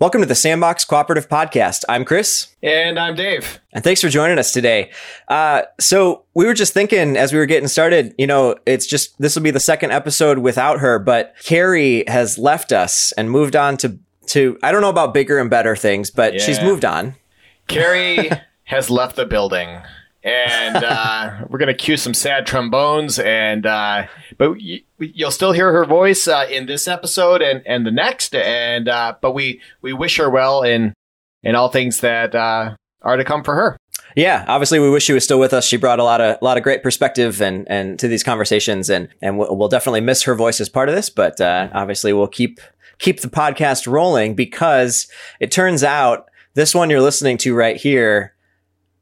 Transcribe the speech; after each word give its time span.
Welcome 0.00 0.20
to 0.20 0.28
the 0.28 0.36
Sandbox 0.36 0.84
Cooperative 0.84 1.28
Podcast. 1.28 1.82
I'm 1.88 2.04
Chris. 2.04 2.54
And 2.62 3.00
I'm 3.00 3.16
Dave. 3.16 3.58
And 3.72 3.82
thanks 3.82 4.00
for 4.00 4.08
joining 4.08 4.38
us 4.38 4.52
today. 4.52 4.92
Uh, 5.26 5.62
so, 5.80 6.22
we 6.34 6.46
were 6.46 6.54
just 6.54 6.72
thinking 6.72 7.16
as 7.16 7.32
we 7.32 7.38
were 7.40 7.46
getting 7.46 7.66
started, 7.66 8.14
you 8.16 8.28
know, 8.28 8.54
it's 8.64 8.86
just 8.86 9.18
this 9.18 9.34
will 9.34 9.42
be 9.42 9.50
the 9.50 9.58
second 9.58 9.90
episode 9.90 10.38
without 10.38 10.78
her, 10.78 11.00
but 11.00 11.34
Carrie 11.42 12.04
has 12.06 12.38
left 12.38 12.70
us 12.70 13.10
and 13.18 13.28
moved 13.28 13.56
on 13.56 13.76
to, 13.78 13.98
to 14.28 14.56
I 14.62 14.70
don't 14.70 14.82
know 14.82 14.88
about 14.88 15.12
bigger 15.12 15.40
and 15.40 15.50
better 15.50 15.74
things, 15.74 16.12
but 16.12 16.34
yeah. 16.34 16.40
she's 16.42 16.62
moved 16.62 16.84
on. 16.84 17.16
Carrie 17.66 18.30
has 18.64 18.90
left 18.90 19.16
the 19.16 19.26
building 19.26 19.80
and 20.22 20.76
uh, 20.76 21.44
we're 21.48 21.58
gonna 21.58 21.74
cue 21.74 21.96
some 21.96 22.14
sad 22.14 22.46
trombones 22.46 23.18
and 23.18 23.66
uh, 23.66 24.06
but 24.36 24.52
y- 24.52 24.82
you'll 24.98 25.30
still 25.30 25.52
hear 25.52 25.72
her 25.72 25.84
voice 25.84 26.26
uh, 26.26 26.46
in 26.50 26.66
this 26.66 26.88
episode 26.88 27.42
and, 27.42 27.62
and 27.66 27.86
the 27.86 27.90
next 27.90 28.34
and 28.34 28.88
uh, 28.88 29.14
but 29.20 29.32
we 29.32 29.60
we 29.80 29.92
wish 29.92 30.16
her 30.16 30.30
well 30.30 30.62
in 30.62 30.92
in 31.42 31.54
all 31.54 31.68
things 31.68 32.00
that 32.00 32.34
uh, 32.34 32.74
are 33.02 33.16
to 33.16 33.24
come 33.24 33.44
for 33.44 33.54
her 33.54 33.76
yeah, 34.16 34.44
obviously, 34.48 34.80
we 34.80 34.90
wish 34.90 35.04
she 35.04 35.12
was 35.12 35.22
still 35.22 35.38
with 35.38 35.52
us. 35.52 35.64
She 35.64 35.76
brought 35.76 36.00
a 36.00 36.02
lot 36.02 36.20
of 36.20 36.38
a 36.40 36.44
lot 36.44 36.56
of 36.56 36.62
great 36.62 36.82
perspective 36.82 37.40
and 37.40 37.66
and 37.70 37.98
to 38.00 38.08
these 38.08 38.24
conversations, 38.24 38.90
and 38.90 39.08
and 39.22 39.38
we'll, 39.38 39.54
we'll 39.56 39.68
definitely 39.68 40.00
miss 40.00 40.22
her 40.22 40.34
voice 40.34 40.60
as 40.60 40.68
part 40.68 40.88
of 40.88 40.94
this. 40.96 41.08
But 41.08 41.40
uh, 41.40 41.68
obviously, 41.72 42.12
we'll 42.12 42.26
keep 42.26 42.58
keep 42.98 43.20
the 43.20 43.28
podcast 43.28 43.86
rolling 43.86 44.34
because 44.34 45.08
it 45.38 45.52
turns 45.52 45.84
out 45.84 46.28
this 46.54 46.74
one 46.74 46.90
you're 46.90 47.00
listening 47.00 47.38
to 47.38 47.54
right 47.54 47.76
here 47.76 48.34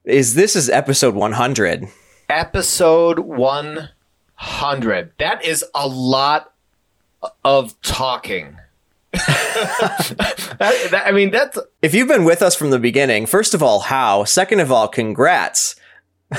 is 0.06 0.34
this 0.34 0.56
is 0.56 0.70
episode 0.70 1.14
100. 1.14 1.88
Episode 2.28 3.18
100. 3.20 5.12
That 5.18 5.44
is 5.44 5.64
a 5.74 5.86
lot 5.86 6.52
of 7.44 7.80
talking. 7.82 8.56
that, 9.12 10.88
that, 10.90 11.02
I 11.06 11.12
mean, 11.12 11.30
that's. 11.30 11.58
If 11.82 11.94
you've 11.94 12.08
been 12.08 12.24
with 12.24 12.42
us 12.42 12.54
from 12.54 12.70
the 12.70 12.78
beginning, 12.78 13.26
first 13.26 13.54
of 13.54 13.62
all, 13.62 13.80
how? 13.80 14.24
Second 14.24 14.60
of 14.60 14.70
all, 14.70 14.88
congrats. 14.88 15.76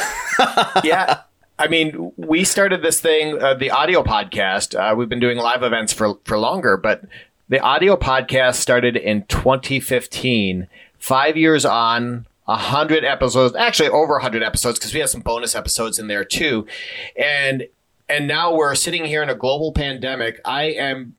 yeah. 0.84 1.22
I 1.60 1.68
mean, 1.68 2.12
we 2.18 2.44
started 2.44 2.84
this 2.84 3.00
thing, 3.00 3.42
uh, 3.42 3.56
the 3.56 3.72
audio 3.72 4.04
podcast. 4.04 4.76
Uh, 4.76 4.96
we've 4.96 5.10
been 5.10 5.20
doing 5.20 5.40
live 5.40 5.64
events 5.64 5.92
for, 5.92 6.20
for 6.24 6.38
longer, 6.38 6.78
but 6.78 7.04
the 7.50 7.60
audio 7.60 7.96
podcast 7.96 8.56
started 8.56 8.96
in 8.96 9.26
2015. 9.26 10.68
Five 11.00 11.36
years 11.36 11.66
on, 11.66 12.28
a 12.48 12.56
hundred 12.56 13.04
episodes, 13.04 13.56
actually 13.56 13.90
over 13.90 14.18
a 14.18 14.22
hundred 14.22 14.44
episodes, 14.44 14.80
because 14.80 14.94
we 14.94 15.00
have 15.00 15.10
some 15.10 15.22
bonus 15.22 15.56
episodes 15.56 16.00
in 16.00 16.08
there 16.08 16.24
too. 16.24 16.66
And 17.18 17.68
and 18.10 18.28
now 18.28 18.56
we're 18.56 18.76
sitting 18.76 19.06
here 19.06 19.22
in 19.22 19.30
a 19.30 19.36
global 19.36 19.74
pandemic. 19.74 20.40
I 20.46 20.66
am 20.66 21.16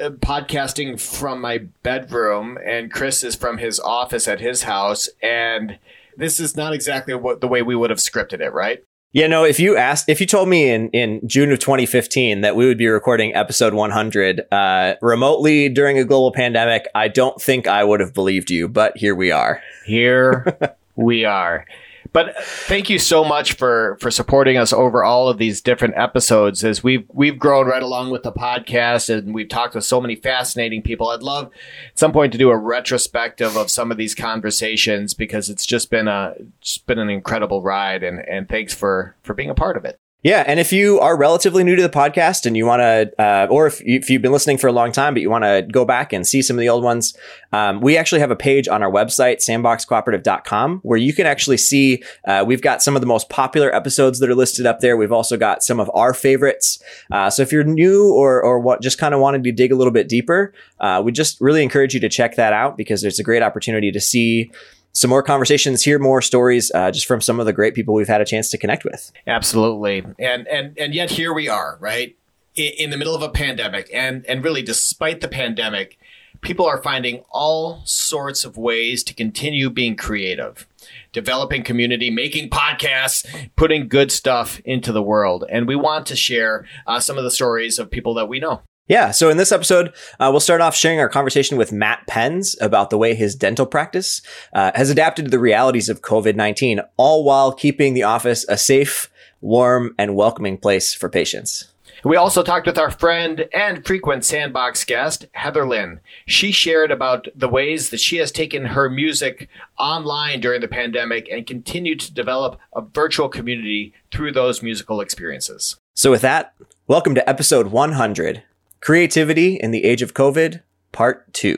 uh, 0.00 0.10
podcasting 0.10 0.98
from 0.98 1.40
my 1.40 1.58
bedroom, 1.82 2.58
and 2.64 2.90
Chris 2.90 3.22
is 3.22 3.36
from 3.36 3.58
his 3.58 3.78
office 3.78 4.26
at 4.26 4.40
his 4.40 4.62
house, 4.62 5.10
and 5.22 5.78
this 6.16 6.40
is 6.40 6.56
not 6.56 6.72
exactly 6.72 7.14
what 7.14 7.40
the 7.40 7.48
way 7.48 7.60
we 7.60 7.76
would 7.76 7.90
have 7.90 7.98
scripted 7.98 8.40
it, 8.40 8.52
right? 8.52 8.82
Yeah, 9.12 9.26
no, 9.26 9.44
if 9.44 9.58
you 9.58 9.76
asked, 9.76 10.08
if 10.08 10.20
you 10.20 10.26
told 10.26 10.48
me 10.48 10.70
in, 10.70 10.88
in 10.90 11.26
June 11.26 11.50
of 11.50 11.58
2015 11.58 12.42
that 12.42 12.54
we 12.54 12.64
would 12.66 12.78
be 12.78 12.86
recording 12.86 13.34
episode 13.34 13.74
100 13.74 14.46
uh, 14.52 14.94
remotely 15.02 15.68
during 15.68 15.98
a 15.98 16.04
global 16.04 16.30
pandemic, 16.30 16.86
I 16.94 17.08
don't 17.08 17.40
think 17.42 17.66
I 17.66 17.82
would 17.82 17.98
have 17.98 18.14
believed 18.14 18.50
you, 18.50 18.68
but 18.68 18.96
here 18.96 19.16
we 19.16 19.32
are. 19.32 19.60
Here 19.84 20.46
we 20.96 21.24
are. 21.24 21.66
But 22.12 22.36
thank 22.42 22.90
you 22.90 22.98
so 22.98 23.24
much 23.24 23.52
for 23.52 23.96
for 24.00 24.10
supporting 24.10 24.56
us 24.56 24.72
over 24.72 25.04
all 25.04 25.28
of 25.28 25.38
these 25.38 25.60
different 25.60 25.94
episodes 25.96 26.64
as 26.64 26.82
we've 26.82 27.04
we've 27.12 27.38
grown 27.38 27.66
right 27.66 27.82
along 27.82 28.10
with 28.10 28.24
the 28.24 28.32
podcast 28.32 29.14
and 29.14 29.32
we've 29.32 29.48
talked 29.48 29.74
with 29.74 29.84
so 29.84 30.00
many 30.00 30.16
fascinating 30.16 30.82
people. 30.82 31.08
I'd 31.08 31.22
love 31.22 31.46
at 31.46 31.98
some 31.98 32.12
point 32.12 32.32
to 32.32 32.38
do 32.38 32.50
a 32.50 32.56
retrospective 32.56 33.56
of 33.56 33.70
some 33.70 33.90
of 33.90 33.96
these 33.96 34.14
conversations 34.14 35.14
because 35.14 35.48
it's 35.48 35.66
just 35.66 35.90
been 35.90 36.08
a 36.08 36.34
just 36.60 36.86
been 36.86 36.98
an 36.98 37.10
incredible 37.10 37.62
ride 37.62 38.02
and 38.02 38.26
and 38.28 38.48
thanks 38.48 38.74
for 38.74 39.14
for 39.22 39.34
being 39.34 39.50
a 39.50 39.54
part 39.54 39.76
of 39.76 39.84
it. 39.84 39.98
Yeah, 40.22 40.44
and 40.46 40.60
if 40.60 40.70
you 40.70 41.00
are 41.00 41.16
relatively 41.16 41.64
new 41.64 41.76
to 41.76 41.82
the 41.82 41.88
podcast 41.88 42.44
and 42.44 42.54
you 42.54 42.66
want 42.66 42.80
to, 42.80 43.10
uh, 43.18 43.46
or 43.50 43.66
if, 43.66 43.80
you, 43.80 43.98
if 43.98 44.10
you've 44.10 44.20
been 44.20 44.32
listening 44.32 44.58
for 44.58 44.66
a 44.66 44.72
long 44.72 44.92
time 44.92 45.14
but 45.14 45.22
you 45.22 45.30
want 45.30 45.44
to 45.44 45.66
go 45.72 45.86
back 45.86 46.12
and 46.12 46.26
see 46.26 46.42
some 46.42 46.58
of 46.58 46.60
the 46.60 46.68
old 46.68 46.84
ones, 46.84 47.16
um, 47.52 47.80
we 47.80 47.96
actually 47.96 48.20
have 48.20 48.30
a 48.30 48.36
page 48.36 48.68
on 48.68 48.82
our 48.82 48.90
website, 48.90 49.36
sandboxcooperative.com, 49.36 50.80
where 50.82 50.98
you 50.98 51.14
can 51.14 51.26
actually 51.26 51.56
see 51.56 52.02
uh, 52.26 52.44
we've 52.46 52.60
got 52.60 52.82
some 52.82 52.94
of 52.96 53.00
the 53.00 53.06
most 53.06 53.30
popular 53.30 53.74
episodes 53.74 54.18
that 54.18 54.28
are 54.28 54.34
listed 54.34 54.66
up 54.66 54.80
there. 54.80 54.94
We've 54.98 55.10
also 55.10 55.38
got 55.38 55.62
some 55.62 55.80
of 55.80 55.90
our 55.94 56.12
favorites. 56.12 56.82
Uh, 57.10 57.30
so 57.30 57.42
if 57.42 57.50
you're 57.50 57.64
new 57.64 58.12
or 58.12 58.42
or 58.42 58.60
what 58.60 58.82
just 58.82 58.98
kind 58.98 59.14
of 59.14 59.20
wanted 59.20 59.42
to 59.44 59.52
dig 59.52 59.72
a 59.72 59.76
little 59.76 59.92
bit 59.92 60.06
deeper, 60.06 60.52
uh, 60.80 61.00
we 61.02 61.12
just 61.12 61.40
really 61.40 61.62
encourage 61.62 61.94
you 61.94 62.00
to 62.00 62.10
check 62.10 62.36
that 62.36 62.52
out 62.52 62.76
because 62.76 63.00
there's 63.00 63.18
a 63.18 63.24
great 63.24 63.42
opportunity 63.42 63.90
to 63.90 64.00
see 64.00 64.50
some 64.92 65.10
more 65.10 65.22
conversations, 65.22 65.82
hear 65.82 65.98
more 65.98 66.20
stories 66.20 66.70
uh, 66.74 66.90
just 66.90 67.06
from 67.06 67.20
some 67.20 67.40
of 67.40 67.46
the 67.46 67.52
great 67.52 67.74
people 67.74 67.94
we've 67.94 68.08
had 68.08 68.20
a 68.20 68.24
chance 68.24 68.50
to 68.50 68.58
connect 68.58 68.84
with. 68.84 69.12
Absolutely, 69.26 70.04
and 70.18 70.46
and 70.48 70.76
and 70.78 70.94
yet 70.94 71.10
here 71.10 71.32
we 71.32 71.48
are, 71.48 71.76
right 71.80 72.16
in, 72.56 72.72
in 72.78 72.90
the 72.90 72.96
middle 72.96 73.14
of 73.14 73.22
a 73.22 73.28
pandemic, 73.28 73.90
and 73.92 74.24
and 74.26 74.44
really, 74.44 74.62
despite 74.62 75.20
the 75.20 75.28
pandemic, 75.28 75.98
people 76.40 76.66
are 76.66 76.82
finding 76.82 77.22
all 77.30 77.82
sorts 77.84 78.44
of 78.44 78.56
ways 78.56 79.04
to 79.04 79.14
continue 79.14 79.70
being 79.70 79.96
creative 79.96 80.66
developing 81.12 81.62
community, 81.62 82.10
making 82.10 82.50
podcasts, 82.50 83.26
putting 83.56 83.88
good 83.88 84.12
stuff 84.12 84.60
into 84.64 84.92
the 84.92 85.02
world. 85.02 85.44
And 85.50 85.66
we 85.66 85.76
want 85.76 86.06
to 86.06 86.16
share 86.16 86.66
uh, 86.86 87.00
some 87.00 87.18
of 87.18 87.24
the 87.24 87.30
stories 87.30 87.78
of 87.78 87.90
people 87.90 88.14
that 88.14 88.28
we 88.28 88.38
know. 88.38 88.62
Yeah. 88.90 89.12
So 89.12 89.30
in 89.30 89.36
this 89.36 89.52
episode, 89.52 89.94
uh, 90.18 90.30
we'll 90.32 90.40
start 90.40 90.60
off 90.60 90.74
sharing 90.74 90.98
our 90.98 91.08
conversation 91.08 91.56
with 91.56 91.70
Matt 91.70 92.08
Penz 92.08 92.56
about 92.60 92.90
the 92.90 92.98
way 92.98 93.14
his 93.14 93.36
dental 93.36 93.64
practice 93.64 94.20
uh, 94.52 94.72
has 94.74 94.90
adapted 94.90 95.26
to 95.26 95.30
the 95.30 95.38
realities 95.38 95.88
of 95.88 96.02
COVID 96.02 96.34
19, 96.34 96.80
all 96.96 97.22
while 97.22 97.52
keeping 97.52 97.94
the 97.94 98.02
office 98.02 98.44
a 98.48 98.58
safe, 98.58 99.08
warm, 99.40 99.94
and 99.96 100.16
welcoming 100.16 100.58
place 100.58 100.92
for 100.92 101.08
patients. 101.08 101.72
We 102.02 102.16
also 102.16 102.42
talked 102.42 102.66
with 102.66 102.78
our 102.78 102.90
friend 102.90 103.48
and 103.54 103.86
frequent 103.86 104.24
Sandbox 104.24 104.84
guest, 104.84 105.26
Heather 105.34 105.68
Lynn. 105.68 106.00
She 106.26 106.50
shared 106.50 106.90
about 106.90 107.28
the 107.32 107.48
ways 107.48 107.90
that 107.90 108.00
she 108.00 108.16
has 108.16 108.32
taken 108.32 108.64
her 108.64 108.90
music 108.90 109.48
online 109.78 110.40
during 110.40 110.62
the 110.62 110.66
pandemic 110.66 111.28
and 111.30 111.46
continued 111.46 112.00
to 112.00 112.12
develop 112.12 112.58
a 112.74 112.80
virtual 112.80 113.28
community 113.28 113.94
through 114.10 114.32
those 114.32 114.64
musical 114.64 115.00
experiences. 115.00 115.76
So, 115.94 116.10
with 116.10 116.22
that, 116.22 116.54
welcome 116.88 117.14
to 117.14 117.28
episode 117.28 117.68
100 117.68 118.42
Creativity 118.82 119.56
in 119.56 119.72
the 119.72 119.84
Age 119.84 120.00
of 120.00 120.14
COVID, 120.14 120.62
Part 120.90 121.30
2. 121.34 121.54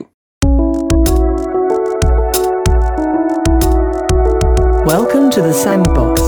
Welcome 4.85 5.31
to 5.31 5.41
the 5.41 5.53
Sandbox. 5.53 6.21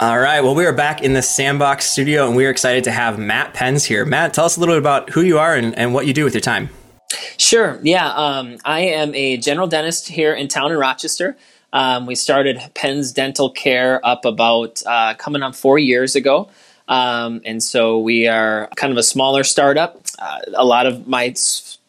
All 0.00 0.18
right. 0.18 0.40
Well, 0.40 0.54
we 0.54 0.64
are 0.64 0.72
back 0.72 1.02
in 1.02 1.12
the 1.12 1.20
Sandbox 1.20 1.84
studio 1.84 2.26
and 2.26 2.34
we 2.34 2.46
are 2.46 2.50
excited 2.50 2.84
to 2.84 2.90
have 2.90 3.18
Matt 3.18 3.52
Penz 3.52 3.84
here. 3.84 4.06
Matt, 4.06 4.32
tell 4.32 4.46
us 4.46 4.56
a 4.56 4.60
little 4.60 4.74
bit 4.76 4.80
about 4.80 5.10
who 5.10 5.20
you 5.20 5.38
are 5.38 5.54
and, 5.54 5.76
and 5.76 5.92
what 5.92 6.06
you 6.06 6.14
do 6.14 6.24
with 6.24 6.32
your 6.32 6.40
time. 6.40 6.70
Sure. 7.36 7.78
Yeah. 7.82 8.10
Um, 8.14 8.56
I 8.64 8.80
am 8.80 9.14
a 9.14 9.36
general 9.36 9.66
dentist 9.66 10.08
here 10.08 10.32
in 10.32 10.48
town 10.48 10.72
in 10.72 10.78
Rochester. 10.78 11.36
Um, 11.72 12.06
we 12.06 12.14
started 12.14 12.58
Penz 12.74 13.12
Dental 13.12 13.50
Care 13.50 14.04
up 14.04 14.24
about 14.24 14.82
uh, 14.86 15.14
coming 15.14 15.42
on 15.42 15.52
four 15.52 15.78
years 15.78 16.16
ago. 16.16 16.48
Um, 16.88 17.42
and 17.44 17.62
so 17.62 17.98
we 17.98 18.26
are 18.26 18.68
kind 18.76 18.90
of 18.90 18.96
a 18.96 19.02
smaller 19.02 19.44
startup. 19.44 20.00
Uh, 20.18 20.38
a 20.54 20.64
lot 20.64 20.86
of 20.86 21.06
my 21.06 21.34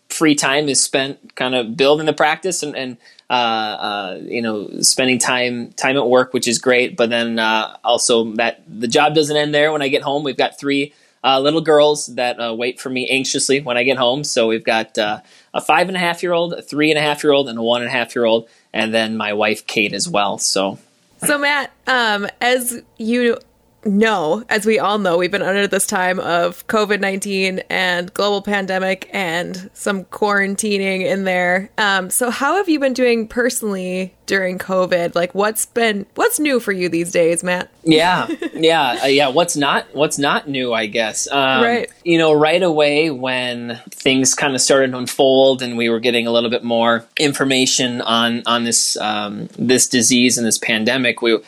free 0.09 0.35
time 0.35 0.68
is 0.68 0.81
spent 0.81 1.35
kind 1.35 1.56
of 1.56 1.78
building 1.78 2.06
the 2.06 2.13
practice 2.13 2.63
and, 2.63 2.75
and 2.75 2.97
uh, 3.29 3.34
uh, 3.34 4.19
you 4.23 4.41
know 4.41 4.68
spending 4.81 5.18
time 5.19 5.72
time 5.73 5.95
at 5.95 6.07
work, 6.07 6.34
which 6.34 6.47
is 6.47 6.59
great. 6.59 6.97
But 6.97 7.09
then 7.09 7.39
uh, 7.39 7.78
also 7.84 8.34
that 8.34 8.62
the 8.68 8.88
job 8.88 9.16
doesn't 9.16 9.35
end 9.35 9.53
there. 9.53 9.72
When 9.72 9.81
I 9.81 9.88
get 9.88 10.01
home, 10.01 10.23
we've 10.23 10.38
got 10.38 10.59
three 10.59 10.94
uh, 11.24 11.39
little 11.39 11.62
girls 11.62 12.07
that 12.07 12.39
uh, 12.39 12.53
wait 12.53 12.80
for 12.80 12.89
me 12.89 13.07
anxiously 13.09 13.62
when 13.62 13.77
I 13.77 13.83
get 13.83 13.98
home. 13.98 14.24
So 14.24 14.48
we've 14.48 14.63
got 14.63 14.98
uh, 14.98 15.21
a 15.53 15.62
five 15.62 15.88
and 15.88 15.95
a 15.95 16.00
half 16.00 16.24
year 16.24 16.33
old, 16.33 16.53
a 16.53 16.62
three 16.62 16.92
and 16.92 16.98
a 16.98 17.01
half 17.01 17.24
year 17.24 17.33
old, 17.33 17.50
and 17.50 17.57
a 17.57 17.63
one 17.63 17.81
and 17.81 17.89
a 17.89 17.94
half 17.94 18.15
year 18.15 18.25
old, 18.25 18.50
and 18.74 18.94
then 18.94 19.18
my 19.18 19.33
wife 19.33 19.66
Kate 19.68 19.94
as 19.94 20.07
well. 20.07 20.38
So, 20.38 20.80
so 21.25 21.38
Matt, 21.38 21.71
um, 21.88 22.27
as 22.42 22.81
you 22.98 23.38
know, 23.85 24.43
as 24.49 24.65
we 24.65 24.79
all 24.79 24.97
know, 24.97 25.17
we've 25.17 25.31
been 25.31 25.41
under 25.41 25.67
this 25.67 25.87
time 25.87 26.19
of 26.19 26.65
COVID 26.67 26.99
19 26.99 27.59
and 27.69 28.13
global 28.13 28.41
pandemic 28.41 29.09
and 29.13 29.69
some 29.73 30.05
quarantining 30.05 31.01
in 31.01 31.23
there. 31.23 31.69
Um, 31.77 32.09
so, 32.09 32.29
how 32.29 32.55
have 32.55 32.69
you 32.69 32.79
been 32.79 32.93
doing 32.93 33.27
personally 33.27 34.13
during 34.25 34.57
COVID? 34.57 35.15
Like, 35.15 35.33
what's 35.33 35.65
been, 35.65 36.05
what's 36.15 36.39
new 36.39 36.59
for 36.59 36.71
you 36.71 36.89
these 36.89 37.11
days, 37.11 37.43
Matt? 37.43 37.69
Yeah. 37.83 38.27
Yeah. 38.59 38.99
Uh, 39.03 39.07
yeah. 39.07 39.29
What's 39.29 39.55
not, 39.55 39.85
what's 39.95 40.17
not 40.17 40.49
new, 40.49 40.73
I 40.73 40.87
guess. 40.87 41.31
Um, 41.31 41.63
right. 41.63 41.89
You 42.03 42.17
know, 42.17 42.33
right 42.33 42.61
away 42.61 43.09
when 43.09 43.79
things 43.89 44.35
kind 44.35 44.53
of 44.53 44.59
started 44.59 44.91
to 44.91 44.97
unfold 44.97 45.61
and 45.61 45.77
we 45.77 45.87
were 45.87 46.01
getting 46.01 46.27
a 46.27 46.31
little 46.31 46.49
bit 46.49 46.65
more 46.65 47.05
information 47.17 48.01
on, 48.01 48.43
on 48.45 48.65
this, 48.65 48.97
um, 48.97 49.47
this 49.57 49.87
disease 49.87 50.37
and 50.37 50.45
this 50.45 50.57
pandemic, 50.57 51.21
we, 51.21 51.39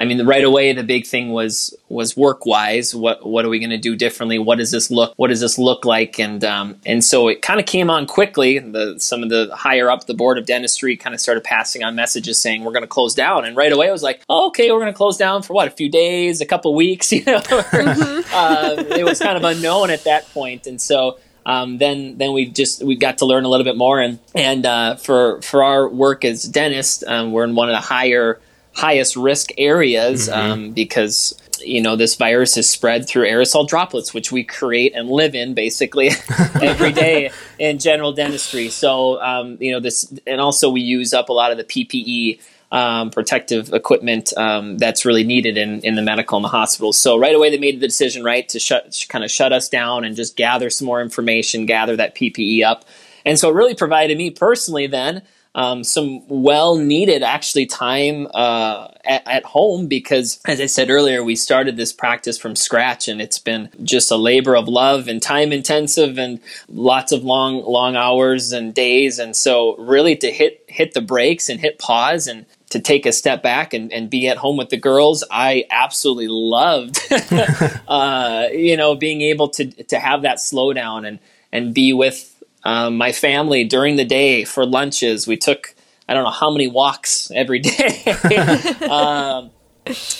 I 0.00 0.06
mean, 0.06 0.24
right 0.24 0.42
away 0.42 0.72
the 0.72 0.82
big 0.82 1.06
thing 1.06 1.28
was 1.28 1.76
was 1.90 2.16
work 2.16 2.46
wise. 2.46 2.94
What 2.94 3.26
what 3.26 3.44
are 3.44 3.50
we 3.50 3.58
going 3.58 3.70
to 3.70 3.76
do 3.76 3.94
differently? 3.94 4.38
What 4.38 4.56
does 4.56 4.70
this 4.70 4.90
look? 4.90 5.12
What 5.16 5.28
does 5.28 5.40
this 5.40 5.58
look 5.58 5.84
like? 5.84 6.18
And 6.18 6.42
um, 6.42 6.76
and 6.86 7.04
so 7.04 7.28
it 7.28 7.42
kind 7.42 7.60
of 7.60 7.66
came 7.66 7.90
on 7.90 8.06
quickly. 8.06 8.58
The 8.58 8.98
some 8.98 9.22
of 9.22 9.28
the 9.28 9.50
higher 9.54 9.90
up 9.90 10.06
the 10.06 10.14
board 10.14 10.38
of 10.38 10.46
dentistry 10.46 10.96
kind 10.96 11.14
of 11.14 11.20
started 11.20 11.44
passing 11.44 11.84
on 11.84 11.94
messages 11.96 12.38
saying 12.38 12.64
we're 12.64 12.72
going 12.72 12.82
to 12.82 12.88
close 12.88 13.14
down. 13.14 13.44
And 13.44 13.54
right 13.58 13.70
away 13.70 13.90
I 13.90 13.92
was 13.92 14.02
like, 14.02 14.22
oh, 14.30 14.46
okay, 14.48 14.72
we're 14.72 14.80
going 14.80 14.92
to 14.92 14.96
close 14.96 15.18
down 15.18 15.42
for 15.42 15.52
what 15.52 15.68
a 15.68 15.70
few 15.70 15.90
days, 15.90 16.40
a 16.40 16.46
couple 16.46 16.74
weeks. 16.74 17.12
You 17.20 17.24
know, 17.26 17.42
uh, 17.52 18.84
it 18.96 19.04
was 19.04 19.18
kind 19.18 19.36
of 19.36 19.44
unknown 19.44 19.90
at 19.90 20.04
that 20.04 20.26
point, 20.30 20.66
and 20.66 20.80
so. 20.80 21.18
Um, 21.44 21.78
then 21.78 22.18
then 22.18 22.32
we 22.32 22.46
just 22.46 22.82
we 22.82 22.96
got 22.96 23.18
to 23.18 23.26
learn 23.26 23.44
a 23.44 23.48
little 23.48 23.64
bit 23.64 23.76
more 23.76 23.98
and 23.98 24.18
and 24.34 24.64
uh, 24.64 24.96
for 24.96 25.40
for 25.42 25.64
our 25.64 25.88
work 25.88 26.24
as 26.24 26.44
dentists 26.44 27.02
um, 27.06 27.32
we're 27.32 27.44
in 27.44 27.54
one 27.54 27.68
of 27.68 27.74
the 27.74 27.80
higher 27.80 28.38
highest 28.74 29.16
risk 29.16 29.50
areas 29.58 30.28
mm-hmm. 30.28 30.52
um, 30.52 30.70
because 30.70 31.36
you 31.62 31.82
know 31.82 31.96
this 31.96 32.14
virus 32.14 32.56
is 32.56 32.68
spread 32.68 33.06
through 33.06 33.26
aerosol 33.26 33.68
droplets 33.68 34.14
which 34.14 34.32
we 34.32 34.42
create 34.42 34.94
and 34.94 35.10
live 35.10 35.34
in 35.34 35.54
basically 35.54 36.10
every 36.62 36.92
day 36.92 37.30
in 37.58 37.78
general 37.78 38.12
dentistry. 38.12 38.68
So 38.68 39.20
um, 39.20 39.58
you 39.60 39.72
know 39.72 39.80
this 39.80 40.12
and 40.26 40.40
also 40.40 40.70
we 40.70 40.80
use 40.80 41.12
up 41.12 41.28
a 41.28 41.32
lot 41.32 41.52
of 41.52 41.58
the 41.58 41.64
ppe 41.64 42.40
um, 42.72 43.10
protective 43.10 43.72
equipment 43.72 44.32
um, 44.36 44.78
that's 44.78 45.04
really 45.04 45.24
needed 45.24 45.58
in, 45.58 45.80
in 45.80 45.96
the 45.96 46.02
medical 46.02 46.38
and 46.38 46.44
the 46.44 46.48
hospitals 46.48 46.96
so 46.96 47.18
right 47.18 47.34
away 47.34 47.50
they 47.50 47.58
made 47.58 47.80
the 47.80 47.86
decision 47.86 48.22
right 48.22 48.48
to 48.48 48.60
shut 48.60 49.04
kind 49.08 49.24
of 49.24 49.30
shut 49.30 49.52
us 49.52 49.68
down 49.68 50.04
and 50.04 50.14
just 50.14 50.36
gather 50.36 50.70
some 50.70 50.86
more 50.86 51.02
information 51.02 51.66
gather 51.66 51.96
that 51.96 52.14
ppe 52.14 52.64
up. 52.64 52.84
And 53.26 53.38
so 53.38 53.50
it 53.50 53.54
really 53.54 53.74
provided 53.74 54.16
me 54.16 54.30
personally 54.30 54.86
then 54.86 55.22
um, 55.54 55.82
some 55.82 56.22
well 56.28 56.76
needed 56.76 57.24
actually 57.24 57.66
time 57.66 58.28
uh, 58.32 58.88
at, 59.04 59.26
at, 59.26 59.44
home 59.44 59.88
because, 59.88 60.40
as 60.46 60.60
I 60.60 60.66
said 60.66 60.90
earlier, 60.90 61.24
we 61.24 61.34
started 61.34 61.76
this 61.76 61.92
practice 61.92 62.38
from 62.38 62.54
scratch 62.54 63.08
and 63.08 63.20
it's 63.20 63.40
been 63.40 63.68
just 63.82 64.12
a 64.12 64.16
labor 64.16 64.54
of 64.54 64.68
love 64.68 65.08
and 65.08 65.20
time 65.20 65.52
intensive 65.52 66.18
and 66.18 66.38
lots 66.68 67.10
of 67.10 67.24
long, 67.24 67.64
long 67.64 67.96
hours 67.96 68.52
and 68.52 68.72
days. 68.72 69.18
And 69.18 69.34
so, 69.34 69.76
really, 69.76 70.14
to 70.16 70.30
hit 70.30 70.64
hit 70.68 70.94
the 70.94 71.00
brakes 71.00 71.48
and 71.48 71.58
hit 71.58 71.80
pause 71.80 72.28
and 72.28 72.46
to 72.68 72.78
take 72.78 73.04
a 73.04 73.12
step 73.12 73.42
back 73.42 73.74
and, 73.74 73.92
and 73.92 74.08
be 74.08 74.28
at 74.28 74.36
home 74.36 74.56
with 74.56 74.68
the 74.68 74.76
girls, 74.76 75.24
I 75.32 75.64
absolutely 75.70 76.28
loved, 76.28 77.00
uh, 77.88 78.46
you 78.52 78.76
know, 78.76 78.94
being 78.94 79.20
able 79.22 79.48
to 79.48 79.66
to 79.84 79.98
have 79.98 80.22
that 80.22 80.36
slowdown 80.36 81.08
and 81.08 81.18
and 81.52 81.74
be 81.74 81.92
with 81.92 82.29
um, 82.64 82.96
my 82.96 83.12
family 83.12 83.64
during 83.64 83.96
the 83.96 84.04
day 84.04 84.44
for 84.44 84.66
lunches. 84.66 85.26
We 85.26 85.36
took 85.36 85.74
I 86.08 86.14
don't 86.14 86.24
know 86.24 86.30
how 86.30 86.50
many 86.50 86.66
walks 86.66 87.30
every 87.30 87.60
day, 87.60 88.04
um, 88.90 89.50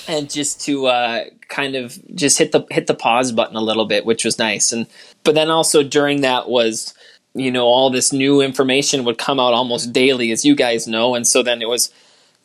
and 0.07 0.31
just 0.31 0.61
to 0.67 0.87
uh, 0.87 1.25
kind 1.49 1.75
of 1.75 1.99
just 2.15 2.39
hit 2.39 2.53
the 2.53 2.65
hit 2.71 2.87
the 2.87 2.95
pause 2.95 3.33
button 3.33 3.57
a 3.57 3.61
little 3.61 3.87
bit, 3.87 4.07
which 4.07 4.25
was 4.25 4.39
nice. 4.39 4.73
And 4.73 4.87
but 5.25 5.35
then 5.35 5.51
also 5.51 5.83
during 5.83 6.21
that 6.21 6.49
was 6.49 6.95
you 7.35 7.51
know 7.51 7.67
all 7.67 7.91
this 7.91 8.13
new 8.13 8.41
information 8.41 9.05
would 9.05 9.19
come 9.19 9.41
out 9.41 9.53
almost 9.53 9.93
daily, 9.93 10.31
as 10.31 10.45
you 10.45 10.55
guys 10.55 10.87
know, 10.87 11.17
and 11.17 11.27
so 11.27 11.43
then 11.43 11.61
it 11.61 11.69
was 11.69 11.93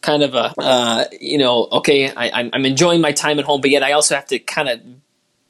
kind 0.01 0.23
of 0.23 0.33
a 0.33 0.53
uh, 0.59 1.05
you 1.21 1.37
know 1.37 1.67
okay 1.71 2.09
I, 2.09 2.49
I'm 2.51 2.65
enjoying 2.65 2.99
my 2.99 3.11
time 3.11 3.37
at 3.37 3.45
home, 3.45 3.61
but 3.61 3.69
yet 3.69 3.83
I 3.83 3.91
also 3.91 4.15
have 4.15 4.25
to 4.27 4.39
kind 4.39 4.69
of 4.69 4.81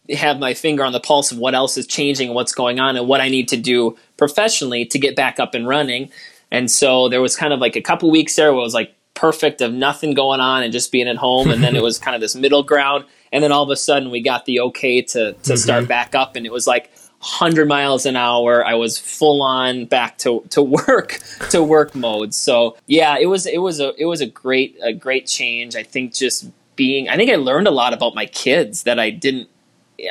have 0.10 0.40
my 0.40 0.54
finger 0.54 0.84
on 0.84 0.94
the 0.94 1.00
pulse 1.00 1.32
of 1.32 1.38
what 1.38 1.56
else 1.56 1.78
is 1.78 1.88
changing 1.88 2.34
what's 2.34 2.54
going 2.54 2.80
on 2.80 2.96
and 2.96 3.08
what 3.08 3.22
I 3.22 3.30
need 3.30 3.48
to 3.50 3.58
do 3.58 3.98
professionally 4.18 4.86
to 4.86 5.00
get 5.00 5.16
back 5.16 5.40
up 5.40 5.56
and 5.56 5.68
running. 5.68 6.12
And 6.52 6.70
so 6.70 7.10
there 7.10 7.22
was 7.22 7.36
kind 7.36 7.54
of 7.54 7.60
like 7.60 7.76
a 7.76 7.82
couple 7.82 8.10
weeks 8.12 8.36
there 8.36 8.52
where 8.52 8.62
it 8.62 8.64
was 8.64 8.74
like 8.74 8.94
perfect 9.14 9.62
of 9.62 9.74
nothing 9.74 10.14
going 10.14 10.40
on 10.40 10.64
and 10.64 10.72
just 10.72 10.92
being 10.92 11.08
at 11.08 11.16
home. 11.16 11.50
And 11.50 11.64
then 11.64 11.76
it 11.76 11.84
was 11.90 11.98
kind 11.98 12.16
of 12.16 12.22
this 12.22 12.36
middle 12.36 12.64
ground. 12.64 13.06
And 13.32 13.44
then 13.44 13.52
all 13.52 13.64
of 13.64 13.70
a 13.70 13.76
sudden 13.76 14.12
we 14.12 14.22
got 14.22 14.46
the 14.46 14.60
okay 14.62 15.02
to, 15.02 15.34
to 15.34 15.40
mm-hmm. 15.40 15.56
start 15.56 15.88
back 15.88 16.14
up. 16.14 16.36
And 16.36 16.46
it 16.46 16.52
was 16.52 16.68
like 16.68 16.92
100 17.20 17.68
miles 17.68 18.06
an 18.06 18.16
hour. 18.16 18.64
I 18.66 18.76
was 18.76 19.00
full 19.00 19.42
on 19.42 19.86
back 19.86 20.18
to, 20.20 20.46
to 20.52 20.62
work, 20.62 21.20
to 21.50 21.64
work 21.64 21.96
mode. 21.96 22.34
So 22.34 22.78
yeah, 22.86 23.18
it 23.18 23.26
was, 23.26 23.46
it 23.48 23.60
was 23.60 23.80
a, 23.80 23.94
it 23.98 24.06
was 24.06 24.22
a 24.22 24.28
great, 24.28 24.78
a 24.84 24.94
great 24.94 25.26
change. 25.26 25.76
I 25.76 25.84
think 25.84 26.14
just 26.14 26.50
being, 26.76 27.10
I 27.10 27.16
think 27.16 27.32
I 27.32 27.36
learned 27.36 27.68
a 27.68 27.72
lot 27.72 27.94
about 27.94 28.16
my 28.16 28.28
kids 28.28 28.84
that 28.84 29.00
I 29.00 29.10
didn't 29.10 29.50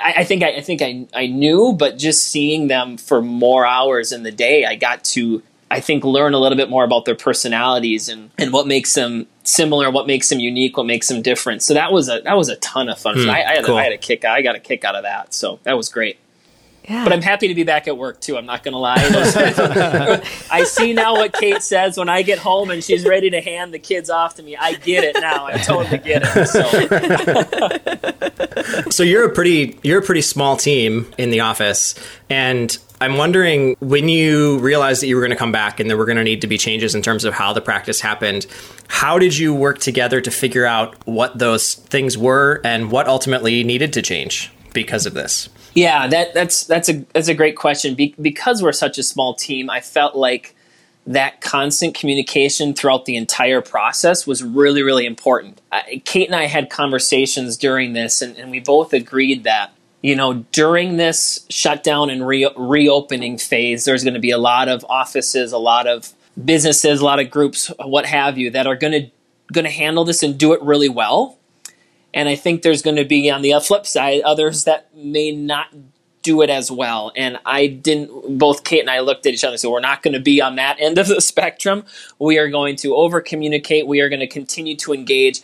I, 0.02 0.14
I 0.18 0.24
think 0.24 0.42
I, 0.42 0.56
I, 0.56 0.60
think 0.60 0.82
I, 0.82 1.06
I 1.14 1.26
knew, 1.26 1.72
but 1.72 1.98
just 1.98 2.24
seeing 2.26 2.68
them 2.68 2.96
for 2.96 3.20
more 3.20 3.66
hours 3.66 4.12
in 4.12 4.22
the 4.22 4.32
day, 4.32 4.64
I 4.64 4.76
got 4.76 5.04
to 5.04 5.42
I 5.70 5.80
think 5.80 6.04
learn 6.04 6.34
a 6.34 6.38
little 6.38 6.56
bit 6.56 6.70
more 6.70 6.84
about 6.84 7.04
their 7.04 7.16
personalities 7.16 8.08
and, 8.08 8.30
and 8.38 8.52
what 8.52 8.66
makes 8.66 8.94
them 8.94 9.26
similar, 9.42 9.90
what 9.90 10.06
makes 10.06 10.28
them 10.28 10.38
unique, 10.38 10.76
what 10.76 10.86
makes 10.86 11.08
them 11.08 11.20
different. 11.22 11.62
So 11.62 11.74
that 11.74 11.90
was 11.90 12.08
a 12.08 12.20
that 12.20 12.36
was 12.36 12.48
a 12.48 12.56
ton 12.56 12.88
of 12.88 12.98
fun. 12.98 13.16
Mm, 13.16 13.28
I, 13.28 13.42
I, 13.42 13.54
had 13.56 13.64
cool. 13.64 13.76
a, 13.76 13.80
I 13.80 13.84
had 13.84 13.92
a 13.92 13.98
kick 13.98 14.24
I 14.24 14.42
got 14.42 14.54
a 14.54 14.60
kick 14.60 14.84
out 14.84 14.94
of 14.94 15.02
that. 15.02 15.34
So 15.34 15.58
that 15.64 15.76
was 15.76 15.88
great. 15.88 16.18
Yeah. 16.88 17.04
But 17.04 17.14
I'm 17.14 17.22
happy 17.22 17.48
to 17.48 17.54
be 17.54 17.64
back 17.64 17.88
at 17.88 17.96
work 17.96 18.20
too. 18.20 18.36
I'm 18.36 18.44
not 18.44 18.62
going 18.62 18.72
to 18.72 18.78
lie. 18.78 18.96
I 20.50 20.64
see 20.64 20.92
now 20.92 21.14
what 21.14 21.32
Kate 21.32 21.62
says 21.62 21.96
when 21.96 22.10
I 22.10 22.20
get 22.20 22.38
home 22.38 22.70
and 22.70 22.84
she's 22.84 23.06
ready 23.06 23.30
to 23.30 23.40
hand 23.40 23.72
the 23.72 23.78
kids 23.78 24.10
off 24.10 24.34
to 24.34 24.42
me. 24.42 24.54
I 24.54 24.74
get 24.74 25.02
it 25.02 25.16
now. 25.18 25.46
I 25.46 25.56
totally 25.56 25.96
get 25.98 26.22
it. 26.24 26.46
So. 28.84 28.90
so 28.90 29.02
you're 29.02 29.24
a 29.24 29.32
pretty 29.32 29.78
you're 29.82 30.00
a 30.00 30.04
pretty 30.04 30.20
small 30.20 30.58
team 30.58 31.10
in 31.16 31.30
the 31.30 31.40
office, 31.40 31.94
and 32.28 32.76
I'm 33.00 33.16
wondering 33.16 33.76
when 33.80 34.08
you 34.08 34.58
realized 34.58 35.02
that 35.02 35.08
you 35.08 35.16
were 35.16 35.22
going 35.22 35.30
to 35.30 35.36
come 35.36 35.52
back 35.52 35.80
and 35.80 35.88
there 35.88 35.96
were 35.96 36.06
going 36.06 36.16
to 36.16 36.24
need 36.24 36.42
to 36.42 36.46
be 36.46 36.58
changes 36.58 36.94
in 36.94 37.02
terms 37.02 37.24
of 37.24 37.34
how 37.34 37.52
the 37.52 37.60
practice 37.60 38.00
happened. 38.00 38.46
How 38.88 39.18
did 39.18 39.36
you 39.36 39.54
work 39.54 39.78
together 39.78 40.20
to 40.20 40.30
figure 40.30 40.64
out 40.66 40.96
what 41.06 41.38
those 41.38 41.74
things 41.74 42.16
were 42.16 42.60
and 42.64 42.90
what 42.90 43.08
ultimately 43.08 43.64
needed 43.64 43.92
to 43.94 44.02
change 44.02 44.52
because 44.72 45.06
of 45.06 45.14
this? 45.14 45.48
Yeah, 45.74 46.06
that 46.06 46.34
that's 46.34 46.64
that's 46.64 46.88
a 46.88 47.04
that's 47.12 47.28
a 47.28 47.34
great 47.34 47.56
question. 47.56 47.94
Be, 47.94 48.14
because 48.20 48.62
we're 48.62 48.72
such 48.72 48.96
a 48.96 49.02
small 49.02 49.34
team, 49.34 49.68
I 49.68 49.80
felt 49.80 50.14
like 50.14 50.54
that 51.06 51.40
constant 51.40 51.94
communication 51.94 52.72
throughout 52.74 53.04
the 53.04 53.16
entire 53.16 53.60
process 53.60 54.26
was 54.26 54.42
really 54.42 54.82
really 54.82 55.04
important. 55.04 55.60
Kate 56.04 56.28
and 56.28 56.36
I 56.36 56.46
had 56.46 56.70
conversations 56.70 57.56
during 57.56 57.92
this, 57.92 58.22
and, 58.22 58.36
and 58.36 58.50
we 58.50 58.60
both 58.60 58.92
agreed 58.92 59.44
that 59.44 59.72
you 60.00 60.14
know 60.14 60.44
during 60.52 60.96
this 60.96 61.44
shutdown 61.50 62.08
and 62.08 62.26
re- 62.26 62.50
reopening 62.56 63.36
phase, 63.36 63.84
there's 63.84 64.04
going 64.04 64.14
to 64.14 64.20
be 64.20 64.30
a 64.30 64.38
lot 64.38 64.68
of 64.68 64.84
offices, 64.88 65.52
a 65.52 65.58
lot 65.58 65.88
of 65.88 66.12
businesses, 66.42 67.00
a 67.00 67.04
lot 67.04 67.18
of 67.18 67.30
groups, 67.30 67.70
what 67.84 68.06
have 68.06 68.38
you, 68.38 68.50
that 68.50 68.68
are 68.68 68.76
going 68.76 68.92
to 68.92 69.10
going 69.52 69.64
to 69.64 69.70
handle 69.70 70.04
this 70.04 70.22
and 70.22 70.38
do 70.38 70.52
it 70.52 70.62
really 70.62 70.88
well 70.88 71.38
and 72.14 72.28
I 72.28 72.36
think 72.36 72.62
there's 72.62 72.80
going 72.80 72.96
to 72.96 73.04
be 73.04 73.28
on 73.28 73.42
the 73.42 73.52
flip 73.60 73.86
side 73.86 74.22
others 74.22 74.64
that 74.64 74.94
may 74.96 75.32
not 75.32 75.66
do 76.22 76.40
it 76.40 76.48
as 76.48 76.70
well. 76.70 77.12
And 77.16 77.38
I 77.44 77.66
didn't, 77.66 78.38
both 78.38 78.64
Kate 78.64 78.80
and 78.80 78.88
I 78.88 79.00
looked 79.00 79.26
at 79.26 79.34
each 79.34 79.44
other 79.44 79.52
and 79.52 79.60
said, 79.60 79.68
we're 79.68 79.80
not 79.80 80.02
going 80.02 80.14
to 80.14 80.20
be 80.20 80.40
on 80.40 80.56
that 80.56 80.76
end 80.80 80.96
of 80.96 81.08
the 81.08 81.20
spectrum. 81.20 81.84
We 82.18 82.38
are 82.38 82.48
going 82.48 82.76
to 82.76 82.94
over 82.94 83.20
communicate. 83.20 83.86
We 83.86 84.00
are 84.00 84.08
going 84.08 84.20
to 84.20 84.26
continue 84.28 84.76
to 84.76 84.94
engage. 84.94 85.42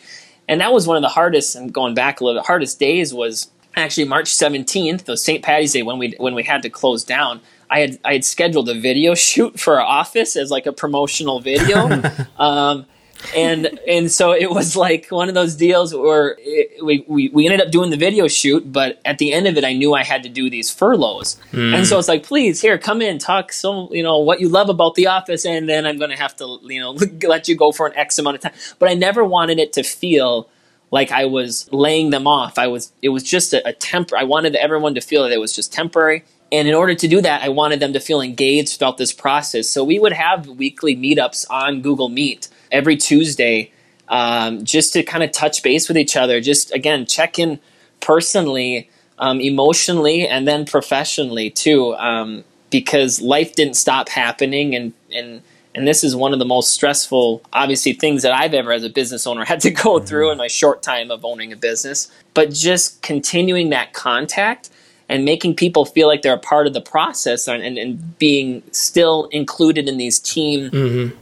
And 0.48 0.60
that 0.60 0.72
was 0.72 0.86
one 0.86 0.96
of 0.96 1.02
the 1.02 1.10
hardest, 1.10 1.54
and 1.54 1.72
going 1.72 1.94
back 1.94 2.20
a 2.20 2.24
little, 2.24 2.40
the 2.40 2.46
hardest 2.46 2.80
days 2.80 3.14
was 3.14 3.50
actually 3.76 4.08
March 4.08 4.26
17th, 4.32 5.04
the 5.04 5.16
St. 5.16 5.44
Patty's 5.44 5.72
Day, 5.72 5.82
when 5.82 5.98
we, 5.98 6.14
when 6.18 6.34
we 6.34 6.42
had 6.42 6.62
to 6.62 6.70
close 6.70 7.04
down. 7.04 7.40
I 7.68 7.80
had, 7.80 7.98
I 8.04 8.14
had 8.14 8.24
scheduled 8.24 8.68
a 8.68 8.74
video 8.74 9.14
shoot 9.16 9.60
for 9.60 9.80
our 9.80 9.86
office 9.86 10.34
as 10.34 10.50
like 10.50 10.66
a 10.66 10.72
promotional 10.72 11.40
video. 11.40 12.02
um, 12.38 12.86
and 13.34 13.78
and 13.86 14.10
so 14.10 14.32
it 14.32 14.50
was 14.50 14.76
like 14.76 15.08
one 15.08 15.28
of 15.28 15.34
those 15.34 15.54
deals 15.54 15.94
where 15.94 16.36
it, 16.38 16.84
we, 16.84 17.04
we 17.06 17.28
we 17.28 17.46
ended 17.46 17.60
up 17.60 17.70
doing 17.70 17.90
the 17.90 17.96
video 17.96 18.28
shoot, 18.28 18.72
but 18.72 19.00
at 19.04 19.18
the 19.18 19.32
end 19.32 19.46
of 19.46 19.56
it, 19.56 19.64
I 19.64 19.72
knew 19.72 19.94
I 19.94 20.02
had 20.02 20.22
to 20.24 20.28
do 20.28 20.50
these 20.50 20.70
furloughs, 20.70 21.38
mm. 21.52 21.74
and 21.74 21.86
so 21.86 21.98
it's 21.98 22.08
like, 22.08 22.22
please, 22.22 22.60
here, 22.60 22.78
come 22.78 23.02
in, 23.02 23.18
talk 23.18 23.52
so 23.52 23.92
you 23.92 24.02
know 24.02 24.18
what 24.18 24.40
you 24.40 24.48
love 24.48 24.68
about 24.68 24.94
the 24.94 25.06
office, 25.06 25.44
and 25.44 25.68
then 25.68 25.86
I'm 25.86 25.98
going 25.98 26.10
to 26.10 26.16
have 26.16 26.36
to 26.36 26.58
you 26.62 26.80
know 26.80 26.92
let 27.28 27.48
you 27.48 27.56
go 27.56 27.72
for 27.72 27.86
an 27.86 27.96
X 27.96 28.18
amount 28.18 28.36
of 28.36 28.42
time. 28.42 28.54
But 28.78 28.88
I 28.88 28.94
never 28.94 29.24
wanted 29.24 29.58
it 29.58 29.72
to 29.74 29.82
feel 29.82 30.48
like 30.90 31.12
I 31.12 31.24
was 31.24 31.70
laying 31.72 32.10
them 32.10 32.26
off. 32.26 32.58
I 32.58 32.66
was 32.66 32.92
it 33.02 33.10
was 33.10 33.22
just 33.22 33.52
a, 33.52 33.66
a 33.68 33.72
temper. 33.72 34.16
I 34.16 34.24
wanted 34.24 34.54
everyone 34.56 34.94
to 34.94 35.00
feel 35.00 35.22
that 35.22 35.32
it 35.32 35.40
was 35.40 35.54
just 35.54 35.72
temporary. 35.72 36.24
And 36.52 36.66
in 36.66 36.74
order 36.74 36.96
to 36.96 37.06
do 37.06 37.20
that, 37.20 37.42
I 37.42 37.48
wanted 37.48 37.78
them 37.78 37.92
to 37.92 38.00
feel 38.00 38.20
engaged 38.20 38.78
throughout 38.78 38.98
this 38.98 39.12
process. 39.12 39.68
So 39.68 39.84
we 39.84 40.00
would 40.00 40.12
have 40.12 40.48
weekly 40.48 40.96
meetups 40.96 41.46
on 41.48 41.80
Google 41.80 42.08
Meet 42.08 42.48
every 42.70 42.96
Tuesday 42.96 43.72
um, 44.10 44.64
just 44.64 44.92
to 44.92 45.02
kind 45.02 45.22
of 45.22 45.30
touch 45.32 45.62
base 45.62 45.88
with 45.88 45.96
each 45.96 46.16
other. 46.16 46.40
Just 46.40 46.72
again, 46.72 47.06
check 47.06 47.38
in 47.38 47.58
personally, 48.00 48.90
um, 49.18 49.40
emotionally, 49.40 50.26
and 50.26 50.46
then 50.46 50.66
professionally 50.66 51.48
too, 51.48 51.94
um, 51.94 52.44
because 52.70 53.20
life 53.20 53.54
didn't 53.54 53.74
stop 53.74 54.08
happening, 54.08 54.74
and 54.74 54.92
and 55.12 55.42
and 55.74 55.86
this 55.86 56.02
is 56.02 56.16
one 56.16 56.32
of 56.32 56.40
the 56.40 56.44
most 56.44 56.70
stressful, 56.70 57.42
obviously, 57.52 57.92
things 57.92 58.22
that 58.22 58.32
I've 58.32 58.54
ever, 58.54 58.72
as 58.72 58.82
a 58.82 58.90
business 58.90 59.26
owner, 59.26 59.44
had 59.46 59.60
to 59.60 59.70
go 59.70 59.96
mm-hmm. 59.96 60.06
through 60.06 60.32
in 60.32 60.38
my 60.38 60.48
short 60.48 60.82
time 60.82 61.10
of 61.10 61.24
owning 61.24 61.52
a 61.52 61.56
business. 61.56 62.10
But 62.34 62.50
just 62.50 63.00
continuing 63.02 63.70
that 63.70 63.92
contact 63.92 64.70
and 65.08 65.24
making 65.24 65.56
people 65.56 65.84
feel 65.84 66.06
like 66.06 66.22
they're 66.22 66.34
a 66.34 66.38
part 66.38 66.68
of 66.68 66.72
the 66.72 66.80
process 66.80 67.48
and, 67.48 67.62
and, 67.62 67.78
and 67.78 68.18
being 68.18 68.62
still 68.70 69.26
included 69.26 69.88
in 69.88 69.96
these 69.96 70.18
team 70.18 70.70
mm-hmm 70.70 71.16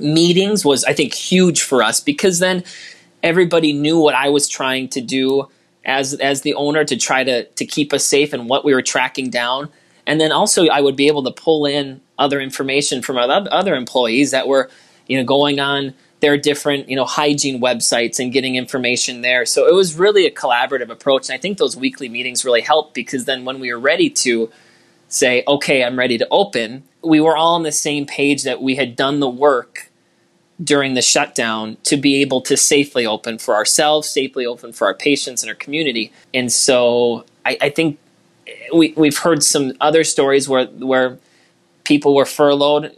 meetings 0.00 0.64
was 0.64 0.84
I 0.84 0.92
think 0.92 1.14
huge 1.14 1.62
for 1.62 1.82
us 1.82 2.00
because 2.00 2.38
then 2.38 2.64
everybody 3.22 3.72
knew 3.72 3.98
what 3.98 4.14
I 4.14 4.28
was 4.28 4.48
trying 4.48 4.88
to 4.88 5.00
do 5.00 5.48
as 5.84 6.14
as 6.14 6.42
the 6.42 6.54
owner 6.54 6.84
to 6.84 6.96
try 6.96 7.24
to 7.24 7.44
to 7.44 7.64
keep 7.64 7.92
us 7.92 8.04
safe 8.04 8.32
and 8.32 8.48
what 8.48 8.64
we 8.64 8.74
were 8.74 8.82
tracking 8.82 9.30
down. 9.30 9.68
And 10.06 10.20
then 10.20 10.32
also 10.32 10.66
I 10.66 10.80
would 10.80 10.96
be 10.96 11.06
able 11.06 11.22
to 11.24 11.30
pull 11.30 11.66
in 11.66 12.00
other 12.18 12.40
information 12.40 13.02
from 13.02 13.16
other 13.16 13.74
employees 13.74 14.30
that 14.32 14.48
were, 14.48 14.70
you 15.06 15.16
know, 15.16 15.24
going 15.24 15.60
on 15.60 15.94
their 16.20 16.36
different, 16.36 16.88
you 16.88 16.96
know, 16.96 17.04
hygiene 17.04 17.60
websites 17.60 18.18
and 18.18 18.32
getting 18.32 18.56
information 18.56 19.22
there. 19.22 19.46
So 19.46 19.66
it 19.66 19.74
was 19.74 19.94
really 19.94 20.26
a 20.26 20.30
collaborative 20.30 20.90
approach. 20.90 21.28
And 21.28 21.34
I 21.34 21.38
think 21.38 21.58
those 21.58 21.76
weekly 21.76 22.08
meetings 22.08 22.44
really 22.44 22.60
helped 22.60 22.94
because 22.94 23.24
then 23.24 23.44
when 23.44 23.58
we 23.58 23.72
were 23.72 23.80
ready 23.80 24.10
to 24.10 24.50
say, 25.08 25.42
okay, 25.48 25.82
I'm 25.82 25.98
ready 25.98 26.18
to 26.18 26.28
open, 26.30 26.84
we 27.02 27.20
were 27.20 27.36
all 27.36 27.54
on 27.54 27.62
the 27.62 27.72
same 27.72 28.06
page 28.06 28.44
that 28.44 28.62
we 28.62 28.76
had 28.76 28.96
done 28.96 29.20
the 29.20 29.30
work 29.30 29.89
during 30.62 30.94
the 30.94 31.02
shutdown 31.02 31.76
to 31.84 31.96
be 31.96 32.20
able 32.20 32.40
to 32.42 32.56
safely 32.56 33.06
open 33.06 33.38
for 33.38 33.54
ourselves, 33.54 34.08
safely 34.08 34.44
open 34.44 34.72
for 34.72 34.86
our 34.86 34.94
patients 34.94 35.42
and 35.42 35.48
our 35.48 35.56
community. 35.56 36.12
And 36.34 36.52
so 36.52 37.24
I, 37.46 37.56
I 37.60 37.70
think 37.70 37.98
we, 38.74 38.92
we've 38.96 39.16
heard 39.16 39.42
some 39.42 39.72
other 39.80 40.04
stories 40.04 40.48
where, 40.48 40.66
where 40.66 41.18
people 41.84 42.14
were 42.14 42.26
furloughed 42.26 42.96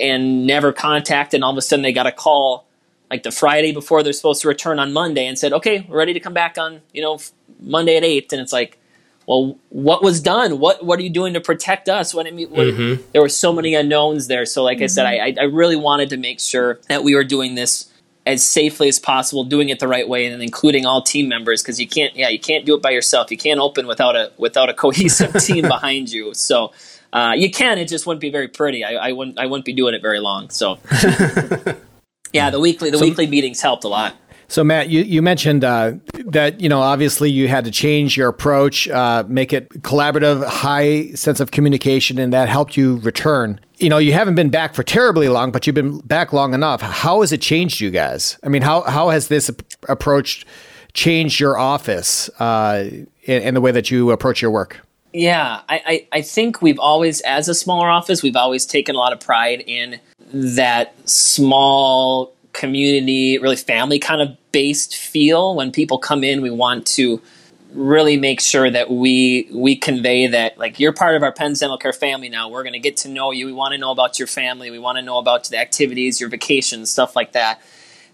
and 0.00 0.46
never 0.46 0.72
contacted, 0.72 1.38
and 1.38 1.44
all 1.44 1.52
of 1.52 1.58
a 1.58 1.62
sudden 1.62 1.82
they 1.82 1.92
got 1.92 2.06
a 2.06 2.12
call 2.12 2.66
like 3.10 3.22
the 3.22 3.30
Friday 3.30 3.72
before 3.72 4.02
they're 4.02 4.12
supposed 4.12 4.42
to 4.42 4.48
return 4.48 4.78
on 4.78 4.92
Monday 4.92 5.26
and 5.26 5.38
said, 5.38 5.52
okay, 5.52 5.86
we're 5.88 5.98
ready 5.98 6.12
to 6.12 6.20
come 6.20 6.34
back 6.34 6.58
on, 6.58 6.80
you 6.92 7.02
know, 7.02 7.18
Monday 7.60 7.96
at 7.96 8.04
8. 8.04 8.32
And 8.32 8.42
it's 8.42 8.52
like, 8.52 8.78
well, 9.26 9.58
what 9.70 10.02
was 10.02 10.20
done? 10.20 10.60
What 10.60 10.84
what 10.84 10.98
are 11.00 11.02
you 11.02 11.10
doing 11.10 11.34
to 11.34 11.40
protect 11.40 11.88
us? 11.88 12.14
When, 12.14 12.26
I 12.26 12.30
mean, 12.30 12.48
when 12.50 12.68
mm-hmm. 12.68 13.02
there 13.12 13.20
were 13.20 13.28
so 13.28 13.52
many 13.52 13.74
unknowns 13.74 14.28
there. 14.28 14.46
So, 14.46 14.62
like 14.62 14.78
mm-hmm. 14.78 14.84
I 14.84 14.86
said. 14.86 15.06
I, 15.06 15.34
I 15.38 15.44
really 15.44 15.76
wanted 15.76 16.10
to 16.10 16.16
make 16.16 16.38
sure 16.38 16.80
that 16.88 17.02
we 17.02 17.14
were 17.14 17.24
doing 17.24 17.56
this 17.56 17.92
as 18.24 18.46
safely 18.46 18.88
as 18.88 18.98
possible, 18.98 19.44
doing 19.44 19.68
it 19.68 19.80
the 19.80 19.88
right 19.88 20.08
way, 20.08 20.26
and 20.26 20.42
including 20.42 20.86
all 20.86 21.02
team 21.02 21.28
members 21.28 21.62
because 21.62 21.80
you 21.80 21.88
can't, 21.88 22.14
yeah, 22.14 22.28
you 22.28 22.38
can't 22.38 22.64
do 22.64 22.74
it 22.74 22.82
by 22.82 22.90
yourself. 22.90 23.30
You 23.30 23.36
can't 23.36 23.58
open 23.58 23.88
without 23.88 24.14
a 24.14 24.32
without 24.38 24.68
a 24.68 24.74
cohesive 24.74 25.32
team 25.42 25.62
behind 25.62 26.10
you. 26.10 26.32
So. 26.34 26.72
Uh, 27.12 27.32
you 27.34 27.50
can. 27.50 27.78
It 27.78 27.86
just 27.86 28.04
wouldn't 28.04 28.20
be 28.20 28.30
very 28.30 28.48
pretty. 28.48 28.84
I, 28.84 28.94
I, 28.94 29.12
wouldn't. 29.12 29.38
I 29.38 29.46
wouldn't 29.46 29.64
be 29.64 29.72
doing 29.72 29.94
it 29.94 30.02
very 30.02 30.18
long. 30.18 30.50
So, 30.50 30.78
yeah, 32.32 32.50
the 32.50 32.60
weekly 32.60 32.90
the 32.90 32.98
so, 32.98 33.04
weekly 33.04 33.26
meetings 33.26 33.62
helped 33.62 33.84
a 33.84 33.88
lot. 33.88 34.14
So 34.48 34.62
Matt, 34.62 34.88
you, 34.88 35.02
you 35.02 35.22
mentioned 35.22 35.64
uh, 35.64 35.92
that 36.26 36.60
you 36.60 36.68
know 36.68 36.80
obviously 36.80 37.30
you 37.30 37.48
had 37.48 37.64
to 37.64 37.70
change 37.70 38.16
your 38.16 38.28
approach, 38.28 38.88
uh, 38.88 39.24
make 39.26 39.52
it 39.52 39.68
collaborative, 39.82 40.46
high 40.46 41.10
sense 41.10 41.40
of 41.40 41.50
communication, 41.50 42.18
and 42.18 42.32
that 42.32 42.48
helped 42.48 42.76
you 42.76 42.96
return. 42.98 43.60
You 43.78 43.90
know, 43.90 43.98
you 43.98 44.12
haven't 44.12 44.36
been 44.36 44.50
back 44.50 44.74
for 44.74 44.82
terribly 44.82 45.28
long, 45.28 45.50
but 45.50 45.66
you've 45.66 45.74
been 45.74 45.98
back 45.98 46.32
long 46.32 46.54
enough. 46.54 46.80
How 46.80 47.20
has 47.20 47.32
it 47.32 47.40
changed 47.40 47.80
you 47.80 47.90
guys? 47.90 48.38
I 48.42 48.48
mean, 48.48 48.62
how 48.62 48.82
how 48.82 49.10
has 49.10 49.28
this 49.28 49.50
approach 49.88 50.46
changed 50.92 51.40
your 51.40 51.58
office 51.58 52.28
uh, 52.40 52.88
in, 53.24 53.42
in 53.42 53.54
the 53.54 53.60
way 53.60 53.72
that 53.72 53.90
you 53.90 54.10
approach 54.10 54.40
your 54.40 54.50
work? 54.50 54.80
Yeah, 55.12 55.62
I, 55.68 55.82
I, 55.86 56.08
I 56.18 56.20
think 56.20 56.60
we've 56.60 56.78
always, 56.78 57.22
as 57.22 57.48
a 57.48 57.54
smaller 57.54 57.88
office, 57.88 58.22
we've 58.22 58.36
always 58.36 58.66
taken 58.66 58.94
a 58.94 58.98
lot 58.98 59.14
of 59.14 59.20
pride 59.20 59.64
in 59.66 59.98
that 60.32 60.94
small 61.08 62.35
community, 62.56 63.38
really 63.38 63.56
family 63.56 63.98
kind 63.98 64.20
of 64.20 64.36
based 64.50 64.96
feel. 64.96 65.54
When 65.54 65.70
people 65.70 65.98
come 65.98 66.24
in, 66.24 66.42
we 66.42 66.50
want 66.50 66.86
to 66.88 67.22
really 67.72 68.16
make 68.16 68.40
sure 68.40 68.70
that 68.70 68.90
we 68.90 69.48
we 69.52 69.76
convey 69.76 70.26
that 70.28 70.56
like 70.56 70.80
you're 70.80 70.92
part 70.92 71.14
of 71.14 71.22
our 71.22 71.32
Penz 71.32 71.60
Dental 71.60 71.78
Care 71.78 71.92
family 71.92 72.28
now. 72.28 72.48
We're 72.48 72.62
going 72.62 72.72
to 72.72 72.78
get 72.78 72.96
to 72.98 73.08
know 73.08 73.30
you. 73.30 73.46
We 73.46 73.52
want 73.52 73.72
to 73.72 73.78
know 73.78 73.90
about 73.90 74.18
your 74.18 74.28
family. 74.28 74.70
We 74.70 74.78
want 74.78 74.96
to 74.96 75.02
know 75.02 75.18
about 75.18 75.44
the 75.44 75.58
activities, 75.58 76.20
your 76.20 76.30
vacations, 76.30 76.90
stuff 76.90 77.14
like 77.14 77.32
that. 77.32 77.60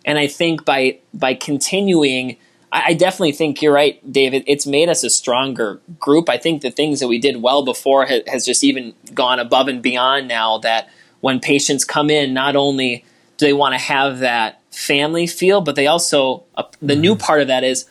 And 0.04 0.18
I 0.18 0.26
think 0.26 0.64
by 0.64 0.98
by 1.14 1.34
continuing, 1.34 2.36
I, 2.72 2.82
I 2.88 2.94
definitely 2.94 3.32
think 3.32 3.62
you're 3.62 3.72
right, 3.72 4.00
David. 4.10 4.42
It's 4.46 4.66
made 4.66 4.88
us 4.88 5.04
a 5.04 5.10
stronger 5.10 5.80
group. 5.98 6.28
I 6.28 6.38
think 6.38 6.62
the 6.62 6.70
things 6.72 6.98
that 7.00 7.08
we 7.08 7.18
did 7.18 7.40
well 7.40 7.64
before 7.64 8.06
has, 8.06 8.22
has 8.26 8.44
just 8.44 8.64
even 8.64 8.94
gone 9.14 9.38
above 9.38 9.68
and 9.68 9.80
beyond 9.80 10.26
now. 10.26 10.58
That 10.58 10.90
when 11.20 11.38
patients 11.38 11.84
come 11.84 12.10
in, 12.10 12.34
not 12.34 12.56
only 12.56 13.04
do 13.36 13.46
they 13.46 13.52
want 13.52 13.74
to 13.74 13.78
have 13.78 14.20
that 14.20 14.60
family 14.70 15.26
feel, 15.26 15.60
but 15.60 15.76
they 15.76 15.86
also 15.86 16.44
uh, 16.54 16.64
the 16.80 16.94
mm-hmm. 16.94 17.00
new 17.00 17.16
part 17.16 17.40
of 17.40 17.48
that 17.48 17.64
is 17.64 17.86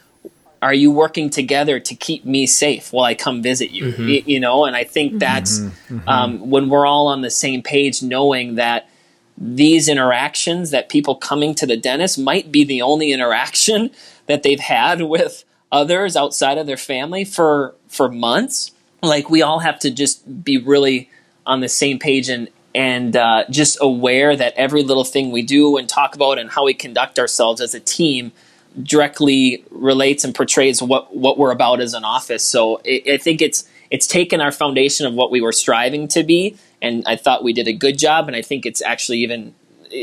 are 0.61 0.73
you 0.73 0.91
working 0.91 1.29
together 1.29 1.79
to 1.79 1.95
keep 1.95 2.23
me 2.23 2.45
safe 2.45 2.93
while 2.93 3.05
I 3.05 3.15
come 3.15 3.41
visit 3.41 3.71
you? 3.71 3.85
Mm-hmm. 3.85 4.07
Y- 4.07 4.23
you 4.25 4.39
know, 4.39 4.65
and 4.65 4.75
I 4.75 4.83
think 4.83 5.11
mm-hmm. 5.11 5.19
that's 5.19 5.59
mm-hmm. 5.59 6.07
um, 6.07 6.49
when 6.49 6.69
we're 6.69 6.85
all 6.85 7.07
on 7.07 7.21
the 7.21 7.31
same 7.31 7.63
page, 7.63 8.03
knowing 8.03 8.55
that 8.55 8.87
these 9.37 9.89
interactions 9.89 10.69
that 10.69 10.87
people 10.87 11.15
coming 11.15 11.55
to 11.55 11.65
the 11.65 11.77
dentist 11.77 12.19
might 12.19 12.51
be 12.51 12.63
the 12.63 12.81
only 12.81 13.11
interaction 13.11 13.89
that 14.27 14.43
they've 14.43 14.59
had 14.59 15.01
with 15.01 15.43
others 15.71 16.15
outside 16.15 16.57
of 16.57 16.67
their 16.67 16.77
family 16.77 17.25
for 17.25 17.75
for 17.87 18.09
months. 18.09 18.71
Like 19.01 19.29
we 19.29 19.41
all 19.41 19.59
have 19.59 19.79
to 19.79 19.89
just 19.89 20.43
be 20.43 20.59
really 20.59 21.09
on 21.45 21.61
the 21.61 21.69
same 21.69 21.97
page 21.97 22.29
and 22.29 22.49
and 22.73 23.15
uh, 23.15 23.45
just 23.49 23.77
aware 23.81 24.35
that 24.35 24.53
every 24.55 24.83
little 24.83 25.03
thing 25.03 25.31
we 25.31 25.41
do 25.41 25.77
and 25.77 25.89
talk 25.89 26.15
about 26.15 26.39
and 26.39 26.49
how 26.49 26.65
we 26.65 26.73
conduct 26.73 27.19
ourselves 27.19 27.61
as 27.61 27.73
a 27.73 27.79
team 27.79 28.31
directly 28.81 29.65
relates 29.69 30.23
and 30.23 30.33
portrays 30.33 30.81
what 30.81 31.15
what 31.15 31.37
we're 31.37 31.51
about 31.51 31.81
as 31.81 31.93
an 31.93 32.03
office. 32.03 32.43
So 32.43 32.81
it, 32.83 33.13
I 33.13 33.17
think 33.17 33.41
it's 33.41 33.67
it's 33.89 34.07
taken 34.07 34.39
our 34.39 34.51
foundation 34.51 35.05
of 35.05 35.13
what 35.13 35.31
we 35.31 35.41
were 35.41 35.51
striving 35.51 36.07
to 36.09 36.23
be, 36.23 36.57
and 36.81 37.03
I 37.05 37.17
thought 37.17 37.43
we 37.43 37.53
did 37.53 37.67
a 37.67 37.73
good 37.73 37.97
job. 37.97 38.27
And 38.27 38.35
I 38.35 38.41
think 38.41 38.65
it's 38.65 38.81
actually 38.81 39.19
even 39.19 39.53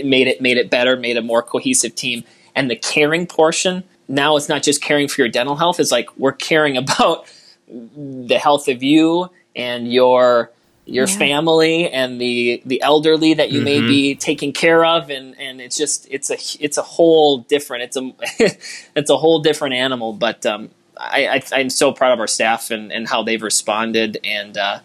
made 0.04 0.26
it 0.26 0.40
made 0.40 0.58
it 0.58 0.68
better, 0.70 0.96
made 0.96 1.16
a 1.16 1.22
more 1.22 1.42
cohesive 1.42 1.94
team. 1.94 2.25
And 2.54 2.70
the 2.70 2.76
caring 2.76 3.26
portion 3.26 3.84
now 4.08 4.37
it's 4.37 4.48
not 4.48 4.62
just 4.62 4.82
caring 4.82 5.06
for 5.08 5.20
your 5.20 5.28
dental 5.28 5.56
health; 5.56 5.80
it's 5.80 5.92
like 5.92 6.08
we're 6.18 6.32
caring 6.32 6.76
about 6.84 7.26
the 7.68 8.38
health 8.38 8.68
of 8.68 8.82
you 8.82 9.30
and 9.54 9.92
your 9.92 10.50
your 10.88 11.07
yeah. 11.07 11.18
family 11.18 11.90
and 11.90 12.21
the 12.21 12.62
the 12.64 12.80
elderly 12.83 13.35
that 13.35 13.50
you 13.50 13.59
mm-hmm. 13.59 13.64
may 13.64 13.80
be 13.80 14.14
taking 14.14 14.52
care 14.52 14.85
of 14.85 15.11
and 15.11 15.38
and 15.38 15.61
it's 15.61 15.76
just 15.76 16.07
it's 16.11 16.30
a 16.30 16.38
it's 16.64 16.78
a 16.78 16.83
whole 16.83 17.38
different 17.38 17.83
it's 17.83 17.97
a 17.97 18.57
it's 18.97 19.11
a 19.11 19.16
whole 19.16 19.40
different 19.40 19.75
animal 19.75 20.12
but 20.12 20.45
um, 20.47 20.71
I, 20.97 21.42
I 21.52 21.61
am 21.61 21.71
so 21.71 21.92
proud 21.92 22.12
of 22.12 22.21
our 22.21 22.26
staff 22.26 22.71
and 22.71 22.90
and 22.90 23.07
how 23.07 23.23
they've 23.23 23.42
responded 23.42 24.18
and 24.25 24.57
uh, 24.57 24.80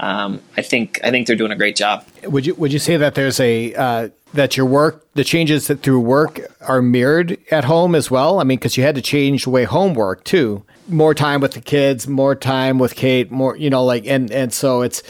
um, 0.00 0.40
I 0.56 0.62
think 0.62 1.00
I 1.02 1.10
think 1.10 1.26
they're 1.26 1.36
doing 1.36 1.50
a 1.50 1.56
great 1.56 1.76
job. 1.76 2.04
Would 2.22 2.46
you 2.46 2.54
would 2.54 2.72
you 2.72 2.78
say 2.78 2.96
that 2.96 3.14
there's 3.16 3.40
a 3.40 3.74
uh, 3.74 4.08
that 4.34 4.56
your 4.56 4.66
work 4.66 5.04
the 5.14 5.24
changes 5.24 5.66
that 5.66 5.82
through 5.82 6.00
work 6.00 6.40
are 6.60 6.80
mirrored 6.80 7.36
at 7.50 7.64
home 7.64 7.94
as 7.94 8.10
well? 8.10 8.38
I 8.38 8.44
mean, 8.44 8.58
because 8.58 8.76
you 8.76 8.84
had 8.84 8.94
to 8.94 9.02
change 9.02 9.44
the 9.44 9.50
way 9.50 9.64
homework 9.64 10.22
too. 10.24 10.62
More 10.86 11.14
time 11.14 11.40
with 11.40 11.52
the 11.52 11.60
kids, 11.60 12.06
more 12.06 12.34
time 12.34 12.78
with 12.78 12.94
Kate, 12.94 13.30
more 13.30 13.56
you 13.56 13.70
know, 13.70 13.84
like 13.84 14.06
and 14.06 14.30
and 14.30 14.52
so 14.52 14.82
it's 14.82 15.02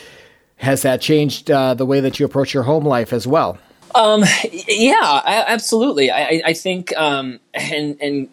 has 0.59 0.83
that 0.83 1.01
changed 1.01 1.51
uh, 1.51 1.75
the 1.75 1.87
way 1.87 2.01
that 2.01 2.21
you 2.21 2.27
approach 2.27 2.55
your 2.55 2.65
home 2.65 2.85
life 2.85 3.13
as 3.13 3.27
well? 3.27 3.59
Um, 3.95 4.23
yeah, 4.69 4.95
I, 5.01 5.45
absolutely. 5.47 6.11
I, 6.11 6.43
I 6.45 6.53
think, 6.53 6.97
um, 6.97 7.41
and 7.55 7.97
and 8.01 8.29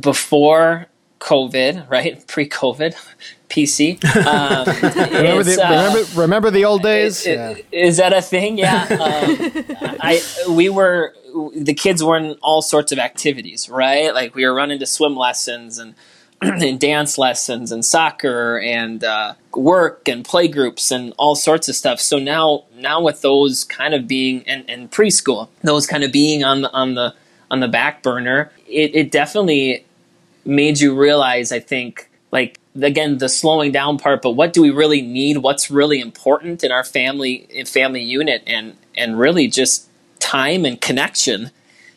before 0.00 0.86
COVID, 1.20 1.88
right, 1.88 2.24
pre-COVID, 2.26 2.94
PC. 3.48 4.04
Um, 4.26 4.66
remember, 5.12 5.44
the, 5.44 5.62
uh, 5.62 5.70
remember, 5.70 6.20
remember, 6.20 6.50
the 6.50 6.64
old 6.64 6.82
days? 6.82 7.26
yeah. 7.26 7.56
Is 7.70 7.98
that 7.98 8.12
a 8.12 8.22
thing? 8.22 8.58
Yeah. 8.58 8.86
Um, 9.82 9.96
I 10.00 10.22
we 10.48 10.68
were 10.68 11.14
the 11.54 11.74
kids 11.74 12.02
were 12.02 12.16
in 12.16 12.36
all 12.42 12.62
sorts 12.62 12.92
of 12.92 12.98
activities, 12.98 13.68
right? 13.68 14.12
Like 14.12 14.34
we 14.34 14.44
were 14.44 14.54
running 14.54 14.78
to 14.80 14.86
swim 14.86 15.16
lessons 15.16 15.78
and 15.78 15.94
and 16.62 16.80
dance 16.80 17.18
lessons 17.18 17.70
and 17.70 17.84
soccer 17.84 18.58
and 18.58 19.04
uh, 19.04 19.34
work 19.54 20.08
and 20.08 20.24
play 20.24 20.48
groups 20.48 20.90
and 20.90 21.14
all 21.16 21.36
sorts 21.36 21.68
of 21.68 21.76
stuff. 21.76 22.00
So 22.00 22.18
now, 22.18 22.64
now 22.76 23.00
with 23.00 23.20
those 23.22 23.62
kind 23.62 23.94
of 23.94 24.08
being 24.08 24.42
and, 24.48 24.68
and 24.68 24.90
preschool, 24.90 25.48
those 25.62 25.86
kind 25.86 26.02
of 26.02 26.10
being 26.10 26.42
on 26.42 26.62
the 26.62 26.72
on 26.72 26.94
the 26.94 27.14
on 27.48 27.60
the 27.60 27.68
back 27.68 28.02
burner, 28.02 28.50
it, 28.66 28.94
it 28.94 29.10
definitely 29.12 29.84
made 30.44 30.80
you 30.80 30.98
realize. 30.98 31.52
I 31.52 31.60
think 31.60 32.10
like 32.32 32.58
again 32.80 33.18
the 33.18 33.28
slowing 33.28 33.70
down 33.70 33.98
part, 33.98 34.20
but 34.20 34.30
what 34.30 34.52
do 34.52 34.62
we 34.62 34.70
really 34.70 35.02
need? 35.02 35.38
What's 35.38 35.70
really 35.70 36.00
important 36.00 36.64
in 36.64 36.72
our 36.72 36.82
family 36.82 37.46
family 37.66 38.02
unit, 38.02 38.42
and 38.48 38.76
and 38.96 39.16
really 39.16 39.46
just 39.46 39.88
time 40.18 40.64
and 40.64 40.80
connection 40.80 41.52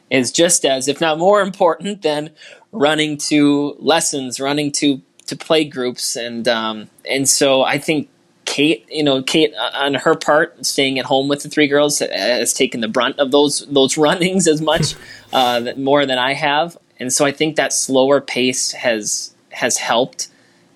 is 0.10 0.32
just 0.32 0.66
as, 0.66 0.88
if 0.88 1.02
not 1.02 1.18
more 1.18 1.42
important 1.42 2.02
than 2.02 2.30
running 2.72 3.18
to 3.18 3.76
lessons, 3.80 4.40
running 4.40 4.72
to 4.74 5.02
to 5.28 5.36
play 5.36 5.64
groups, 5.64 6.16
and 6.16 6.48
um, 6.48 6.90
and 7.10 7.28
so 7.28 7.64
I 7.64 7.80
think 7.80 8.10
Kate, 8.46 8.86
you 8.90 9.04
know, 9.04 9.24
Kate 9.24 9.54
uh, 9.56 9.72
on 9.74 9.96
her 9.96 10.16
part, 10.16 10.66
staying 10.66 11.00
at 11.00 11.06
home 11.06 11.28
with 11.28 11.42
the 11.44 11.50
three 11.50 11.68
girls 11.68 12.00
has 12.00 12.54
taken 12.54 12.82
the 12.82 12.88
brunt 12.88 13.18
of 13.20 13.32
those 13.32 13.66
those 13.68 13.98
runnings 14.08 14.48
as 14.48 14.62
much 14.62 14.96
uh, 15.34 15.72
more 15.78 16.06
than 16.06 16.18
I 16.18 16.34
have, 16.34 16.78
and 17.00 17.12
so 17.12 17.26
I 17.26 17.32
think 17.32 17.56
that 17.56 17.74
slower 17.74 18.22
pace 18.22 18.72
has 18.74 19.34
has 19.50 19.78
helped, 19.78 20.28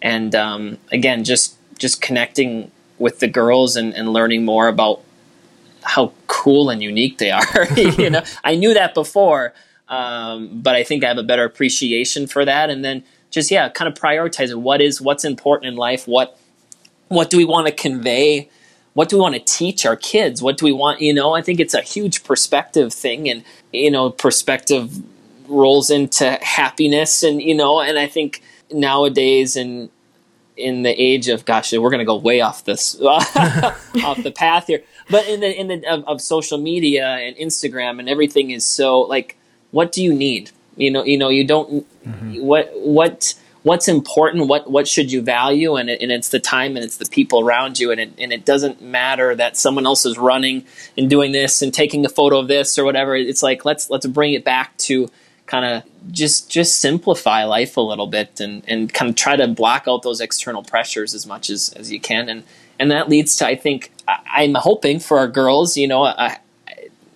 and 0.02 0.34
um, 0.34 0.78
again, 0.92 1.24
just 1.24 1.56
just 1.78 2.02
connecting 2.02 2.72
with 2.98 3.20
the 3.20 3.28
girls 3.28 3.76
and, 3.76 3.94
and 3.94 4.12
learning 4.12 4.44
more 4.44 4.68
about 4.68 5.02
how 5.84 6.14
cool 6.28 6.70
and 6.70 6.82
unique 6.82 7.18
they 7.18 7.32
are. 7.32 7.68
you 7.78 8.10
know, 8.10 8.24
I 8.44 8.56
knew 8.56 8.74
that 8.74 8.94
before, 8.94 9.54
um, 9.88 10.62
but 10.62 10.76
I 10.76 10.84
think 10.84 11.04
I 11.04 11.08
have 11.08 11.18
a 11.18 11.24
better 11.24 11.44
appreciation 11.44 12.28
for 12.28 12.46
that. 12.46 12.70
And 12.70 12.84
then 12.84 13.04
just 13.32 13.52
yeah, 13.52 13.70
kind 13.70 13.92
of 13.92 14.00
prioritize 14.00 14.54
what 14.56 14.82
is 14.82 15.02
what's 15.02 15.26
important 15.26 15.72
in 15.72 15.78
life. 15.78 16.08
What 16.08 16.38
what 17.08 17.30
do 17.30 17.38
we 17.38 17.46
want 17.46 17.68
to 17.68 17.74
convey? 17.74 18.50
What 18.94 19.10
do 19.10 19.18
we 19.18 19.22
want 19.22 19.36
to 19.36 19.42
teach 19.42 19.86
our 19.86 19.96
kids? 19.96 20.42
What 20.42 20.58
do 20.58 20.66
we 20.66 20.72
want? 20.72 21.02
You 21.02 21.14
know, 21.14 21.34
I 21.34 21.42
think 21.42 21.60
it's 21.60 21.74
a 21.74 21.82
huge 21.82 22.24
perspective 22.24 22.94
thing, 22.94 23.30
and 23.30 23.44
you 23.72 23.92
know, 23.92 24.10
perspective 24.10 24.92
rolls 25.48 25.90
into 25.90 26.38
happiness, 26.42 27.24
and 27.24 27.42
you 27.42 27.56
know, 27.56 27.82
and 27.82 28.00
I 28.00 28.08
think 28.08 28.42
nowadays 28.72 29.56
and 29.56 29.90
in 30.60 30.84
the 30.84 30.92
age 31.02 31.28
of 31.30 31.46
gosh, 31.46 31.74
we're 31.74 31.90
going 31.90 32.00
to 32.00 32.06
go 32.06 32.18
way 32.18 32.42
off 32.42 32.66
this 32.66 33.00
off 33.02 33.34
the 34.24 34.34
path 34.36 34.68
here. 34.68 34.84
But 35.10 35.28
in 35.28 35.40
the 35.40 35.60
in 35.60 35.68
the 35.68 35.86
of, 35.92 36.04
of, 36.06 36.22
social 36.22 36.58
media 36.58 37.08
and 37.08 37.36
Instagram 37.38 38.00
and 38.00 38.08
everything 38.08 38.52
is 38.52 38.66
so 38.66 39.02
like, 39.02 39.38
what 39.72 39.92
do 39.92 40.04
you 40.04 40.14
need? 40.14 40.52
You 40.76 40.92
know, 40.92 41.04
you 41.04 41.18
know, 41.18 41.30
you 41.30 41.46
don't. 41.46 41.86
Mm-hmm. 42.08 42.42
What 42.42 42.72
what 42.76 43.34
what's 43.64 43.88
important? 43.88 44.48
What 44.48 44.70
what 44.70 44.88
should 44.88 45.12
you 45.12 45.22
value? 45.22 45.76
And 45.76 45.90
it, 45.90 46.02
and 46.02 46.12
it's 46.12 46.30
the 46.30 46.40
time 46.40 46.76
and 46.76 46.86
it's 46.86 46.98
the 46.98 47.06
people 47.06 47.42
around 47.42 47.80
you. 47.80 47.92
And 47.92 48.00
it 48.00 48.14
and 48.18 48.32
it 48.32 48.46
doesn't 48.46 48.82
matter 48.82 49.36
that 49.36 49.58
someone 49.58 49.86
else 49.86 50.06
is 50.06 50.18
running 50.18 50.66
and 50.98 51.10
doing 51.10 51.32
this 51.32 51.62
and 51.62 51.74
taking 51.74 52.06
a 52.06 52.10
photo 52.10 52.40
of 52.40 52.48
this 52.48 52.78
or 52.78 52.86
whatever. 52.86 53.16
It's 53.16 53.44
like 53.44 53.66
let's 53.66 53.90
let's 53.90 54.06
bring 54.06 54.34
it 54.34 54.44
back 54.44 54.78
to 54.78 55.10
kind 55.50 55.66
of 55.66 55.84
just 56.12 56.50
just 56.50 56.80
simplify 56.80 57.44
life 57.44 57.76
a 57.76 57.82
little 57.82 58.08
bit 58.08 58.40
and 58.40 58.64
and 58.68 58.94
kind 58.94 59.10
of 59.10 59.16
try 59.16 59.36
to 59.36 59.48
block 59.48 59.86
out 59.88 60.04
those 60.04 60.22
external 60.22 60.64
pressures 60.64 61.14
as 61.14 61.26
much 61.26 61.50
as 61.50 61.74
as 61.76 61.92
you 61.92 62.00
can. 62.00 62.30
And 62.30 62.44
and 62.78 62.92
that 62.92 63.10
leads 63.10 63.36
to 63.38 63.48
I 63.48 63.56
think 63.56 63.92
I, 64.08 64.44
am 64.44 64.54
hoping 64.56 65.00
for 65.00 65.18
our 65.18 65.28
girls 65.28 65.76
you 65.76 65.88
know 65.88 66.06
a, 66.06 66.16
a 66.18 66.38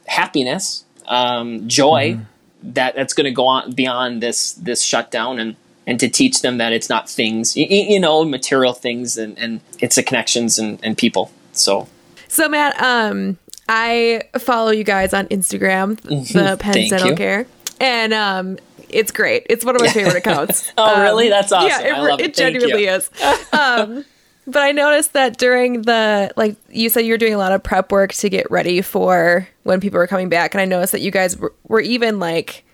happiness 0.07 0.83
um, 1.07 1.67
joy 1.67 2.13
mm-hmm. 2.13 2.71
that 2.73 2.95
that's 2.95 3.13
going 3.13 3.25
to 3.25 3.31
go 3.31 3.45
on 3.45 3.71
beyond 3.71 4.21
this 4.21 4.53
this 4.53 4.81
shutdown 4.81 5.39
and 5.39 5.55
and 5.85 5.99
to 5.99 6.09
teach 6.09 6.41
them 6.41 6.57
that 6.57 6.71
it's 6.73 6.89
not 6.89 7.09
things 7.09 7.55
you, 7.55 7.65
you 7.67 7.99
know 7.99 8.25
material 8.25 8.73
things 8.73 9.17
and 9.17 9.37
and 9.37 9.61
it's 9.79 9.95
the 9.95 10.03
connections 10.03 10.57
and, 10.57 10.79
and 10.83 10.97
people. 10.97 11.31
So. 11.53 11.87
So 12.27 12.49
Matt 12.49 12.81
um 12.81 13.37
I 13.69 14.23
follow 14.39 14.71
you 14.71 14.83
guys 14.83 15.13
on 15.13 15.27
Instagram, 15.27 16.01
the 16.01 16.57
Penz 16.57 16.89
Dental 16.89 17.15
Care 17.15 17.45
and 17.79 18.13
um, 18.13 18.57
it's 18.89 19.11
great. 19.11 19.45
It's 19.49 19.65
one 19.65 19.75
of 19.75 19.81
my 19.81 19.89
favorite 19.89 20.15
accounts. 20.15 20.71
oh, 20.77 20.95
um, 20.95 21.01
really? 21.01 21.29
That's 21.29 21.51
awesome. 21.51 21.69
Yeah, 21.69 21.81
it, 21.81 22.19
it, 22.19 22.25
it 22.27 22.33
genuinely 22.35 22.85
is. 22.85 23.09
Um, 23.51 24.05
but 24.47 24.61
I 24.61 24.71
noticed 24.71 25.13
that 25.13 25.37
during 25.37 25.83
the 25.83 26.31
like 26.35 26.55
you 26.69 26.89
said 26.89 27.01
you 27.01 27.13
were 27.13 27.17
doing 27.17 27.33
a 27.33 27.37
lot 27.37 27.51
of 27.51 27.63
prep 27.63 27.91
work 27.91 28.13
to 28.13 28.29
get 28.29 28.49
ready 28.51 28.81
for 28.81 29.47
when 29.63 29.79
people 29.79 29.97
were 29.97 30.07
coming 30.07 30.29
back, 30.29 30.53
and 30.53 30.61
I 30.61 30.65
noticed 30.65 30.91
that 30.91 31.01
you 31.01 31.11
guys 31.11 31.37
were, 31.37 31.53
were 31.67 31.81
even 31.81 32.19
like 32.19 32.65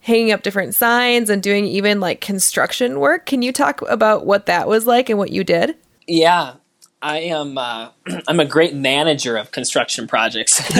hanging 0.00 0.32
up 0.32 0.42
different 0.42 0.74
signs 0.74 1.30
and 1.30 1.42
doing 1.42 1.64
even 1.64 1.98
like 1.98 2.20
construction 2.20 3.00
work. 3.00 3.26
Can 3.26 3.42
you 3.42 3.52
talk 3.52 3.80
about 3.88 4.26
what 4.26 4.46
that 4.46 4.68
was 4.68 4.86
like 4.86 5.08
and 5.08 5.18
what 5.18 5.30
you 5.30 5.44
did? 5.44 5.76
Yeah, 6.06 6.54
I 7.04 7.18
am. 7.18 7.58
Uh, 7.58 7.90
I'm 8.28 8.40
a 8.40 8.46
great 8.46 8.74
manager 8.74 9.36
of 9.36 9.52
construction 9.52 10.08
projects. 10.08 10.58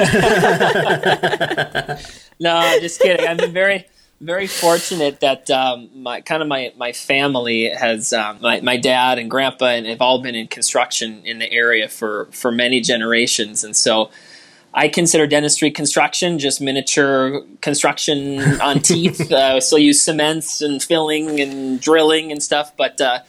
no, 2.40 2.56
I'm 2.56 2.80
just 2.80 2.98
kidding. 3.00 3.26
I've 3.26 3.36
been 3.36 3.52
very, 3.52 3.86
very 4.22 4.46
fortunate 4.46 5.20
that 5.20 5.50
um, 5.50 5.90
my 5.94 6.22
kind 6.22 6.40
of 6.40 6.48
my 6.48 6.72
my 6.78 6.92
family 6.92 7.68
has 7.68 8.14
um, 8.14 8.38
my 8.40 8.62
my 8.62 8.78
dad 8.78 9.18
and 9.18 9.30
grandpa 9.30 9.66
and 9.66 9.86
have 9.86 10.00
all 10.00 10.22
been 10.22 10.34
in 10.34 10.46
construction 10.48 11.20
in 11.26 11.40
the 11.40 11.52
area 11.52 11.88
for 11.88 12.28
for 12.32 12.50
many 12.50 12.80
generations, 12.80 13.62
and 13.62 13.76
so. 13.76 14.10
I 14.76 14.88
consider 14.88 15.28
dentistry 15.28 15.70
construction, 15.70 16.40
just 16.40 16.60
miniature 16.60 17.42
construction 17.60 18.40
on 18.60 18.80
teeth. 18.80 19.30
Uh, 19.30 19.60
still 19.60 19.78
use 19.78 20.02
cements 20.02 20.60
and 20.60 20.82
filling 20.82 21.38
and 21.38 21.80
drilling 21.80 22.32
and 22.32 22.42
stuff. 22.42 22.76
But 22.76 23.00
uh, 23.00 23.20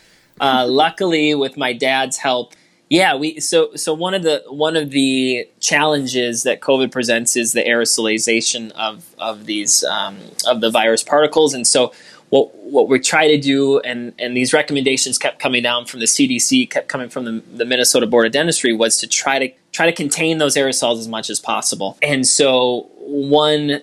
uh, 0.42 0.66
luckily, 0.68 1.36
with 1.36 1.56
my 1.56 1.72
dad's 1.72 2.18
help, 2.18 2.56
yeah, 2.90 3.16
we 3.16 3.40
so 3.40 3.76
so 3.76 3.94
one 3.94 4.14
of 4.14 4.22
the 4.22 4.44
one 4.48 4.76
of 4.76 4.92
the 4.92 5.50
challenges 5.60 6.44
that 6.44 6.62
COVID 6.62 6.92
presents 6.92 7.36
is 7.36 7.52
the 7.54 7.64
aerosolization 7.64 8.72
of 8.72 9.16
of 9.18 9.46
these 9.46 9.84
um, 9.84 10.18
of 10.46 10.62
the 10.62 10.70
virus 10.70 11.02
particles, 11.02 11.54
and 11.56 11.66
so 11.66 11.92
what 12.30 12.54
what 12.56 12.88
we 12.88 13.00
try 13.00 13.28
to 13.28 13.40
do, 13.40 13.80
and 13.80 14.14
and 14.20 14.38
these 14.38 14.54
recommendations 14.54 15.18
kept 15.18 15.40
coming 15.40 15.64
down 15.64 15.86
from 15.86 16.00
the 16.00 16.06
CDC, 16.06 16.70
kept 16.70 16.88
coming 16.88 17.10
from 17.10 17.26
the, 17.26 17.44
the 17.56 17.66
Minnesota 17.66 18.06
Board 18.06 18.28
of 18.28 18.32
Dentistry, 18.32 18.74
was 18.74 19.00
to 19.00 19.08
try 19.08 19.40
to 19.40 19.52
try 19.72 19.88
to 19.88 19.92
contain 19.92 20.38
those 20.38 20.56
aerosols 20.56 21.00
as 21.00 21.08
much 21.08 21.32
as 21.32 21.40
possible. 21.40 21.98
And 22.04 22.28
so 22.28 22.90
one 23.00 23.82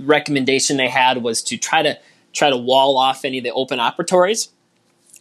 recommendation 0.00 0.78
they 0.78 0.88
had 0.88 1.22
was 1.22 1.42
to 1.44 1.56
try 1.56 1.82
to 1.82 1.96
try 2.32 2.50
to 2.50 2.56
wall 2.56 2.98
off 2.98 3.24
any 3.24 3.38
of 3.38 3.44
the 3.44 3.52
open 3.52 3.78
operatories, 3.78 4.48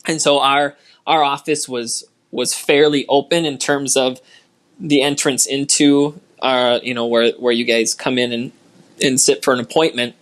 and 0.07 0.19
so 0.19 0.39
our 0.39 0.75
our 1.05 1.23
office 1.23 1.69
was 1.69 2.05
was 2.33 2.53
fairly 2.53 3.05
open 3.07 3.45
in 3.45 3.57
terms 3.57 3.95
of 3.95 4.19
the 4.79 5.01
entrance 5.01 5.45
into 5.45 6.19
uh, 6.43 6.79
you 6.83 6.93
know, 6.93 7.07
where 7.07 7.31
where 7.33 7.53
you 7.53 7.63
guys 7.63 7.95
come 7.95 8.17
in 8.19 8.31
and 8.31 8.51
and 9.01 9.19
sit 9.19 9.43
for 9.43 9.53
an 9.53 9.59
appointment. 9.59 10.13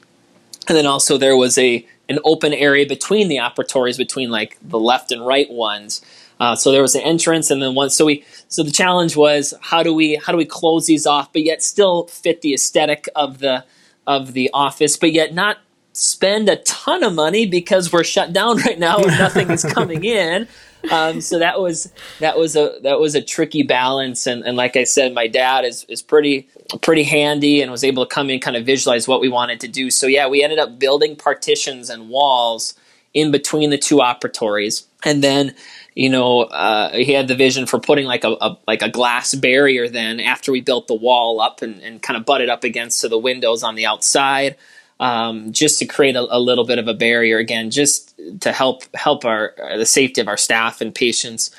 And 0.67 0.77
then 0.77 0.85
also 0.85 1.17
there 1.17 1.35
was 1.35 1.57
a 1.57 1.85
an 2.07 2.19
open 2.23 2.53
area 2.53 2.85
between 2.85 3.27
the 3.27 3.37
operatories, 3.37 3.97
between 3.97 4.29
like 4.29 4.57
the 4.61 4.79
left 4.79 5.11
and 5.11 5.25
right 5.25 5.49
ones. 5.49 6.01
Uh, 6.39 6.55
so 6.55 6.71
there 6.71 6.81
was 6.81 6.95
an 6.95 7.01
entrance, 7.01 7.51
and 7.51 7.61
then 7.61 7.75
one. 7.75 7.89
So 7.89 8.05
we. 8.05 8.23
So 8.47 8.63
the 8.63 8.71
challenge 8.71 9.15
was 9.15 9.53
how 9.61 9.81
do 9.81 9.93
we 9.93 10.15
how 10.15 10.31
do 10.31 10.37
we 10.37 10.45
close 10.45 10.85
these 10.85 11.07
off, 11.07 11.33
but 11.33 11.41
yet 11.43 11.63
still 11.63 12.05
fit 12.07 12.41
the 12.41 12.53
aesthetic 12.53 13.09
of 13.15 13.39
the 13.39 13.65
of 14.05 14.33
the 14.33 14.49
office, 14.53 14.97
but 14.97 15.11
yet 15.11 15.33
not 15.33 15.57
spend 15.93 16.49
a 16.49 16.57
ton 16.57 17.03
of 17.03 17.13
money 17.13 17.45
because 17.45 17.91
we're 17.91 18.03
shut 18.03 18.31
down 18.31 18.57
right 18.65 18.79
now 18.79 18.97
and 18.97 19.07
nothing 19.17 19.49
is 19.49 19.63
coming 19.63 20.03
in 20.03 20.47
um, 20.89 21.21
so 21.21 21.39
that 21.39 21.59
was 21.59 21.91
that 22.19 22.37
was 22.37 22.55
a 22.55 22.79
that 22.83 22.99
was 22.99 23.15
a 23.15 23.21
tricky 23.21 23.63
balance. 23.63 24.25
And, 24.25 24.43
and 24.43 24.57
like 24.57 24.75
I 24.75 24.83
said 24.83 25.13
my 25.13 25.27
dad 25.27 25.65
is 25.65 25.85
is 25.85 26.01
pretty 26.01 26.47
pretty 26.81 27.03
handy 27.03 27.61
and 27.61 27.71
was 27.71 27.83
able 27.83 28.05
to 28.05 28.13
come 28.13 28.29
in 28.29 28.39
kind 28.39 28.55
of 28.57 28.65
visualize 28.65 29.07
what 29.07 29.21
we 29.21 29.29
wanted 29.29 29.59
to 29.61 29.67
do. 29.67 29.91
So 29.91 30.07
yeah 30.07 30.27
we 30.27 30.43
ended 30.43 30.59
up 30.59 30.79
building 30.79 31.15
partitions 31.15 31.89
and 31.89 32.09
walls 32.09 32.73
in 33.13 33.31
between 33.31 33.69
the 33.69 33.77
two 33.77 33.97
operatories. 33.97 34.85
And 35.03 35.23
then 35.23 35.55
you 35.93 36.09
know 36.09 36.41
uh, 36.43 36.93
he 36.93 37.11
had 37.11 37.27
the 37.27 37.35
vision 37.35 37.65
for 37.65 37.79
putting 37.79 38.05
like 38.05 38.23
a, 38.23 38.31
a, 38.41 38.57
like 38.67 38.81
a 38.81 38.89
glass 38.89 39.35
barrier 39.35 39.89
then 39.89 40.19
after 40.19 40.51
we 40.51 40.61
built 40.61 40.87
the 40.87 40.95
wall 40.95 41.41
up 41.41 41.61
and, 41.61 41.81
and 41.81 42.01
kind 42.01 42.17
of 42.17 42.25
butted 42.25 42.49
up 42.49 42.63
against 42.63 43.01
to 43.01 43.09
the 43.09 43.17
windows 43.17 43.61
on 43.61 43.75
the 43.75 43.85
outside 43.85 44.55
um, 45.01 45.51
just 45.51 45.79
to 45.79 45.85
create 45.85 46.15
a, 46.15 46.21
a, 46.29 46.39
little 46.39 46.63
bit 46.63 46.77
of 46.77 46.87
a 46.87 46.93
barrier 46.93 47.39
again, 47.39 47.71
just 47.71 48.13
to 48.41 48.53
help 48.53 48.83
help 48.95 49.25
our 49.25 49.55
the 49.75 49.85
safety 49.85 50.21
of 50.21 50.27
our 50.27 50.37
staff 50.37 50.79
and 50.79 50.93
patients. 50.93 51.49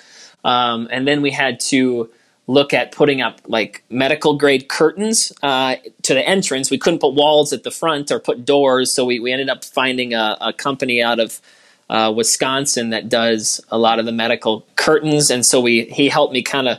Um, 0.45 0.89
and 0.91 1.07
then 1.07 1.23
we 1.23 1.33
had 1.33 1.59
to 1.61 2.09
look 2.47 2.73
at 2.73 2.93
putting 2.93 3.21
up 3.21 3.41
like 3.47 3.83
medical 3.91 4.37
grade 4.37 4.69
curtains 4.69 5.33
uh, 5.43 5.77
to 6.03 6.15
the 6.15 6.27
entrance. 6.27 6.71
We 6.71 6.79
couldn't 6.79 7.01
put 7.01 7.15
walls 7.15 7.53
at 7.53 7.65
the 7.65 7.71
front 7.73 8.13
or 8.13 8.21
put 8.21 8.45
doors, 8.45 8.93
so 8.93 9.05
we, 9.05 9.19
we 9.19 9.33
ended 9.33 9.51
up 9.51 9.65
finding 9.65 10.15
a, 10.15 10.39
a 10.41 10.53
company 10.53 11.03
out 11.03 11.19
of 11.19 11.41
uh, 11.91 12.13
Wisconsin 12.15 12.91
that 12.91 13.09
does 13.09 13.61
a 13.71 13.79
lot 13.79 13.99
of 13.99 14.07
the 14.07 14.13
medical 14.13 14.65
curtains, 14.77 15.31
and 15.31 15.45
so 15.45 15.61
we 15.61 15.87
he 15.87 16.09
helped 16.09 16.33
me 16.33 16.43
kind 16.43 16.69
of 16.69 16.79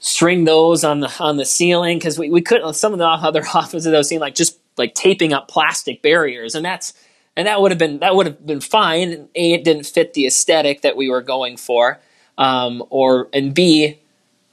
string 0.00 0.44
those 0.44 0.82
on 0.82 1.00
the 1.00 1.14
on 1.20 1.36
the 1.36 1.44
ceiling 1.44 1.98
because 1.98 2.18
we, 2.18 2.30
we 2.30 2.40
couldn't 2.40 2.72
some 2.74 2.94
of 2.94 2.98
the 2.98 3.06
other 3.06 3.44
offices 3.54 3.86
I 3.86 3.98
was 3.98 4.08
seeing 4.08 4.20
like 4.20 4.34
just 4.34 4.58
like 4.76 4.94
taping 4.94 5.32
up 5.32 5.48
plastic 5.48 6.02
barriers, 6.02 6.54
and 6.54 6.64
that's 6.64 6.94
and 7.36 7.46
that 7.46 7.60
would 7.60 7.70
have 7.70 7.78
been 7.78 7.98
that 7.98 8.14
would 8.16 8.26
have 8.26 8.46
been 8.46 8.60
fine. 8.60 9.28
A, 9.34 9.52
it 9.52 9.64
didn't 9.64 9.86
fit 9.86 10.14
the 10.14 10.26
aesthetic 10.26 10.82
that 10.82 10.96
we 10.96 11.08
were 11.08 11.22
going 11.22 11.56
for, 11.56 12.00
um, 12.38 12.82
or 12.90 13.28
and 13.32 13.54
B, 13.54 13.98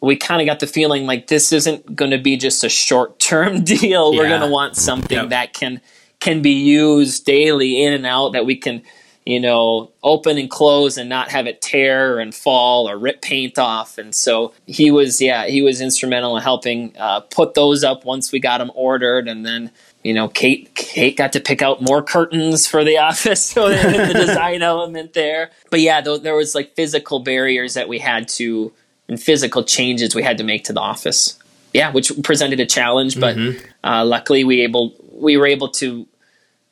we 0.01 0.15
kind 0.15 0.41
of 0.41 0.45
got 0.45 0.59
the 0.59 0.67
feeling 0.67 1.05
like 1.05 1.27
this 1.27 1.51
isn't 1.51 1.95
going 1.95 2.11
to 2.11 2.17
be 2.17 2.37
just 2.37 2.63
a 2.63 2.69
short 2.69 3.19
term 3.19 3.63
deal. 3.63 4.13
Yeah. 4.13 4.19
We're 4.19 4.29
going 4.29 4.41
to 4.41 4.47
want 4.47 4.75
something 4.75 5.17
yep. 5.17 5.29
that 5.29 5.53
can 5.53 5.81
can 6.19 6.41
be 6.41 6.51
used 6.51 7.25
daily 7.25 7.83
in 7.83 7.93
and 7.93 8.05
out 8.05 8.33
that 8.33 8.45
we 8.45 8.55
can 8.55 8.83
you 9.25 9.39
know, 9.39 9.91
open 10.01 10.37
and 10.37 10.49
close 10.49 10.97
and 10.97 11.07
not 11.07 11.29
have 11.29 11.45
it 11.45 11.61
tear 11.61 12.19
and 12.19 12.33
fall 12.33 12.89
or 12.89 12.97
rip 12.97 13.21
paint 13.21 13.59
off. 13.59 13.97
And 13.97 14.15
so 14.15 14.53
he 14.65 14.89
was, 14.89 15.21
yeah, 15.21 15.45
he 15.45 15.61
was 15.61 15.79
instrumental 15.79 16.35
in 16.37 16.43
helping 16.43 16.95
uh, 16.97 17.19
put 17.19 17.53
those 17.53 17.83
up 17.83 18.03
once 18.03 18.31
we 18.31 18.39
got 18.39 18.57
them 18.57 18.71
ordered. 18.73 19.27
And 19.27 19.45
then 19.45 19.71
you 20.03 20.13
know, 20.13 20.27
Kate 20.27 20.73
Kate 20.75 21.15
got 21.15 21.33
to 21.33 21.39
pick 21.39 21.61
out 21.61 21.81
more 21.81 22.01
curtains 22.01 22.67
for 22.67 22.83
the 22.83 22.97
office, 23.09 23.45
so 23.45 23.69
the 23.69 24.13
design 24.13 24.61
element 24.61 25.13
there. 25.13 25.51
But 25.69 25.81
yeah, 25.81 26.01
th- 26.01 26.21
there 26.21 26.35
was 26.35 26.55
like 26.55 26.75
physical 26.75 27.19
barriers 27.19 27.75
that 27.75 27.87
we 27.87 27.99
had 27.99 28.27
to 28.29 28.73
and 29.07 29.21
physical 29.21 29.63
changes 29.63 30.15
we 30.15 30.23
had 30.23 30.37
to 30.37 30.43
make 30.43 30.63
to 30.65 30.73
the 30.73 30.79
office. 30.79 31.37
Yeah, 31.73 31.91
which 31.91 32.11
presented 32.23 32.59
a 32.59 32.65
challenge, 32.65 33.19
but 33.19 33.37
mm-hmm. 33.37 33.65
uh, 33.83 34.03
luckily 34.03 34.43
we 34.43 34.61
able 34.61 34.93
we 35.11 35.37
were 35.37 35.47
able 35.47 35.69
to. 35.69 36.07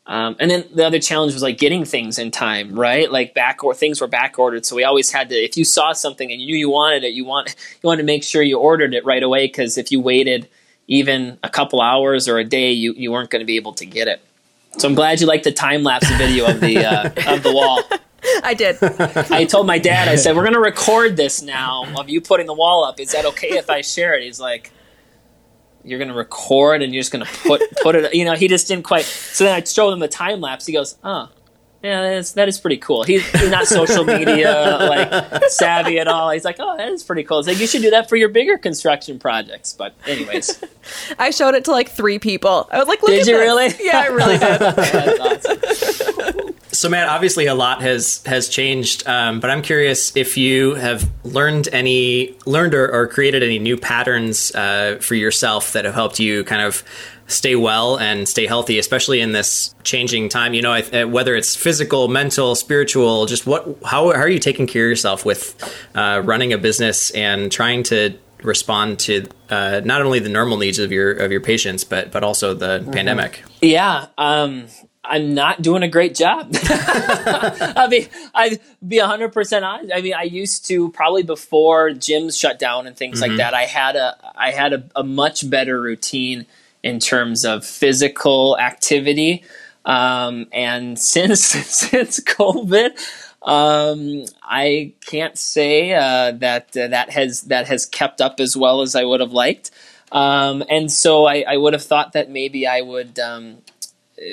Um, 0.08 0.36
and 0.40 0.50
then 0.50 0.66
the 0.74 0.88
other 0.88 0.98
challenge 0.98 1.34
was 1.34 1.44
like 1.44 1.60
getting 1.60 1.86
things 1.86 2.18
in 2.18 2.32
time, 2.32 2.78
right? 2.78 3.12
Like 3.12 3.36
back 3.36 3.64
or 3.64 3.76
things 3.76 4.02
were 4.02 4.08
back 4.08 4.40
ordered, 4.40 4.66
so 4.66 4.76
we 4.76 4.84
always 4.84 5.12
had 5.12 5.30
to. 5.30 5.36
If 5.36 5.56
you 5.56 5.64
saw 5.64 5.94
something 5.94 6.32
and 6.32 6.42
you 6.42 6.48
knew 6.48 6.58
you 6.58 6.70
wanted 6.70 7.04
it, 7.04 7.14
you 7.14 7.26
want 7.26 7.56
you 7.82 7.88
wanted 7.88 8.02
to 8.02 8.06
make 8.06 8.24
sure 8.24 8.42
you 8.42 8.58
ordered 8.58 8.94
it 8.96 9.06
right 9.06 9.22
away 9.22 9.46
because 9.46 9.78
if 9.78 9.92
you 9.92 10.02
waited 10.02 10.50
even 10.90 11.38
a 11.44 11.50
couple 11.50 11.80
hours 11.80 12.28
or 12.28 12.40
a 12.40 12.44
day, 12.44 12.72
you, 12.72 12.94
you 12.94 13.12
weren't 13.12 13.30
going 13.30 13.40
to 13.40 13.46
be 13.46 13.56
able 13.56 13.74
to 13.74 13.86
get 13.86 14.08
it. 14.08 14.20
So 14.78 14.88
I'm 14.88 14.96
glad 14.96 15.22
you 15.22 15.28
liked 15.28 15.44
the 15.44 15.52
time 15.52 15.84
lapse 15.84 16.10
video 16.18 16.48
of 16.48 16.60
the 16.60 16.86
uh, 16.86 17.06
of 17.34 17.44
the 17.44 17.54
wall. 17.54 17.84
I 18.44 18.54
did. 18.54 18.78
I 19.32 19.46
told 19.46 19.66
my 19.66 19.80
dad, 19.80 20.08
I 20.08 20.16
said, 20.16 20.36
"We're 20.36 20.44
gonna 20.44 20.60
record 20.60 21.18
this 21.18 21.42
now 21.42 21.86
of 21.98 22.08
you 22.10 22.22
putting 22.22 22.46
the 22.46 22.54
wall 22.54 22.84
up. 22.84 23.00
Is 23.00 23.12
that 23.14 23.26
okay 23.26 23.58
if 23.58 23.70
I 23.70 23.82
share 23.82 24.14
it?" 24.16 24.24
He's 24.24 24.40
like, 24.40 24.72
"You're 25.84 25.98
gonna 25.98 26.14
record 26.14 26.84
and 26.84 26.94
you're 26.94 27.02
just 27.02 27.12
gonna 27.12 27.26
put 27.44 27.62
put 27.82 27.96
it." 27.96 28.14
You 28.14 28.26
know, 28.26 28.36
he 28.36 28.48
just 28.48 28.68
didn't 28.68 28.84
quite. 28.84 29.06
So 29.06 29.46
then 29.46 29.56
I 29.56 29.64
showed 29.64 29.92
him 29.92 30.00
the 30.00 30.08
time 30.08 30.40
lapse. 30.40 30.68
He 30.68 30.74
goes, 30.74 30.98
"Oh, 31.04 31.30
yeah, 31.84 32.02
that 32.02 32.14
is, 32.18 32.34
that 32.34 32.48
is 32.50 32.60
pretty 32.60 32.78
cool." 32.78 33.04
He's, 33.04 33.26
he's 33.32 33.50
not 33.50 33.68
social 33.68 34.04
media 34.04 34.78
like 34.82 35.44
savvy 35.50 36.00
at 36.00 36.08
all. 36.08 36.30
He's 36.32 36.46
like, 36.46 36.58
"Oh, 36.60 36.78
that 36.78 36.90
is 36.90 37.04
pretty 37.04 37.24
cool." 37.24 37.40
It's 37.40 37.48
like 37.48 37.60
you 37.60 37.68
should 37.68 37.82
do 37.82 37.90
that 37.92 38.10
for 38.10 38.16
your 38.16 38.30
bigger 38.30 38.58
construction 38.58 39.20
projects. 39.20 39.74
But 39.74 39.94
anyways, 40.08 40.64
I 41.20 41.32
showed 41.32 41.56
it 41.56 41.66
to 41.66 41.72
like 41.72 41.90
three 41.90 42.20
people. 42.20 42.68
I 42.72 42.80
was 42.80 42.88
like, 42.88 43.02
Look 43.02 43.12
Did 43.12 43.22
at 43.22 43.28
you 43.28 43.38
this. 43.38 43.42
really? 43.42 43.86
Yeah, 43.86 44.00
I 44.00 44.08
really 44.08 44.38
did. 44.40 45.20
awesome. 45.22 46.56
So, 46.72 46.88
Matt, 46.88 47.10
obviously 47.10 47.48
a 47.48 47.56
lot 47.56 47.82
has 47.82 48.24
has 48.26 48.48
changed, 48.48 49.08
um, 49.08 49.40
but 49.40 49.50
I'm 49.50 49.62
curious 49.62 50.16
if 50.16 50.38
you 50.38 50.76
have 50.76 51.10
learned 51.24 51.68
any 51.72 52.38
learned 52.46 52.74
or, 52.76 52.94
or 52.94 53.08
created 53.08 53.42
any 53.42 53.58
new 53.60 53.76
patterns 53.76 54.54
uh, 54.54 54.98
for 55.02 55.16
yourself 55.16 55.74
that 55.74 55.86
have 55.86 55.94
helped 55.96 56.20
you 56.20 56.44
kind 56.44 56.62
of 56.62 56.84
stay 57.30 57.56
well 57.56 57.98
and 57.98 58.28
stay 58.28 58.46
healthy, 58.46 58.78
especially 58.80 59.22
in 59.22 59.32
this 59.32 59.74
changing 59.84 60.28
time. 60.28 60.54
You 60.54 60.62
know, 60.62 60.74
I- 60.74 60.82
uh, 60.82 61.08
whether 61.08 61.36
it's 61.36 61.56
physical, 61.56 62.08
mental, 62.10 62.56
spiritual, 62.56 63.26
just 63.26 63.46
what 63.48 63.64
how, 63.86 64.12
how 64.12 64.20
are 64.22 64.28
you 64.30 64.40
taking 64.40 64.68
care 64.68 64.86
of 64.86 64.90
yourself 64.90 65.24
with 65.26 65.56
uh, 65.96 66.22
running 66.26 66.52
a 66.52 66.58
business 66.58 67.12
and 67.12 67.52
trying 67.52 67.84
to 67.84 68.18
respond 68.44 69.00
to 69.00 69.28
uh, 69.50 69.82
not 69.84 70.02
only 70.02 70.20
the 70.20 70.30
normal 70.30 70.58
needs 70.58 70.80
of 70.80 70.92
your 70.92 71.12
of 71.14 71.32
your 71.32 71.42
patients, 71.42 71.84
but 71.86 72.12
but 72.12 72.24
also 72.24 72.54
the 72.54 72.88
pandemic. 72.92 73.44
Yeah, 73.62 74.08
um, 74.18 74.68
I'm 75.04 75.34
not 75.34 75.62
doing 75.62 75.84
a 75.84 75.88
great 75.88 76.16
job. 76.16 76.50
I 76.54 77.88
mean, 77.90 78.08
I'd 78.34 78.60
be 78.88 78.98
100% 79.00 79.64
honest. 79.64 79.92
I 79.94 80.02
mean, 80.02 80.14
I 80.14 80.24
used 80.24 80.66
to 80.68 80.92
probably 80.92 81.24
before 81.24 81.90
gyms 81.92 82.40
shut 82.40 82.60
down 82.60 82.86
and 82.88 82.96
things 82.96 83.22
like 83.22 83.36
that. 83.38 83.54
I 83.54 83.64
had 83.64 83.96
a 83.96 84.16
I 84.36 84.52
had 84.52 84.74
a, 84.74 84.84
a 84.96 85.04
much 85.04 85.50
better 85.50 85.80
routine 85.82 86.46
in 86.84 87.00
terms 87.00 87.46
of 87.46 87.66
physical 87.66 88.58
activity. 88.60 89.44
Um, 89.86 90.48
and 90.52 90.98
since 91.14 91.46
since 91.46 92.20
COVID, 92.20 92.92
um, 93.42 94.26
I 94.44 94.94
can't 95.06 95.38
say 95.38 95.94
uh, 95.94 96.34
that 96.34 96.76
uh, 96.76 96.88
that 96.88 97.10
has 97.12 97.44
that 97.44 97.68
has 97.68 97.86
kept 97.86 98.22
up 98.22 98.40
as 98.40 98.56
well 98.56 98.82
as 98.82 98.96
I 98.96 99.04
would 99.04 99.20
have 99.20 99.32
liked. 99.32 99.72
Um, 100.12 100.64
and 100.70 100.92
so 100.92 101.26
I, 101.26 101.46
I 101.48 101.58
would 101.58 101.74
have 101.74 101.84
thought 101.84 102.14
that 102.14 102.30
maybe 102.30 102.66
I 102.66 102.82
would 102.82 103.20
um, 103.20 103.58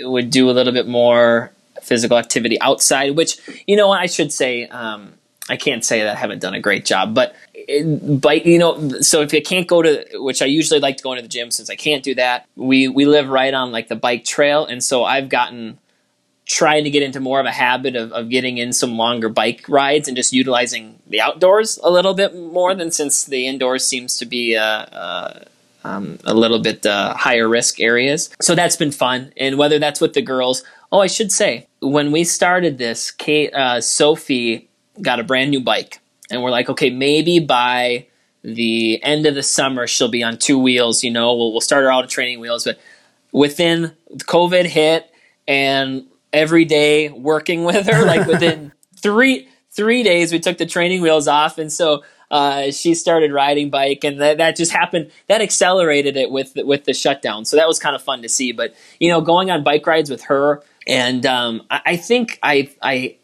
would 0.03 0.31
do 0.31 0.51
a 0.51 0.53
little 0.53 0.73
bit 0.73 0.89
more 0.89 1.53
physical 1.83 2.19
activity 2.19 2.61
outside. 2.61 3.17
Which 3.17 3.39
you 3.67 3.77
know 3.77 3.91
I 3.91 4.07
should 4.07 4.33
say 4.33 4.67
um, 4.67 5.15
I 5.49 5.57
can't 5.57 5.85
say 5.85 6.03
that 6.03 6.17
I 6.17 6.19
haven't 6.19 6.41
done 6.41 6.55
a 6.55 6.61
great 6.61 6.85
job, 6.85 7.15
but 7.15 7.35
it, 7.55 8.47
you 8.47 8.59
know 8.59 9.01
so 9.01 9.23
if 9.23 9.33
you 9.33 9.43
can't 9.43 9.67
go 9.67 9.83
to 9.83 10.05
which 10.15 10.43
I 10.43 10.47
usually 10.47 10.81
like 10.81 10.97
to 10.99 11.03
go 11.03 11.13
into 11.13 11.23
the 11.23 11.29
gym 11.29 11.51
since 11.51 11.71
I 11.71 11.77
can't 11.77 12.03
do 12.03 12.15
that. 12.17 12.47
We 12.57 12.89
we 12.89 13.05
live 13.05 13.29
right 13.29 13.53
on 13.53 13.73
like 13.73 13.89
the 13.89 13.97
bike 13.97 14.25
trail, 14.25 14.67
and 14.67 14.83
so 14.83 15.05
I've 15.05 15.29
gotten 15.29 15.79
trying 16.47 16.85
to 16.85 16.91
get 16.91 17.03
into 17.03 17.19
more 17.21 17.41
of 17.41 17.47
a 17.47 17.51
habit 17.51 17.97
of, 17.97 18.13
of 18.13 18.29
getting 18.29 18.59
in 18.59 18.73
some 18.73 18.97
longer 18.97 19.29
bike 19.29 19.65
rides 19.69 20.07
and 20.07 20.17
just 20.17 20.33
utilizing 20.33 20.99
the 21.09 21.21
outdoors 21.21 21.79
a 21.83 21.91
little 21.91 22.15
bit 22.15 22.37
more 22.37 22.75
than 22.75 22.91
since 22.91 23.25
the 23.25 23.49
indoors 23.49 23.85
seems 23.85 24.17
to 24.17 24.25
be 24.25 24.57
uh, 24.57 24.63
uh, 24.63 25.45
um, 25.83 26.19
a 26.25 26.35
little 26.35 26.61
bit 26.61 26.87
uh, 26.87 27.15
higher 27.15 27.49
risk 27.49 27.81
areas. 27.81 28.31
So 28.41 28.55
that's 28.55 28.77
been 28.77 28.93
fun. 28.93 29.33
And 29.37 29.59
whether 29.59 29.81
that's 29.81 30.01
with 30.01 30.15
the 30.15 30.23
girls, 30.23 30.63
oh, 30.93 31.01
I 31.01 31.09
should 31.09 31.33
say, 31.33 31.67
when 31.81 32.13
we 32.13 32.23
started 32.23 32.79
this, 32.79 33.11
Kate, 33.11 33.53
uh, 33.53 33.81
Sophie 33.81 34.69
got 35.01 35.21
a 35.21 35.25
brand 35.25 35.51
new 35.51 35.61
bike. 35.61 36.01
And 36.31 36.43
we're 36.43 36.51
like, 36.51 36.69
okay, 36.69 36.91
maybe 36.91 37.39
by 37.39 38.07
the 38.43 39.03
end 39.03 39.27
of 39.27 39.35
the 39.35 39.43
summer, 39.43 39.87
she'll 39.87 40.09
be 40.09 40.23
on 40.23 40.39
two 40.39 40.59
wheels. 40.59 41.05
You 41.05 41.11
know, 41.11 41.35
we'll, 41.35 41.53
we'll 41.53 41.61
start 41.61 41.85
her 41.85 41.93
out 41.93 42.05
on 42.05 42.09
training 42.09 42.41
wheels. 42.41 42.65
But 42.65 42.79
within 43.33 43.93
COVID 44.17 44.65
hit 44.65 45.11
and 45.47 46.07
every 46.33 46.65
day 46.65 47.11
working 47.11 47.65
with 47.65 47.87
her, 47.87 48.05
like 48.05 48.27
within 48.27 48.73
three 48.97 49.49
three 49.71 50.03
days, 50.03 50.33
we 50.33 50.41
took 50.41 50.57
the 50.59 50.67
training 50.67 51.03
wheels 51.03 51.29
off, 51.29 51.59
and 51.59 51.71
so 51.71 52.03
uh, 52.31 52.71
she 52.71 52.95
started 52.95 53.31
riding 53.33 53.71
bike, 53.71 54.05
and 54.05 54.21
that, 54.21 54.39
that 54.39 54.57
just 54.57 54.73
happened. 54.73 55.11
That 55.29 55.41
accelerated 55.43 56.17
it 56.17 56.31
with 56.31 56.53
with 56.57 56.85
the 56.85 56.95
shutdown, 56.95 57.45
so 57.45 57.57
that 57.57 57.69
was 57.69 57.79
kind 57.79 57.95
of 57.95 58.03
fun 58.03 58.23
to 58.23 58.29
see. 58.29 58.53
But 58.53 58.75
you 58.99 59.11
know, 59.11 59.21
going 59.21 59.51
on 59.51 59.63
bike 59.63 59.87
rides 59.87 60.11
with 60.11 60.23
her, 60.25 60.63
and 60.87 61.25
um, 61.27 61.63
I, 61.71 61.81
I 61.87 61.97
think 61.97 62.39
I 62.43 62.71
I 62.83 63.17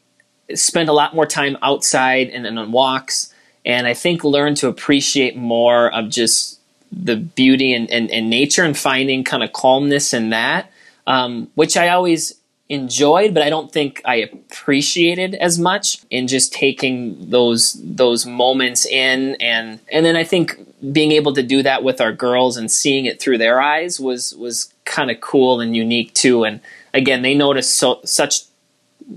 spent 0.55 0.88
a 0.88 0.93
lot 0.93 1.15
more 1.15 1.27
time 1.27 1.57
outside 1.62 2.29
and, 2.29 2.47
and 2.47 2.59
on 2.59 2.73
walks, 2.73 3.33
and 3.65 3.87
I 3.87 3.95
think 3.95 4.25
learn 4.25 4.55
to 4.57 4.69
appreciate 4.69 5.37
more 5.37 5.93
of 5.93 6.09
just 6.09 6.61
the 6.91 7.17
beauty 7.17 7.73
and, 7.73 7.91
and, 7.91 8.11
and 8.11 8.29
nature 8.29 8.65
and 8.65 8.77
finding 8.77 9.25
kind 9.25 9.43
of 9.43 9.53
calmness 9.53 10.12
in 10.12 10.31
that, 10.31 10.71
um, 11.07 11.51
which 11.55 11.77
I 11.77 11.88
always 11.88 12.35
enjoyed, 12.69 13.35
but 13.35 13.43
I 13.43 13.51
don't 13.51 13.71
think 13.71 14.01
I 14.05 14.17
appreciated 14.17 15.35
as 15.35 15.59
much 15.59 15.99
in 16.11 16.27
just 16.27 16.53
taking 16.53 17.29
those 17.29 17.79
those 17.83 18.25
moments 18.25 18.87
in 18.87 19.37
and 19.41 19.79
and 19.91 20.07
then 20.07 20.17
I 20.17 20.25
think 20.25 20.59
being 20.91 21.12
able 21.12 21.35
to 21.35 21.43
do 21.43 21.62
that 21.62 21.85
with 21.85 22.01
our 22.01 22.12
girls 22.12 22.57
and 22.57 22.71
seeing 22.71 23.05
it 23.05 23.21
through 23.21 23.38
their 23.38 23.61
eyes 23.61 24.01
was 24.01 24.35
was 24.37 24.73
kind 24.85 25.11
of 25.11 25.21
cool 25.21 25.61
and 25.61 25.77
unique 25.77 26.15
too. 26.15 26.45
And 26.45 26.61
again, 26.95 27.21
they 27.21 27.35
notice 27.35 27.73
so 27.73 28.01
such 28.05 28.45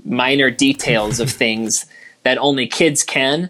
minor 0.04 0.50
details 0.50 1.20
of 1.20 1.30
things 1.44 1.86
that 2.24 2.38
only 2.38 2.68
kids 2.68 3.04
can, 3.04 3.50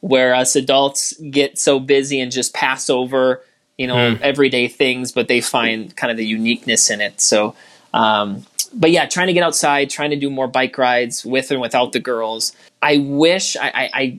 where 0.00 0.34
us 0.34 0.56
adults 0.56 1.12
get 1.30 1.58
so 1.58 1.78
busy 1.78 2.20
and 2.20 2.32
just 2.32 2.54
pass 2.54 2.88
over 2.88 3.42
you 3.78 3.86
know 3.86 4.16
everyday 4.20 4.68
things, 4.68 5.12
but 5.12 5.28
they 5.28 5.40
find 5.40 5.94
kind 5.96 6.10
of 6.10 6.16
the 6.16 6.26
uniqueness 6.26 6.90
in 6.90 7.00
it. 7.00 7.20
So. 7.20 7.54
Um, 7.94 8.46
but 8.74 8.90
yeah, 8.90 9.04
trying 9.04 9.26
to 9.26 9.34
get 9.34 9.42
outside, 9.42 9.90
trying 9.90 10.10
to 10.10 10.16
do 10.16 10.30
more 10.30 10.48
bike 10.48 10.78
rides 10.78 11.26
with 11.26 11.50
and 11.50 11.60
without 11.60 11.92
the 11.92 12.00
girls. 12.00 12.56
I 12.80 12.98
wish 12.98 13.54
I 13.56 13.68
I, 13.68 13.90
I, 13.92 14.18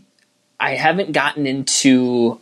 I 0.60 0.76
haven't 0.76 1.12
gotten 1.12 1.48
into 1.48 2.40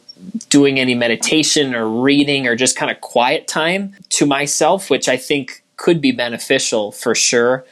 doing 0.49 0.79
any 0.79 0.95
meditation 0.95 1.73
or 1.73 1.87
reading 1.87 2.47
or 2.47 2.55
just 2.55 2.75
kind 2.75 2.91
of 2.91 3.01
quiet 3.01 3.47
time 3.47 3.95
to 4.09 4.25
myself, 4.25 4.89
which 4.89 5.07
I 5.07 5.17
think 5.17 5.63
could 5.77 6.01
be 6.01 6.11
beneficial 6.11 6.91
for 6.91 7.15
sure. 7.15 7.65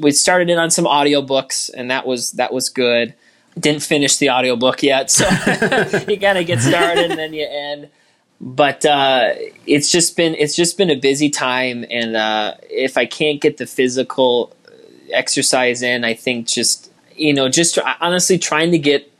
We 0.00 0.12
started 0.12 0.50
in 0.50 0.58
on 0.58 0.70
some 0.70 0.84
audiobooks 0.86 1.70
and 1.74 1.90
that 1.90 2.06
was 2.06 2.32
that 2.32 2.52
was 2.52 2.68
good. 2.68 3.14
Didn't 3.58 3.82
finish 3.82 4.16
the 4.16 4.30
audiobook 4.30 4.82
yet, 4.82 5.10
so 5.10 5.24
you 6.08 6.16
gotta 6.16 6.44
get 6.44 6.60
started 6.60 7.10
and 7.10 7.18
then 7.18 7.34
you 7.34 7.46
end 7.48 7.88
but 8.42 8.86
uh, 8.86 9.34
it's 9.66 9.90
just 9.92 10.16
been 10.16 10.34
it's 10.36 10.56
just 10.56 10.78
been 10.78 10.88
a 10.88 10.94
busy 10.94 11.28
time 11.28 11.84
and 11.90 12.16
uh, 12.16 12.54
if 12.70 12.96
i 12.96 13.04
can't 13.04 13.40
get 13.42 13.58
the 13.58 13.66
physical 13.66 14.56
exercise 15.12 15.82
in 15.82 16.04
i 16.04 16.14
think 16.14 16.46
just 16.46 16.90
you 17.16 17.34
know 17.34 17.48
just 17.50 17.78
honestly 18.00 18.38
trying 18.38 18.70
to 18.70 18.78
get 18.78 19.12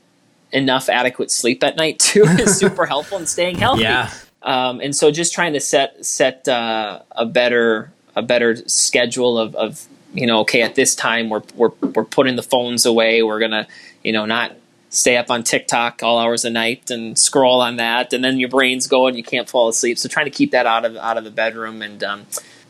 enough 0.53 0.89
adequate 0.89 1.31
sleep 1.31 1.63
at 1.63 1.77
night 1.77 1.99
too 1.99 2.23
is 2.23 2.57
super 2.65 2.87
helpful 2.87 3.19
in 3.19 3.27
staying 3.27 3.59
healthy 3.59 3.83
Yeah. 3.83 4.11
um, 4.43 4.81
and 4.81 4.97
so 4.97 5.11
just 5.11 5.35
trying 5.35 5.53
to 5.53 5.61
set 5.61 6.05
set 6.07 6.49
uh, 6.49 7.01
a 7.13 7.27
better 7.27 7.93
a 8.17 8.23
better 8.23 8.57
schedule 8.69 9.39
of, 9.39 9.55
of 9.55 9.87
you 10.13 10.27
know 10.27 10.41
okay 10.41 10.63
at 10.63 10.75
this 10.75 10.95
time 10.95 11.31
we're, 11.31 11.43
we're 11.55 11.71
we're 11.95 12.05
putting 12.05 12.37
the 12.37 12.43
phones 12.43 12.85
away 12.85 13.23
we're 13.23 13.39
gonna 13.39 13.67
you 14.03 14.13
know 14.13 14.27
not 14.27 14.53
stay 14.91 15.17
up 15.17 15.31
on 15.31 15.43
TikTok 15.43 16.03
all 16.03 16.19
hours 16.19 16.45
a 16.45 16.51
night 16.51 16.91
and 16.91 17.19
scroll 17.19 17.61
on 17.63 17.77
that, 17.77 18.13
and 18.13 18.23
then 18.23 18.39
your 18.39 18.49
brain's 18.49 18.87
going, 18.87 19.17
you 19.17 19.23
can't 19.23 19.49
fall 19.49 19.69
asleep. 19.69 19.97
So 19.97 20.09
trying 20.09 20.27
to 20.27 20.31
keep 20.31 20.51
that 20.51 20.67
out 20.67 20.85
of 20.85 20.97
out 20.97 21.17
of 21.17 21.25
the 21.25 21.31
bedroom. 21.31 21.81
And 21.81 22.03
um, 22.05 22.27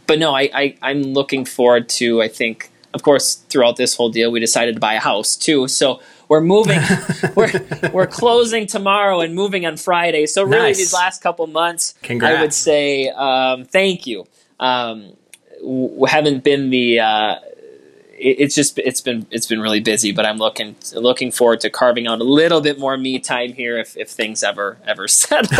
but 0.06 0.18
no, 0.18 0.34
I, 0.34 0.50
I 0.54 0.76
I'm 0.82 1.02
looking 1.02 1.44
forward 1.44 1.88
to. 1.90 2.22
I 2.22 2.28
think, 2.28 2.70
of 2.94 3.02
course, 3.02 3.34
throughout 3.34 3.76
this 3.76 3.96
whole 3.96 4.10
deal, 4.10 4.30
we 4.30 4.38
decided 4.38 4.74
to 4.74 4.80
buy 4.80 4.94
a 4.94 5.00
house 5.00 5.34
too. 5.34 5.66
So 5.66 6.00
we're 6.28 6.42
moving. 6.42 6.80
we're 7.34 7.50
we're 7.92 8.06
closing 8.06 8.66
tomorrow 8.66 9.20
and 9.20 9.34
moving 9.34 9.66
on 9.66 9.76
Friday. 9.76 10.26
So 10.26 10.44
really, 10.44 10.68
Nice. 10.68 10.76
these 10.76 10.92
last 10.92 11.22
couple 11.22 11.46
months, 11.46 11.94
Congrats. 12.02 12.36
I 12.36 12.40
would 12.40 12.54
say 12.54 13.08
um, 13.08 13.64
thank 13.64 14.06
you. 14.06 14.26
Um, 14.60 15.14
w- 15.60 16.04
haven't 16.06 16.42
been 16.44 16.70
the 16.70 17.00
uh, 17.00 17.36
it- 18.18 18.36
it's 18.40 18.54
just 18.54 18.78
it's 18.78 19.00
been 19.00 19.26
it's 19.30 19.46
been 19.46 19.60
really 19.60 19.80
busy 19.80 20.12
but 20.12 20.26
i'm 20.26 20.36
looking 20.36 20.76
looking 20.94 21.30
forward 21.30 21.60
to 21.60 21.70
carving 21.70 22.06
out 22.06 22.20
a 22.20 22.24
little 22.24 22.60
bit 22.60 22.78
more 22.78 22.96
me 22.96 23.18
time 23.18 23.52
here 23.52 23.78
if, 23.78 23.96
if 23.96 24.08
things 24.10 24.42
ever 24.42 24.76
ever 24.86 25.08
settle 25.20 25.56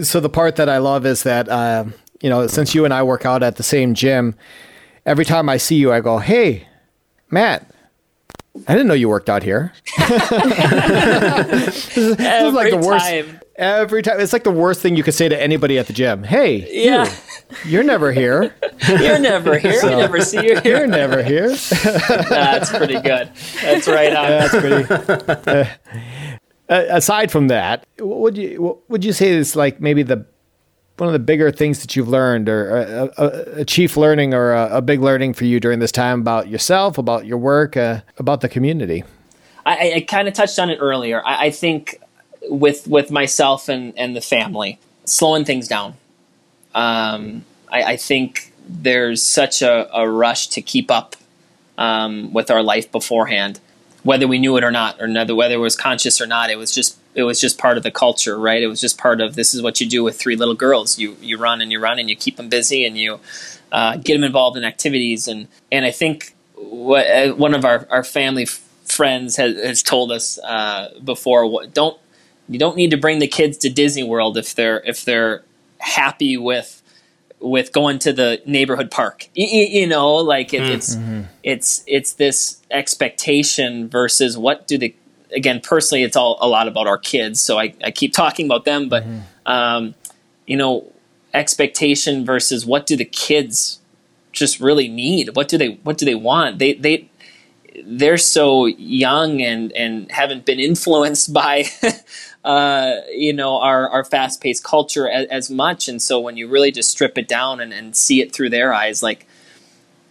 So 0.00 0.20
the 0.20 0.28
part 0.28 0.54
that 0.56 0.68
I 0.68 0.78
love 0.78 1.04
is 1.04 1.24
that 1.24 1.48
uh, 1.48 1.84
you 2.20 2.30
know, 2.30 2.46
since 2.46 2.72
you 2.74 2.84
and 2.84 2.94
I 2.94 3.02
work 3.02 3.26
out 3.26 3.42
at 3.42 3.56
the 3.56 3.64
same 3.64 3.94
gym, 3.94 4.36
every 5.04 5.24
time 5.24 5.48
I 5.48 5.56
see 5.56 5.74
you, 5.74 5.92
I 5.92 6.00
go, 6.00 6.18
"Hey, 6.18 6.68
Matt, 7.32 7.68
I 8.68 8.72
didn't 8.74 8.86
know 8.86 8.94
you 8.94 9.08
worked 9.08 9.28
out 9.28 9.42
here. 9.42 9.72
this, 9.98 11.96
is, 11.96 12.16
this 12.16 12.44
is 12.44 12.54
like 12.54 12.70
the 12.70 12.76
worst. 12.76 13.06
time. 13.08 13.40
Every 13.58 14.02
time, 14.02 14.20
it's 14.20 14.32
like 14.32 14.44
the 14.44 14.52
worst 14.52 14.80
thing 14.80 14.94
you 14.94 15.02
could 15.02 15.14
say 15.14 15.28
to 15.28 15.40
anybody 15.40 15.78
at 15.78 15.88
the 15.88 15.92
gym. 15.92 16.22
Hey, 16.22 16.68
Yeah. 16.70 17.12
you, 17.64 17.70
you're 17.70 17.82
never 17.82 18.12
here. 18.12 18.54
You're 18.88 19.18
never 19.18 19.58
here. 19.58 19.80
I 19.82 19.96
never 19.96 20.20
see 20.20 20.46
you 20.46 20.60
here. 20.60 20.78
You're 20.78 20.86
never 20.86 21.22
here. 21.22 21.48
That's 22.30 22.70
pretty 22.70 23.00
good. 23.00 23.30
That's 23.60 23.88
right 23.88 24.14
on. 24.14 24.28
That's 24.28 24.56
pretty. 24.56 24.94
Uh, 25.50 25.64
uh, 26.68 26.84
aside 26.90 27.32
from 27.32 27.48
that, 27.48 27.84
what 27.98 28.20
would 28.20 28.36
you 28.38 28.62
what 28.62 28.90
would 28.90 29.04
you 29.04 29.12
say 29.12 29.30
is 29.30 29.56
like 29.56 29.80
maybe 29.80 30.02
the 30.02 30.24
one 30.96 31.08
of 31.08 31.12
the 31.12 31.18
bigger 31.18 31.50
things 31.50 31.80
that 31.80 31.96
you've 31.96 32.08
learned, 32.08 32.48
or 32.48 32.76
a, 32.76 33.10
a, 33.18 33.26
a 33.60 33.64
chief 33.64 33.96
learning, 33.96 34.34
or 34.34 34.52
a, 34.52 34.78
a, 34.78 34.82
big 34.82 35.00
learning 35.00 35.32
for 35.32 35.44
you 35.44 35.60
during 35.60 35.78
this 35.78 35.92
time 35.92 36.20
about 36.20 36.48
yourself, 36.48 36.98
about 36.98 37.24
your 37.24 37.38
work, 37.38 37.76
uh, 37.76 38.00
about 38.18 38.40
the 38.40 38.48
community? 38.48 39.04
I, 39.64 39.92
I 39.96 40.00
kind 40.00 40.28
of 40.28 40.34
touched 40.34 40.58
on 40.58 40.70
it 40.70 40.78
earlier. 40.80 41.24
I, 41.24 41.46
I 41.46 41.50
think 41.50 42.00
with 42.48 42.86
with 42.86 43.10
myself 43.10 43.68
and 43.68 43.92
and 43.96 44.16
the 44.16 44.20
family, 44.20 44.78
slowing 45.04 45.44
things 45.44 45.68
down. 45.68 45.94
Um, 46.74 47.44
I, 47.70 47.82
I 47.82 47.96
think 47.96 48.52
there's 48.68 49.22
such 49.22 49.62
a, 49.62 49.88
a 49.96 50.08
rush 50.08 50.48
to 50.48 50.62
keep 50.62 50.90
up 50.90 51.16
um, 51.76 52.32
with 52.32 52.50
our 52.50 52.62
life 52.62 52.90
beforehand, 52.92 53.60
whether 54.02 54.26
we 54.28 54.38
knew 54.38 54.56
it 54.56 54.64
or 54.64 54.70
not, 54.70 55.00
or 55.00 55.08
whether 55.08 55.34
whether 55.34 55.54
it 55.54 55.58
was 55.58 55.76
conscious 55.76 56.20
or 56.20 56.26
not. 56.26 56.50
It 56.50 56.56
was 56.56 56.72
just 56.72 56.98
it 57.14 57.22
was 57.22 57.40
just 57.40 57.58
part 57.58 57.76
of 57.76 57.82
the 57.82 57.90
culture, 57.90 58.38
right? 58.38 58.62
It 58.62 58.68
was 58.68 58.80
just 58.80 58.98
part 58.98 59.20
of 59.20 59.34
this 59.34 59.54
is 59.54 59.62
what 59.62 59.80
you 59.80 59.88
do 59.88 60.04
with 60.04 60.18
three 60.18 60.36
little 60.36 60.54
girls. 60.54 60.98
You 60.98 61.16
you 61.20 61.38
run 61.38 61.60
and 61.60 61.72
you 61.72 61.80
run 61.80 61.98
and 61.98 62.08
you 62.08 62.16
keep 62.16 62.36
them 62.36 62.48
busy 62.48 62.84
and 62.84 62.96
you 62.98 63.20
uh, 63.72 63.96
get 63.96 64.14
them 64.14 64.24
involved 64.24 64.56
in 64.56 64.64
activities 64.64 65.28
and 65.28 65.48
and 65.72 65.84
I 65.84 65.90
think 65.90 66.34
what 66.54 67.06
uh, 67.06 67.32
one 67.34 67.54
of 67.54 67.64
our 67.64 67.86
our 67.90 68.04
family 68.04 68.44
f- 68.44 68.62
friends 68.84 69.36
has, 69.36 69.56
has 69.56 69.82
told 69.82 70.12
us 70.12 70.38
uh, 70.38 70.98
before. 71.04 71.66
Don't 71.66 71.98
you 72.48 72.58
don't 72.58 72.76
need 72.76 72.90
to 72.90 72.96
bring 72.96 73.18
the 73.18 73.28
kids 73.28 73.58
to 73.58 73.70
Disney 73.70 74.02
World 74.02 74.36
if 74.36 74.54
they're 74.54 74.80
if 74.80 75.04
they're 75.04 75.44
happy 75.78 76.36
with 76.36 76.82
with 77.40 77.72
going 77.72 77.98
to 78.00 78.12
the 78.12 78.42
neighborhood 78.46 78.90
park. 78.90 79.28
You, 79.34 79.46
you 79.46 79.86
know, 79.86 80.16
like 80.16 80.52
it, 80.52 80.62
it's 80.62 80.96
mm-hmm. 80.96 81.22
it's 81.42 81.84
it's 81.86 82.14
this 82.14 82.60
expectation 82.70 83.88
versus 83.88 84.36
what 84.36 84.66
do 84.66 84.78
the 84.78 84.94
again 85.34 85.60
personally 85.62 86.02
it's 86.02 86.16
all 86.16 86.38
a 86.40 86.48
lot 86.48 86.68
about 86.68 86.86
our 86.86 86.98
kids. 86.98 87.40
So 87.40 87.58
I, 87.58 87.74
I 87.84 87.90
keep 87.90 88.12
talking 88.12 88.46
about 88.46 88.64
them, 88.64 88.88
but 88.88 89.04
mm-hmm. 89.04 89.20
um, 89.46 89.94
you 90.46 90.56
know, 90.56 90.90
expectation 91.34 92.24
versus 92.24 92.64
what 92.64 92.86
do 92.86 92.96
the 92.96 93.04
kids 93.04 93.80
just 94.32 94.60
really 94.60 94.88
need? 94.88 95.36
What 95.36 95.48
do 95.48 95.58
they 95.58 95.78
what 95.82 95.98
do 95.98 96.04
they 96.04 96.14
want? 96.14 96.58
They 96.58 96.74
they 96.74 97.10
they're 97.84 98.18
so 98.18 98.66
young 98.66 99.40
and 99.42 99.72
and 99.72 100.10
haven't 100.10 100.44
been 100.44 100.58
influenced 100.58 101.32
by 101.32 101.64
uh, 102.48 103.02
you 103.12 103.34
know 103.34 103.60
our 103.60 103.88
our 103.90 104.04
fast 104.04 104.40
paced 104.40 104.64
culture 104.64 105.08
as, 105.08 105.26
as, 105.28 105.50
much. 105.50 105.86
And 105.86 106.00
so 106.00 106.18
when 106.18 106.38
you 106.38 106.48
really 106.48 106.70
just 106.70 106.90
strip 106.90 107.18
it 107.18 107.28
down 107.28 107.60
and, 107.60 107.74
and 107.74 107.94
see 107.94 108.22
it 108.22 108.32
through 108.32 108.48
their 108.48 108.72
eyes, 108.72 109.02
like 109.02 109.26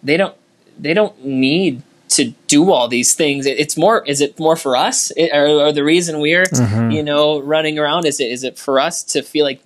they 0.04 0.18
don't 0.18 0.36
they 0.78 0.94
don't 0.94 1.26
need 1.26 1.82
to 2.10 2.36
do 2.46 2.72
all 2.72 2.88
these 2.88 3.16
things. 3.16 3.48
It, 3.48 3.60
it's 3.60 3.76
more 3.76 4.06
is 4.06 4.22
it 4.22 4.40
more 4.40 4.56
for 4.56 4.76
us 4.76 5.10
it, 5.18 5.32
or, 5.34 5.66
or, 5.66 5.72
the 5.72 5.84
reason 5.84 6.20
we're 6.20 6.44
mm-hmm. 6.44 6.92
you 6.92 7.02
know 7.02 7.40
running 7.40 7.80
around 7.80 8.06
is 8.06 8.20
it 8.20 8.32
is 8.32 8.44
it 8.44 8.60
for 8.60 8.80
us 8.80 9.04
to 9.06 9.24
feel 9.24 9.44
like 9.44 9.60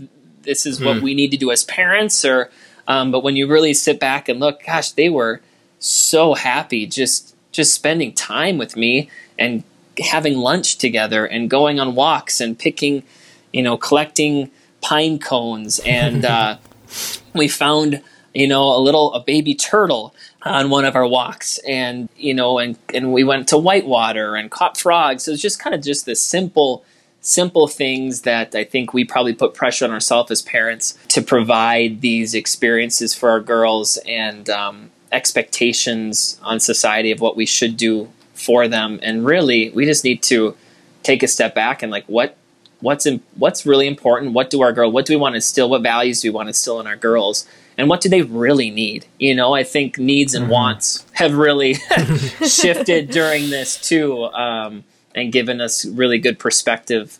this 0.43 0.65
is 0.65 0.79
mm. 0.79 0.86
what 0.86 0.97
hmm. 0.97 1.03
we 1.03 1.13
need 1.13 1.29
to 1.31 1.38
do 1.38 1.51
as 1.51 1.65
parents 1.65 2.23
or 2.23 2.49
um, 2.88 3.12
but 3.12 3.21
when 3.21 3.36
you 3.36 3.47
really 3.47 3.73
sit 3.73 3.99
back 3.99 4.27
and 4.27 4.39
look, 4.39 4.65
gosh, 4.65 4.91
they 4.91 5.10
were 5.10 5.41
so 5.79 6.36
happy 6.36 6.86
just 6.86 7.36
just 7.51 7.73
spending 7.73 8.13
time 8.13 8.57
with 8.57 8.77
me 8.77 9.10
and 9.38 9.63
having 9.99 10.38
lunch 10.38 10.77
together 10.77 11.25
and 11.25 11.49
going 11.49 11.80
on 11.80 11.95
walks 11.95 12.39
and 12.41 12.58
picking, 12.58 13.04
you 13.51 13.62
know, 13.62 13.77
collecting 13.77 14.51
pine 14.82 15.19
cones. 15.19 15.80
And 15.80 16.25
uh, 16.25 16.58
we 17.34 17.47
found, 17.47 18.01
you 18.34 18.47
know, 18.47 18.75
a 18.75 18.80
little 18.80 19.13
a 19.13 19.19
baby 19.19 19.56
turtle 19.56 20.15
on 20.43 20.69
one 20.69 20.86
of 20.86 20.95
our 20.95 21.08
walks, 21.08 21.60
and 21.67 22.10
you 22.17 22.34
know, 22.34 22.58
and 22.58 22.77
and 22.93 23.13
we 23.13 23.23
went 23.23 23.47
to 23.49 23.58
whitewater 23.58 24.36
and 24.36 24.49
caught 24.49 24.77
frogs. 24.77 25.23
So 25.23 25.32
it 25.32 25.34
was 25.34 25.41
just 25.41 25.60
kind 25.60 25.75
of 25.75 25.82
just 25.82 26.06
the 26.06 26.15
simple 26.15 26.84
simple 27.21 27.67
things 27.67 28.21
that 28.21 28.56
I 28.56 28.63
think 28.63 28.93
we 28.93 29.06
probably 29.06 29.34
put 29.34 29.54
pressure 29.54 29.86
on 29.86 29.91
ourselves 29.91 30.32
as 30.32 30.41
parents 30.41 30.97
to 31.10 31.21
provide 31.21 32.01
these 32.01 32.34
experiences 32.34 33.13
for 33.13 33.30
our 33.30 33.39
girls 33.39 33.97
and 34.08 34.49
um, 34.49 34.89
expectations 35.12 36.39
on 36.41 36.60
society 36.60 37.12
of 37.12 37.21
what 37.21 37.36
we 37.36 37.45
should 37.45 37.77
do 37.77 38.10
for 38.41 38.67
them. 38.67 38.99
And 39.01 39.25
really 39.25 39.69
we 39.71 39.86
just 39.86 40.04
need 40.04 40.21
to 40.23 40.56
take 41.04 41.23
a 41.23 41.27
step 41.27 41.56
back 41.56 41.82
and 41.82 41.91
like 41.91 42.06
what 42.06 42.36
what's 42.80 43.06
in, 43.06 43.21
what's 43.36 43.65
really 43.65 43.88
important? 43.88 44.34
What 44.34 44.49
do 44.49 44.62
our 44.62 44.73
girl 44.73 44.91
what 44.91 45.06
do 45.06 45.13
we 45.13 45.17
want 45.17 45.34
to 45.34 45.38
instill? 45.38 45.69
What 45.69 45.84
values 45.84 46.21
do 46.21 46.30
we 46.30 46.36
want 46.36 46.47
to 46.47 46.49
instill 46.49 46.80
in 46.80 46.88
our 46.88 46.95
girls? 46.95 47.45
And 47.77 47.89
what 47.89 48.01
do 48.01 48.10
they 48.10 48.21
really 48.21 48.69
need? 48.69 49.06
You 49.19 49.36
know 49.36 49.54
i 49.54 49.63
think 49.63 49.97
needs 49.97 50.34
and 50.34 50.43
mm-hmm. 50.43 50.54
wants 50.54 51.06
have 51.13 51.34
really 51.34 51.73
shifted 52.45 53.12
during 53.12 53.49
this 53.49 53.77
too 53.77 54.25
um, 54.25 54.84
and 55.15 55.32
given 55.32 55.62
us 55.62 55.86
really 55.86 56.19
good 56.19 56.39
perspective 56.39 57.19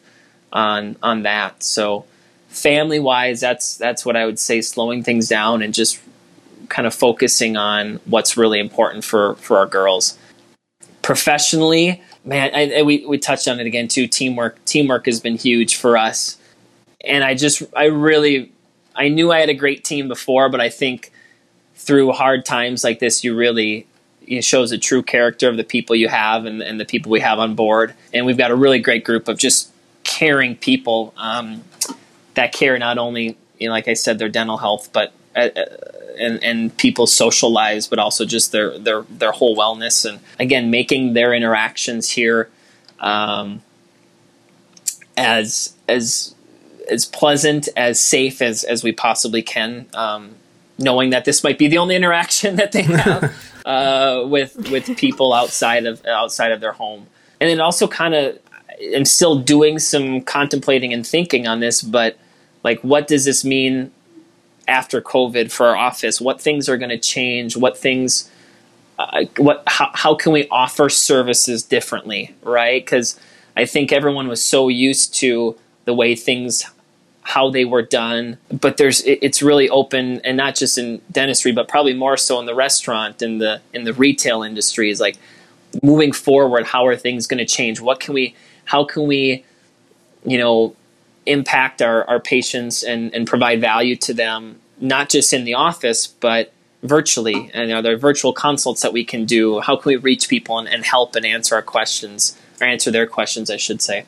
on 0.52 0.98
on 1.02 1.24
that. 1.24 1.64
So 1.64 2.06
family 2.52 3.00
wise 3.00 3.40
that's 3.40 3.78
that's 3.78 4.06
what 4.06 4.18
i 4.18 4.26
would 4.26 4.38
say 4.38 4.60
slowing 4.60 5.02
things 5.04 5.30
down 5.30 5.62
and 5.62 5.74
just 5.74 6.02
kind 6.68 6.86
of 6.86 6.94
focusing 6.94 7.56
on 7.56 8.00
what's 8.06 8.36
really 8.36 8.60
important 8.60 9.06
for 9.06 9.36
for 9.36 9.58
our 9.58 9.66
girls 9.66 10.18
professionally, 11.02 12.02
man, 12.24 12.52
I, 12.54 12.80
I, 12.80 12.82
we 12.84 13.06
we 13.06 13.18
touched 13.18 13.48
on 13.48 13.60
it 13.60 13.66
again 13.66 13.88
too. 13.88 14.08
Teamwork, 14.08 14.64
teamwork 14.66 15.06
has 15.06 15.20
been 15.20 15.38
huge 15.38 15.76
for 15.76 15.98
us, 15.98 16.38
and 17.04 17.24
I 17.24 17.34
just, 17.36 17.64
I 17.76 17.86
really, 17.86 18.52
I 18.96 19.10
knew 19.10 19.32
I 19.32 19.40
had 19.40 19.50
a 19.50 19.54
great 19.54 19.84
team 19.84 20.08
before, 20.08 20.50
but 20.50 20.62
I 20.62 20.70
think 20.70 21.12
through 21.76 22.12
hard 22.12 22.46
times 22.46 22.84
like 22.84 23.00
this, 23.00 23.24
you 23.24 23.36
really 23.36 23.88
it 24.28 24.44
shows 24.44 24.70
the 24.70 24.78
true 24.78 25.04
character 25.04 25.50
of 25.50 25.58
the 25.58 25.64
people 25.64 25.96
you 25.96 26.08
have 26.08 26.46
and, 26.46 26.62
and 26.62 26.80
the 26.80 26.86
people 26.86 27.12
we 27.12 27.20
have 27.20 27.40
on 27.40 27.56
board. 27.56 27.94
And 28.14 28.26
we've 28.26 28.38
got 28.38 28.52
a 28.52 28.56
really 28.56 28.80
great 28.80 29.04
group 29.04 29.28
of 29.28 29.38
just 29.38 29.72
caring 30.04 30.56
people 30.56 31.14
um, 31.18 31.64
that 32.36 32.54
care 32.54 32.78
not 32.78 32.98
only, 32.98 33.38
you 33.60 33.68
know, 33.68 33.74
like 33.74 33.88
I 33.88 33.94
said, 33.94 34.20
their 34.20 34.30
dental 34.30 34.58
health, 34.58 34.90
but 34.94 35.12
and, 35.36 36.44
and 36.44 36.76
people's 36.78 37.14
social 37.14 37.52
lives, 37.52 37.88
but 37.88 38.00
also 38.00 38.26
just 38.26 38.52
their 38.52 38.78
their 38.78 39.04
their 39.04 39.32
whole 39.32 39.56
wellness. 39.56 40.06
And 40.06 40.20
again, 40.40 40.70
making 40.70 41.14
their 41.14 41.34
interactions 41.34 42.10
here 42.10 42.50
um, 43.00 43.62
as 45.18 45.74
as 45.88 46.36
as 46.90 47.06
pleasant, 47.06 47.70
as 47.76 48.00
safe 48.00 48.42
as 48.42 48.64
as 48.64 48.84
we 48.84 48.92
possibly 48.92 49.42
can. 49.42 49.88
Um, 49.94 50.36
knowing 50.78 51.12
that 51.12 51.26
this 51.26 51.44
might 51.44 51.60
be 51.60 51.68
the 51.68 51.78
only 51.78 51.96
interaction 51.96 52.56
that 52.58 52.72
they 52.72 52.84
have 52.84 53.36
uh, 53.66 54.24
with 54.26 54.70
with 54.72 54.98
people 54.98 55.34
outside 55.34 55.86
of 55.86 56.06
outside 56.06 56.52
of 56.52 56.62
their 56.62 56.74
home, 56.74 57.08
and 57.40 57.50
then 57.50 57.60
also 57.60 57.88
kind 57.88 58.14
of 58.14 58.38
I 58.70 58.96
am 58.96 59.06
still 59.06 59.38
doing 59.38 59.80
some 59.80 60.22
contemplating 60.22 60.94
and 60.94 61.06
thinking 61.06 61.48
on 61.48 61.60
this, 61.60 61.82
but 61.82 62.18
like, 62.64 62.80
what 62.82 63.08
does 63.08 63.26
this 63.26 63.44
mean 63.44 63.92
after 64.72 65.02
COVID 65.02 65.52
for 65.52 65.68
our 65.68 65.76
office? 65.76 66.20
What 66.20 66.42
things 66.42 66.68
are 66.68 66.78
going 66.78 66.90
to 66.90 66.98
change? 66.98 67.56
What 67.56 67.78
things, 67.78 68.32
uh, 68.98 69.26
what 69.38 69.64
how, 69.68 69.92
how 69.94 70.16
can 70.16 70.32
we 70.32 70.48
offer 70.50 70.90
services 70.90 71.62
differently, 71.62 72.34
right? 72.42 72.84
Because 72.84 73.20
I 73.56 73.66
think 73.66 73.92
everyone 73.92 74.28
was 74.28 74.44
so 74.44 74.70
used 74.70 75.14
to 75.16 75.58
the 75.86 75.94
way 75.94 76.16
things 76.16 76.66
how 77.24 77.52
they 77.52 77.66
were 77.66 77.84
done 77.84 78.38
but 78.50 78.78
there's 78.78 79.02
it's 79.06 79.44
really 79.44 79.70
open 79.70 80.20
and 80.22 80.36
not 80.36 80.56
just 80.56 80.78
in 80.78 81.00
dentistry 81.12 81.52
but 81.52 81.68
probably 81.68 81.94
more 81.94 82.18
so 82.18 82.40
in 82.40 82.48
the 82.48 82.56
restaurant 82.56 83.22
in 83.22 83.38
the 83.38 83.62
in 83.74 83.84
the 83.84 83.94
retail 83.94 84.42
industry 84.42 84.90
is 84.90 85.00
like 85.00 85.18
moving 85.84 86.12
forward 86.12 86.66
how 86.66 86.86
are 86.86 86.96
things 86.96 87.28
going 87.28 87.38
to 87.38 87.46
change 87.46 87.80
what 87.80 88.00
can 88.00 88.16
we 88.16 88.36
how 88.66 88.84
can 88.84 89.06
we 89.06 89.46
you 90.26 90.38
know 90.38 90.76
impact 91.26 91.82
our, 91.82 92.04
our 92.10 92.20
patients 92.20 92.84
and, 92.84 93.14
and 93.14 93.28
provide 93.28 93.62
value 93.62 93.96
to 93.96 94.14
them, 94.14 94.60
not 94.80 95.10
just 95.10 95.34
in 95.34 95.44
the 95.44 95.54
office, 95.54 96.08
but 96.08 96.52
virtually. 96.84 97.52
And 97.54 97.72
are 97.72 97.82
there 97.82 97.98
virtual 97.98 98.34
consults 98.34 98.82
that 98.82 98.92
we 98.92 99.04
can 99.04 99.26
do? 99.26 99.60
How 99.60 99.76
can 99.76 99.90
we 99.90 99.98
reach 99.98 100.28
people 100.28 100.58
and, 100.58 100.68
and 100.68 100.84
help 100.84 101.16
and 101.16 101.26
answer 101.26 101.56
our 101.56 101.62
questions, 101.62 102.38
or 102.60 102.68
answer 102.68 102.90
their 102.92 103.06
questions, 103.06 103.50
I 103.52 103.58
should 103.58 103.82
say. 103.82 104.06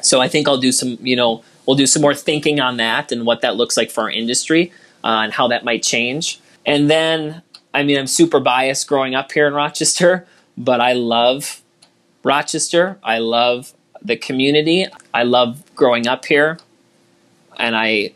So 0.00 0.20
I 0.20 0.28
think 0.28 0.48
I'll 0.48 0.58
do 0.58 0.72
some, 0.72 0.98
you 1.02 1.16
know, 1.16 1.44
we'll 1.66 1.76
do 1.76 1.86
some 1.86 2.02
more 2.02 2.14
thinking 2.14 2.60
on 2.60 2.76
that 2.78 3.12
and 3.12 3.24
what 3.26 3.40
that 3.42 3.56
looks 3.56 3.76
like 3.76 3.90
for 3.90 4.02
our 4.02 4.10
industry 4.10 4.72
uh, 5.04 5.22
and 5.24 5.32
how 5.32 5.48
that 5.48 5.64
might 5.64 5.82
change. 5.82 6.40
And 6.64 6.90
then, 6.90 7.42
I 7.74 7.82
mean, 7.82 7.98
I'm 7.98 8.06
super 8.06 8.40
biased 8.40 8.88
growing 8.88 9.14
up 9.14 9.32
here 9.32 9.46
in 9.46 9.54
Rochester, 9.54 10.26
but 10.56 10.80
I 10.80 10.94
love 10.94 11.60
Rochester. 12.24 12.98
I 13.02 13.18
love 13.18 13.72
the 14.02 14.16
community. 14.16 14.86
I 15.14 15.22
love 15.22 15.62
growing 15.82 16.06
up 16.06 16.24
here, 16.26 16.60
and 17.58 17.74
I 17.74 18.12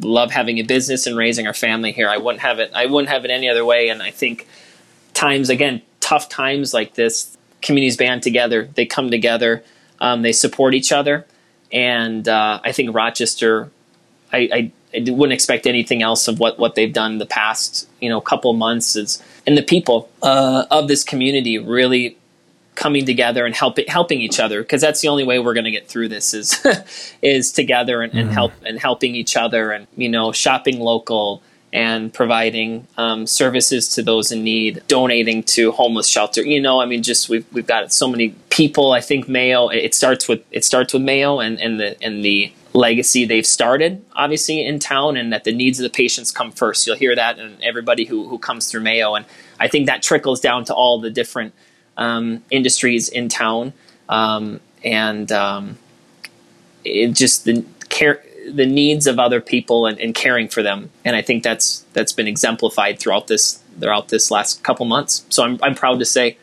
love 0.00 0.30
having 0.30 0.56
a 0.56 0.62
business 0.62 1.06
and 1.06 1.18
raising 1.18 1.46
our 1.46 1.52
family 1.52 1.92
here. 1.92 2.08
I 2.08 2.16
wouldn't 2.16 2.40
have 2.40 2.58
it. 2.58 2.70
I 2.74 2.86
wouldn't 2.86 3.10
have 3.10 3.26
it 3.26 3.30
any 3.30 3.46
other 3.46 3.62
way. 3.62 3.90
And 3.90 4.02
I 4.02 4.10
think 4.10 4.48
times 5.12 5.50
again, 5.50 5.82
tough 6.00 6.30
times 6.30 6.72
like 6.72 6.94
this, 6.94 7.36
communities 7.60 7.98
band 7.98 8.22
together. 8.22 8.70
They 8.74 8.86
come 8.86 9.10
together. 9.10 9.62
Um, 10.00 10.22
they 10.22 10.32
support 10.32 10.72
each 10.72 10.92
other, 10.92 11.26
and 11.70 12.26
uh, 12.26 12.60
I 12.64 12.72
think 12.72 12.94
Rochester. 12.94 13.70
I, 14.32 14.38
I, 14.38 14.72
I, 14.94 15.10
wouldn't 15.10 15.34
expect 15.34 15.66
anything 15.66 16.02
else 16.02 16.26
of 16.26 16.38
what, 16.38 16.58
what 16.58 16.74
they've 16.74 16.92
done 16.92 17.18
the 17.18 17.26
past 17.26 17.88
you 18.00 18.08
know 18.08 18.20
couple 18.20 18.52
months 18.54 18.96
is 18.96 19.22
and 19.46 19.58
the 19.58 19.62
people 19.62 20.08
uh, 20.22 20.64
of 20.70 20.88
this 20.88 21.02
community 21.04 21.58
really 21.58 22.16
coming 22.80 23.04
together 23.04 23.44
and 23.44 23.54
helping 23.54 23.84
helping 23.88 24.22
each 24.22 24.40
other 24.40 24.62
because 24.62 24.80
that's 24.80 25.02
the 25.02 25.08
only 25.08 25.22
way 25.22 25.38
we're 25.38 25.52
going 25.52 25.66
to 25.66 25.70
get 25.70 25.86
through 25.86 26.08
this 26.08 26.32
is 26.32 26.66
is 27.22 27.52
together 27.52 28.00
and, 28.00 28.14
and 28.14 28.28
mm-hmm. 28.28 28.32
help 28.32 28.52
and 28.64 28.80
helping 28.80 29.14
each 29.14 29.36
other 29.36 29.70
and 29.70 29.86
you 29.96 30.08
know 30.08 30.32
shopping 30.32 30.80
local 30.80 31.42
and 31.72 32.12
providing 32.12 32.86
um, 32.96 33.26
services 33.26 33.90
to 33.90 34.02
those 34.02 34.32
in 34.32 34.42
need, 34.42 34.82
donating 34.88 35.42
to 35.44 35.70
homeless 35.70 36.08
shelter. 36.08 36.42
You 36.42 36.60
know, 36.60 36.80
I 36.80 36.86
mean, 36.86 37.02
just 37.02 37.28
we've 37.28 37.46
we've 37.52 37.66
got 37.66 37.92
so 37.92 38.08
many 38.08 38.30
people. 38.48 38.92
I 38.92 39.02
think 39.02 39.28
Mayo. 39.28 39.68
It 39.68 39.94
starts 39.94 40.26
with 40.26 40.42
it 40.50 40.64
starts 40.64 40.94
with 40.94 41.02
Mayo 41.02 41.38
and 41.38 41.60
and 41.60 41.78
the 41.78 42.02
and 42.02 42.24
the 42.24 42.50
legacy 42.72 43.26
they've 43.26 43.46
started, 43.46 44.02
obviously 44.14 44.64
in 44.64 44.78
town, 44.78 45.18
and 45.18 45.32
that 45.34 45.44
the 45.44 45.52
needs 45.52 45.78
of 45.78 45.82
the 45.82 45.90
patients 45.90 46.32
come 46.32 46.50
first. 46.50 46.86
You'll 46.86 46.96
hear 46.96 47.14
that 47.14 47.38
and 47.38 47.62
everybody 47.62 48.06
who 48.06 48.26
who 48.26 48.38
comes 48.38 48.70
through 48.70 48.80
Mayo, 48.80 49.14
and 49.14 49.26
I 49.60 49.68
think 49.68 49.86
that 49.86 50.02
trickles 50.02 50.40
down 50.40 50.64
to 50.64 50.74
all 50.74 50.98
the 50.98 51.10
different 51.10 51.52
um, 52.00 52.42
industries 52.50 53.08
in 53.08 53.28
town, 53.28 53.72
um, 54.08 54.58
and 54.82 55.30
um, 55.30 55.78
it 56.84 57.12
just 57.12 57.44
the 57.44 57.64
care 57.88 58.24
the 58.48 58.66
needs 58.66 59.06
of 59.06 59.18
other 59.18 59.40
people 59.40 59.86
and, 59.86 59.98
and, 60.00 60.14
caring 60.14 60.48
for 60.48 60.62
them. 60.62 60.90
And 61.04 61.14
I 61.14 61.22
think 61.22 61.44
that's 61.44 61.84
that's 61.92 62.12
been 62.12 62.26
exemplified 62.26 62.98
throughout 62.98 63.28
this 63.28 63.62
throughout 63.78 64.08
this 64.08 64.30
last 64.30 64.64
couple 64.64 64.86
months. 64.86 65.24
So 65.28 65.44
I'm 65.44 65.58
I'm 65.62 65.74
proud 65.74 65.98
to 66.00 66.04
say, 66.04 66.38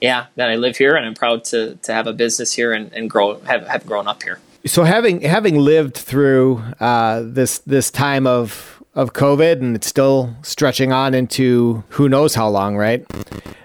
yeah, 0.00 0.26
that 0.36 0.50
I 0.50 0.56
live 0.56 0.76
here 0.76 0.96
and 0.96 1.06
I'm 1.06 1.14
proud 1.14 1.44
to 1.46 1.76
to 1.76 1.92
have 1.92 2.06
a 2.06 2.12
business 2.12 2.52
here 2.52 2.72
and, 2.72 2.92
and 2.92 3.08
grow 3.08 3.38
have, 3.40 3.66
have 3.68 3.86
grown 3.86 4.08
up 4.08 4.22
here. 4.22 4.40
So 4.64 4.84
having 4.84 5.20
having 5.20 5.58
lived 5.58 5.94
through 5.94 6.62
uh, 6.80 7.22
this 7.24 7.58
this 7.58 7.90
time 7.90 8.26
of 8.26 8.82
of 8.94 9.12
COVID 9.12 9.60
and 9.60 9.76
it's 9.76 9.86
still 9.86 10.34
stretching 10.42 10.92
on 10.92 11.14
into 11.14 11.84
who 11.90 12.08
knows 12.08 12.34
how 12.34 12.48
long, 12.48 12.76
right? 12.76 13.04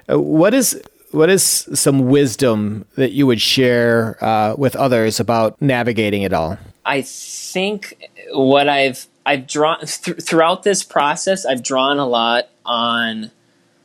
Uh, 0.10 0.20
what 0.20 0.54
is 0.54 0.82
what 1.12 1.30
is 1.30 1.44
some 1.74 2.08
wisdom 2.08 2.86
that 2.96 3.12
you 3.12 3.28
would 3.28 3.42
share 3.42 4.24
uh, 4.24 4.56
with 4.58 4.76
others 4.76 5.20
about 5.20 5.62
navigating 5.62 6.24
it 6.24 6.34
all? 6.34 6.58
I 6.86 7.02
think 7.02 8.10
what 8.32 8.68
I've 8.68 9.08
I've 9.26 9.48
drawn 9.48 9.80
th- 9.86 10.22
throughout 10.22 10.64
this 10.64 10.84
process, 10.84 11.46
I've 11.46 11.64
drawn 11.64 11.98
a 11.98 12.06
lot 12.06 12.50
on 12.66 13.32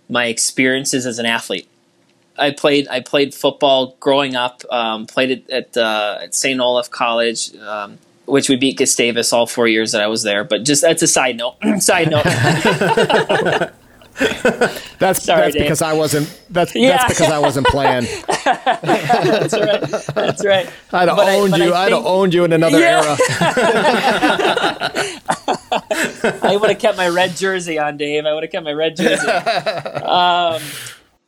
my 0.08 0.26
experiences 0.26 1.06
as 1.06 1.18
an 1.18 1.26
athlete. 1.26 1.68
I 2.38 2.50
played 2.50 2.88
I 2.88 3.00
played 3.00 3.34
football 3.34 3.96
growing 4.00 4.36
up. 4.36 4.62
Um, 4.70 5.06
played 5.06 5.30
it 5.30 5.50
at 5.50 5.76
uh, 5.76 6.18
at 6.22 6.34
St. 6.34 6.60
Olaf 6.60 6.90
College, 6.90 7.54
um, 7.56 7.98
which 8.26 8.48
we 8.48 8.56
beat 8.56 8.78
Gustavus 8.78 9.32
all 9.32 9.46
four 9.46 9.68
years 9.68 9.92
that 9.92 10.00
I 10.00 10.06
was 10.06 10.22
there. 10.22 10.42
But 10.42 10.64
just 10.64 10.82
that's 10.82 11.02
a 11.02 11.08
side 11.08 11.36
note. 11.36 11.56
side 11.80 12.10
note. 12.10 12.24
that's 14.98 15.22
Sorry, 15.22 15.42
that's 15.42 15.56
because 15.56 15.82
I 15.82 15.94
wasn't. 15.94 16.42
That's 16.50 16.74
yeah. 16.74 16.98
that's 16.98 17.14
because 17.14 17.32
I 17.32 17.38
wasn't 17.38 17.66
playing. 17.68 18.02
that's 18.44 19.54
right. 19.54 19.80
That's 20.14 20.44
right. 20.44 20.68
I'd 20.92 21.08
have 21.08 21.18
owned 21.18 21.54
I, 21.54 21.58
you. 21.58 21.72
I 21.72 21.84
would 21.84 21.92
have 21.92 22.06
owned 22.06 22.34
you 22.34 22.44
in 22.44 22.52
another 22.52 22.78
yeah. 22.78 23.02
era. 23.02 23.16
I 26.42 26.58
would 26.60 26.70
have 26.70 26.78
kept 26.78 26.98
my 26.98 27.08
red 27.08 27.36
jersey 27.36 27.78
on, 27.78 27.96
Dave. 27.96 28.26
I 28.26 28.34
would 28.34 28.42
have 28.42 28.52
kept 28.52 28.64
my 28.64 28.72
red 28.72 28.96
jersey. 28.96 29.26
Um, 29.26 30.60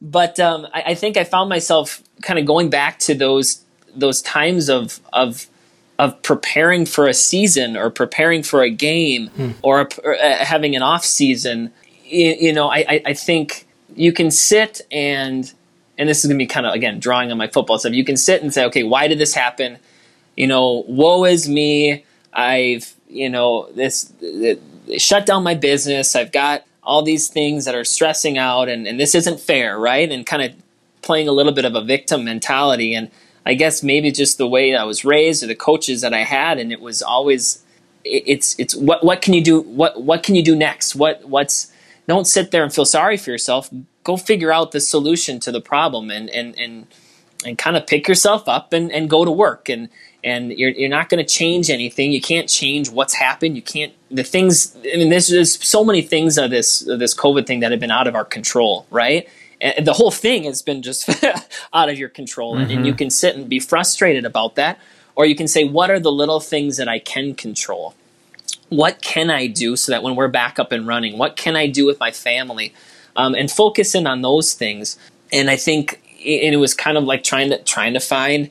but 0.03 0.39
um, 0.39 0.67
I, 0.75 0.83
I 0.89 0.95
think 0.95 1.17
I 1.17 1.25
found 1.25 1.49
myself 1.49 2.03
kind 2.23 2.39
of 2.39 2.45
going 2.45 2.69
back 2.71 2.99
to 3.01 3.15
those 3.15 3.65
those 3.97 4.23
times 4.23 4.69
of 4.69 5.01
of 5.13 5.47
of 5.99 6.21
preparing 6.23 6.87
for 6.87 7.07
a 7.07 7.15
season 7.15 7.77
or 7.77 7.91
preparing 7.91 8.43
for 8.43 8.63
a 8.63 8.71
game 8.71 9.29
hmm. 9.29 9.51
or, 9.63 9.83
a, 9.83 9.89
or 10.03 10.17
uh, 10.17 10.45
having 10.45 10.75
an 10.75 10.83
off 10.83 11.05
season 11.05 11.73
you, 12.15 12.37
you 12.41 12.53
know, 12.53 12.71
I, 12.71 13.03
I 13.05 13.15
think 13.15 13.67
you 13.95 14.13
can 14.13 14.31
sit 14.31 14.81
and 14.91 15.53
and 15.97 16.09
this 16.09 16.25
is 16.25 16.27
going 16.27 16.39
to 16.39 16.43
be 16.43 16.47
kind 16.47 16.67
of 16.67 16.75
again 16.75 16.99
drawing 16.99 17.31
on 17.31 17.39
my 17.39 17.49
football 17.49 17.79
stuff. 17.79 17.93
You 17.93 18.05
can 18.05 18.17
sit 18.17 18.43
and 18.43 18.53
say, 18.53 18.65
okay, 18.67 18.83
why 18.83 19.09
did 19.09 19.19
this 19.19 19.35
happen? 19.35 19.79
You 20.37 20.47
know, 20.47 20.85
woe 20.89 21.25
is 21.25 21.49
me. 21.49 22.05
I've 22.33 22.95
you 23.09 23.31
know 23.31 23.71
this 23.73 24.13
it, 24.21 24.61
it 24.89 25.01
shut 25.01 25.27
down 25.27 25.43
my 25.43 25.55
business. 25.55 26.17
I've 26.17 26.33
got 26.33 26.65
all 26.83 27.03
these 27.03 27.29
things 27.29 27.65
that 27.65 27.75
are 27.75 27.85
stressing 27.85 28.39
out, 28.39 28.69
and 28.69 28.87
and 28.87 28.99
this 28.99 29.15
isn't 29.15 29.41
fair, 29.41 29.79
right? 29.79 30.11
And 30.11 30.27
kind 30.27 30.43
of 30.43 30.53
playing 31.03 31.29
a 31.29 31.33
little 31.33 31.53
bit 31.53 31.65
of 31.65 31.75
a 31.75 31.83
victim 31.83 32.25
mentality. 32.25 32.95
And 32.95 33.11
I 33.47 33.55
guess 33.55 33.83
maybe 33.83 34.11
just 34.11 34.39
the 34.39 34.47
way 34.47 34.75
I 34.75 34.85
was 34.85 35.05
raised 35.05 35.45
or 35.45 35.47
the 35.47 35.55
coaches 35.55 36.01
that 36.01 36.15
I 36.15 36.25
had, 36.25 36.59
and 36.59 36.73
it 36.73 36.81
was 36.81 37.03
always 37.03 37.63
it's 38.05 38.59
it's 38.59 38.75
what 38.77 39.03
what 39.05 39.23
can 39.23 39.33
you 39.33 39.43
do 39.43 39.61
what 39.61 40.03
what 40.03 40.23
can 40.23 40.35
you 40.35 40.43
do 40.43 40.55
next 40.55 40.95
what 40.95 41.25
what's 41.27 41.73
don't 42.07 42.27
sit 42.27 42.51
there 42.51 42.63
and 42.63 42.73
feel 42.73 42.85
sorry 42.85 43.17
for 43.17 43.31
yourself. 43.31 43.71
Go 44.03 44.17
figure 44.17 44.53
out 44.53 44.73
the 44.73 44.81
solution 44.81 45.41
to 45.41 45.53
the 45.53 45.61
problem 45.61 46.11
and 46.11 46.29
and 46.31 46.59
and 46.59 46.87
and 47.47 47.59
kind 47.59 47.77
of 47.77 47.87
pick 47.87 48.09
yourself 48.09 48.49
up 48.49 48.73
and, 48.73 48.91
and 48.91 49.11
go 49.11 49.25
to 49.25 49.31
work 49.31 49.69
and 49.69 49.89
and 50.25 50.53
you're, 50.53 50.71
you're 50.71 50.89
not 50.89 51.11
going 51.11 51.25
to 51.25 51.31
change 51.31 51.69
anything. 51.69 52.11
You 52.11 52.21
can't 52.21 52.49
change 52.49 52.89
what's 52.89 53.13
happened. 53.13 53.57
You 53.57 53.63
can't 53.63 53.93
the 54.11 54.25
things. 54.25 54.75
I 54.77 54.97
mean, 54.97 55.11
there's, 55.11 55.29
there's 55.29 55.63
so 55.63 55.85
many 55.85 56.01
things 56.01 56.39
of 56.39 56.51
this 56.51 56.87
of 56.87 56.99
this 56.99 57.15
COVID 57.15 57.47
thing 57.47 57.61
that 57.61 57.71
have 57.71 57.81
been 57.81 57.91
out 57.91 58.07
of 58.07 58.15
our 58.15 58.25
control, 58.25 58.87
right? 58.91 59.29
And 59.61 59.87
the 59.87 59.93
whole 59.93 60.11
thing 60.11 60.45
has 60.45 60.63
been 60.63 60.83
just 60.83 61.09
out 61.75 61.89
of 61.89 61.99
your 61.99 62.09
control, 62.09 62.55
mm-hmm. 62.55 62.63
and, 62.63 62.73
and 62.73 62.87
you 62.87 62.95
can 62.95 63.09
sit 63.09 63.37
and 63.37 63.49
be 63.49 63.61
frustrated 63.61 64.25
about 64.25 64.57
that, 64.57 64.79
or 65.15 65.27
you 65.27 65.37
can 65.37 65.47
say, 65.47 65.65
what 65.65 65.91
are 65.91 66.01
the 66.01 66.11
little 66.11 66.41
things 66.41 66.77
that 66.77 66.89
I 66.89 66.99
can 66.99 67.35
control? 67.35 67.95
What 68.77 69.01
can 69.03 69.31
I 69.31 69.47
do 69.47 69.77
so 69.77 69.93
that 69.93 70.03
when 70.03 70.17
we're 70.17 70.29
back 70.29 70.59
up 70.59 70.73
and 70.73 70.87
running, 70.87 71.19
what 71.19 71.37
can 71.37 71.57
I 71.57 71.67
do 71.67 71.87
with 71.87 72.01
my 72.01 72.11
family, 72.11 72.75
um, 73.17 73.35
and 73.35 73.51
focus 73.51 73.95
in 73.95 74.07
on 74.07 74.23
those 74.23 74.55
things. 74.55 74.99
And 75.33 75.51
I 75.51 75.57
think 75.57 76.01
it, 76.19 76.55
it 76.55 76.57
was 76.57 76.75
kind 76.75 76.97
of 76.97 77.05
like 77.05 77.23
trying 77.23 77.51
to 77.51 77.63
trying 77.63 77.95
to 77.95 78.01
find 78.01 78.51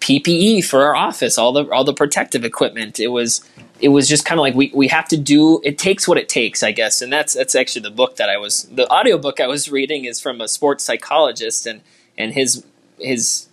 PPE 0.00 0.64
for 0.64 0.84
our 0.84 0.94
office, 0.94 1.38
all 1.38 1.52
the 1.52 1.68
all 1.70 1.84
the 1.84 1.94
protective 1.94 2.44
equipment. 2.44 3.00
It 3.00 3.08
was 3.08 3.48
it 3.80 3.88
was 3.88 4.08
just 4.08 4.24
kind 4.24 4.38
of 4.38 4.42
like 4.42 4.54
we, 4.54 4.70
we 4.74 4.88
have 4.88 5.08
to 5.08 5.16
do 5.16 5.60
it 5.64 5.78
takes 5.78 6.06
what 6.06 6.18
it 6.18 6.28
takes, 6.28 6.62
I 6.62 6.72
guess. 6.72 7.02
And 7.02 7.12
that's 7.12 7.34
that's 7.34 7.54
actually 7.54 7.82
the 7.82 7.90
book 7.90 8.16
that 8.16 8.28
I 8.28 8.36
was 8.36 8.64
the 8.64 8.90
audiobook 8.90 9.40
I 9.40 9.46
was 9.46 9.70
reading 9.70 10.04
is 10.04 10.20
from 10.20 10.40
a 10.40 10.48
sports 10.48 10.84
psychologist 10.84 11.66
and 11.66 11.80
and 12.16 12.32
his 12.32 12.64
his 12.98 13.48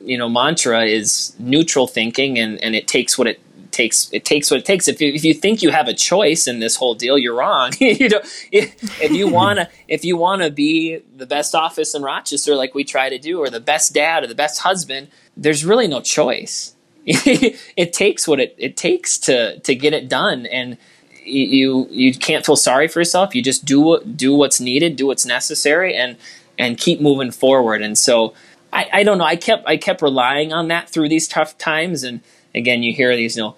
you 0.00 0.18
know 0.18 0.28
mantra 0.28 0.84
is 0.84 1.34
neutral 1.38 1.86
thinking 1.86 2.38
and 2.38 2.62
and 2.62 2.74
it 2.74 2.86
takes 2.86 3.18
what 3.18 3.26
it 3.26 3.40
takes 3.74 4.08
it 4.12 4.24
takes 4.24 4.50
what 4.50 4.60
it 4.60 4.64
takes. 4.64 4.88
If 4.88 5.00
you, 5.00 5.12
if 5.12 5.24
you 5.24 5.34
think 5.34 5.62
you 5.62 5.70
have 5.70 5.88
a 5.88 5.94
choice 5.94 6.46
in 6.46 6.60
this 6.60 6.76
whole 6.76 6.94
deal, 6.94 7.18
you're 7.18 7.34
wrong. 7.34 7.72
you 7.80 8.08
know, 8.08 8.20
if, 8.50 9.02
if 9.02 9.12
you 9.12 9.28
wanna 9.28 9.68
if 9.88 10.04
you 10.04 10.16
wanna 10.16 10.50
be 10.50 11.00
the 11.16 11.26
best 11.26 11.54
office 11.54 11.94
in 11.94 12.02
Rochester, 12.02 12.54
like 12.54 12.74
we 12.74 12.84
try 12.84 13.08
to 13.10 13.18
do, 13.18 13.40
or 13.40 13.50
the 13.50 13.60
best 13.60 13.92
dad 13.92 14.24
or 14.24 14.26
the 14.26 14.34
best 14.34 14.60
husband, 14.60 15.08
there's 15.36 15.64
really 15.64 15.88
no 15.88 16.00
choice. 16.00 16.74
it 17.06 17.92
takes 17.92 18.26
what 18.26 18.40
it, 18.40 18.54
it 18.56 18.76
takes 18.76 19.18
to 19.18 19.58
to 19.60 19.74
get 19.74 19.92
it 19.92 20.08
done, 20.08 20.46
and 20.46 20.78
you 21.24 21.86
you 21.90 22.14
can't 22.14 22.46
feel 22.46 22.56
sorry 22.56 22.88
for 22.88 23.00
yourself. 23.00 23.34
You 23.34 23.42
just 23.42 23.64
do 23.64 24.00
do 24.04 24.34
what's 24.34 24.60
needed, 24.60 24.96
do 24.96 25.06
what's 25.06 25.26
necessary, 25.26 25.94
and 25.94 26.16
and 26.58 26.78
keep 26.78 27.00
moving 27.00 27.30
forward. 27.30 27.82
And 27.82 27.98
so 27.98 28.32
I, 28.72 28.88
I 28.92 29.02
don't 29.02 29.18
know. 29.18 29.24
I 29.24 29.36
kept 29.36 29.66
I 29.66 29.76
kept 29.76 30.02
relying 30.02 30.52
on 30.52 30.68
that 30.68 30.88
through 30.88 31.08
these 31.08 31.28
tough 31.28 31.58
times, 31.58 32.04
and 32.04 32.20
again, 32.54 32.82
you 32.82 32.92
hear 32.92 33.14
these, 33.16 33.36
you 33.36 33.42
know, 33.42 33.56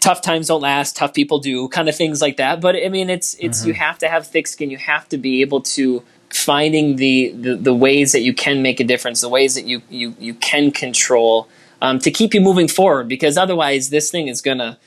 tough 0.00 0.22
times 0.22 0.48
don't 0.48 0.60
last, 0.60 0.96
tough 0.96 1.14
people 1.14 1.38
do, 1.38 1.68
kind 1.68 1.88
of 1.88 1.96
things 1.96 2.20
like 2.20 2.36
that. 2.36 2.60
But 2.60 2.76
I 2.76 2.88
mean, 2.88 3.10
it's 3.10 3.34
it's 3.38 3.60
mm-hmm. 3.60 3.68
you 3.68 3.74
have 3.74 3.98
to 3.98 4.08
have 4.08 4.26
thick 4.26 4.46
skin. 4.46 4.70
You 4.70 4.78
have 4.78 5.08
to 5.10 5.18
be 5.18 5.40
able 5.40 5.60
to 5.62 6.02
finding 6.30 6.96
the, 6.96 7.30
the, 7.32 7.56
the 7.56 7.74
ways 7.74 8.12
that 8.12 8.22
you 8.22 8.32
can 8.32 8.62
make 8.62 8.80
a 8.80 8.84
difference, 8.84 9.20
the 9.20 9.28
ways 9.28 9.54
that 9.54 9.66
you 9.66 9.82
you 9.88 10.14
you 10.18 10.34
can 10.34 10.70
control 10.70 11.48
um, 11.80 11.98
to 12.00 12.10
keep 12.10 12.34
you 12.34 12.40
moving 12.40 12.68
forward. 12.68 13.08
Because 13.08 13.36
otherwise, 13.36 13.90
this 13.90 14.10
thing 14.10 14.28
is 14.28 14.40
gonna 14.40 14.78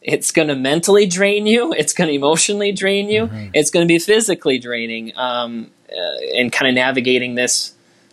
it's 0.00 0.30
going 0.30 0.46
to 0.48 0.54
mentally 0.54 1.06
drain 1.06 1.46
you. 1.46 1.72
It's 1.76 1.92
going 1.92 2.08
to 2.08 2.14
emotionally 2.14 2.72
drain 2.72 3.08
you. 3.08 3.26
Mm-hmm. 3.26 3.50
It's 3.52 3.70
going 3.70 3.86
to 3.86 3.92
be 3.92 3.98
physically 3.98 4.58
draining. 4.58 5.12
Um, 5.16 5.70
uh, 5.90 6.36
and 6.36 6.52
kind 6.52 6.68
of 6.68 6.74
navigating 6.74 7.34
this 7.34 7.72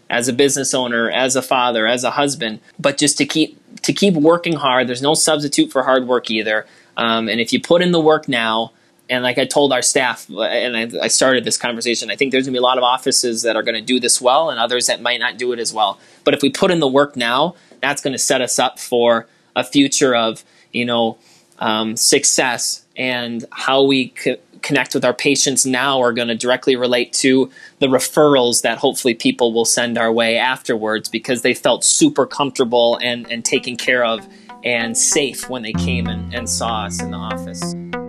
as 0.09 0.28
a 0.28 0.34
business 0.34 0.73
owner, 0.73 1.11
as 1.11 1.36
a 1.36 1.41
father, 1.41 1.86
as 1.88 2.03
a 2.03 2.11
husband, 2.11 2.59
but 2.80 2.97
just 2.97 3.17
to 3.17 3.26
keep 3.26 3.59
to 3.86 3.93
keep 3.93 4.15
working 4.15 4.53
hard. 4.53 4.88
There's 4.88 5.01
no 5.01 5.13
substitute 5.13 5.71
for 5.71 5.83
hard 5.83 6.07
work 6.07 6.31
either. 6.31 6.65
Um, 6.97 7.29
and 7.29 7.39
if 7.39 7.53
you 7.53 7.61
put 7.61 7.81
in 7.81 7.91
the 7.91 7.99
work 7.99 8.27
now, 8.27 8.71
and 9.09 9.23
like 9.23 9.38
I 9.38 9.45
told 9.45 9.71
our 9.71 9.83
staff, 9.83 10.27
and 10.27 10.75
I, 10.75 11.03
I 11.03 11.07
started 11.07 11.43
this 11.43 11.57
conversation, 11.57 12.09
I 12.09 12.15
think 12.15 12.31
there's 12.31 12.45
gonna 12.45 12.53
be 12.53 12.59
a 12.59 12.63
lot 12.63 12.79
of 12.79 12.83
offices 12.83 13.43
that 13.43 13.55
are 13.55 13.61
gonna 13.61 13.81
do 13.81 13.99
this 13.99 14.19
well, 14.19 14.49
and 14.49 14.59
others 14.59 14.88
that 14.88 15.01
might 15.01 15.19
not 15.19 15.38
do 15.38 15.51
it 15.53 15.59
as 15.59 15.71
well. 15.71 15.99
But 16.23 16.33
if 16.33 16.41
we 16.41 16.49
put 16.49 16.71
in 16.71 16.79
the 16.79 16.88
work 16.88 17.15
now, 17.15 17.55
that's 17.79 18.01
gonna 18.01 18.17
set 18.17 18.41
us 18.41 18.57
up 18.57 18.79
for 18.79 19.27
a 19.55 19.63
future 19.63 20.15
of 20.15 20.43
you 20.71 20.86
know 20.86 21.17
um, 21.59 21.95
success 21.95 22.83
and 22.97 23.45
how 23.51 23.83
we 23.83 24.13
connect 24.66 24.95
with 24.95 25.05
our 25.05 25.13
patients 25.13 25.63
now 25.66 26.01
are 26.01 26.11
going 26.11 26.28
to 26.28 26.36
directly 26.36 26.76
relate 26.76 27.13
to 27.13 27.49
the 27.80 27.86
referrals 27.86 28.63
that 28.63 28.80
hopefully 28.80 29.13
people 29.13 29.53
will 29.53 29.63
send 29.63 29.95
our 29.95 30.11
way 30.11 30.38
afterwards 30.38 31.07
because 31.07 31.43
they 31.43 31.53
felt 31.53 31.84
super 31.84 32.26
comfortable 32.26 32.97
and, 33.01 33.30
and 33.32 33.45
taken 33.45 33.78
care 33.78 34.03
of 34.03 34.28
and 34.63 34.97
safe 34.97 35.47
when 35.49 35.61
they 35.61 35.74
came 35.74 36.07
and, 36.07 36.34
and 36.34 36.49
saw 36.49 36.86
us 36.86 36.99
in 36.99 37.11
the 37.11 37.18
office. 37.18 38.05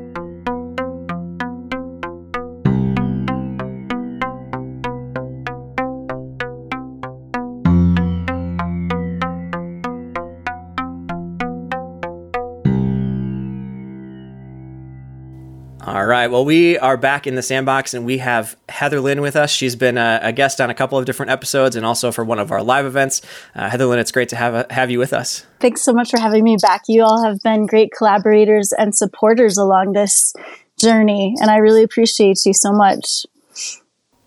All 16.07 16.11
right. 16.11 16.29
Well, 16.29 16.45
we 16.45 16.79
are 16.79 16.97
back 16.97 17.27
in 17.27 17.35
the 17.35 17.43
sandbox 17.43 17.93
and 17.93 18.07
we 18.07 18.19
have 18.19 18.57
Heather 18.69 19.01
Lynn 19.01 19.23
with 19.23 19.35
us. 19.35 19.51
She's 19.51 19.75
been 19.75 19.99
a, 19.99 20.21
a 20.23 20.33
guest 20.33 20.61
on 20.61 20.71
a 20.71 20.75
couple 20.75 20.97
of 20.97 21.05
different 21.05 21.33
episodes 21.33 21.75
and 21.75 21.85
also 21.85 22.13
for 22.13 22.25
one 22.25 22.39
of 22.39 22.53
our 22.53 22.63
live 22.63 22.87
events. 22.87 23.23
Uh, 23.57 23.69
Heather 23.69 23.87
Lynn, 23.87 23.99
it's 23.99 24.13
great 24.13 24.29
to 24.29 24.37
have, 24.37 24.71
have 24.71 24.89
you 24.89 25.01
with 25.01 25.13
us. 25.13 25.45
Thanks 25.59 25.83
so 25.83 25.93
much 25.93 26.13
for 26.13 26.21
having 26.21 26.45
me 26.45 26.59
back. 26.63 26.83
You 26.87 27.03
all 27.03 27.25
have 27.25 27.43
been 27.43 27.67
great 27.67 27.91
collaborators 27.91 28.71
and 28.79 28.95
supporters 28.95 29.57
along 29.57 29.95
this 29.95 30.33
journey, 30.79 31.35
and 31.41 31.51
I 31.51 31.57
really 31.57 31.83
appreciate 31.83 32.47
you 32.47 32.55
so 32.55 32.71
much. 32.71 33.27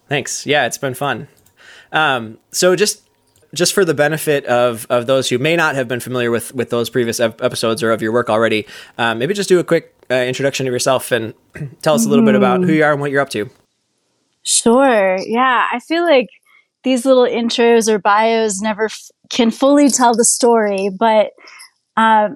Thanks. 0.10 0.46
Yeah, 0.46 0.66
it's 0.66 0.78
been 0.78 0.96
fun. 0.96 1.30
Um, 1.94 2.40
so 2.52 2.76
just 2.76 3.08
just 3.54 3.74
for 3.74 3.86
the 3.86 3.94
benefit 3.94 4.46
of, 4.48 4.86
of 4.90 5.08
those 5.08 5.30
who 5.30 5.38
may 5.38 5.56
not 5.56 5.76
have 5.76 5.88
been 5.88 6.02
familiar 6.02 6.30
with, 6.30 6.54
with 6.54 6.70
those 6.70 6.90
previous 6.90 7.20
ep- 7.20 7.42
episodes 7.42 7.82
or 7.82 7.90
of 7.92 8.02
your 8.02 8.12
work 8.12 8.30
already, 8.30 8.68
um, 8.98 9.18
maybe 9.18 9.34
just 9.34 9.50
do 9.50 9.60
a 9.60 9.64
quick 9.64 9.96
uh, 10.12 10.16
introduction 10.16 10.68
of 10.68 10.74
yourself 10.74 11.12
and 11.12 11.34
tell 11.82 11.96
us 11.96 12.06
a 12.06 12.10
little 12.10 12.26
bit 12.26 12.36
about 12.36 12.64
who 12.64 12.74
you 12.74 12.84
are 12.84 12.92
and 12.92 13.02
what 13.02 13.12
you're 13.12 13.22
up 13.22 13.30
to. 13.30 13.50
Sure. 14.44 15.18
Yeah. 15.20 15.68
I 15.72 15.80
feel 15.80 16.04
like 16.04 16.28
these 16.84 17.06
little 17.06 17.26
intros 17.26 17.88
or 17.88 18.00
bios 18.00 18.62
never 18.62 18.86
f- 18.86 19.12
can 19.30 19.52
fully 19.52 19.90
tell 19.90 20.16
the 20.16 20.26
story, 20.26 20.90
but 20.98 21.32
um, 21.98 22.36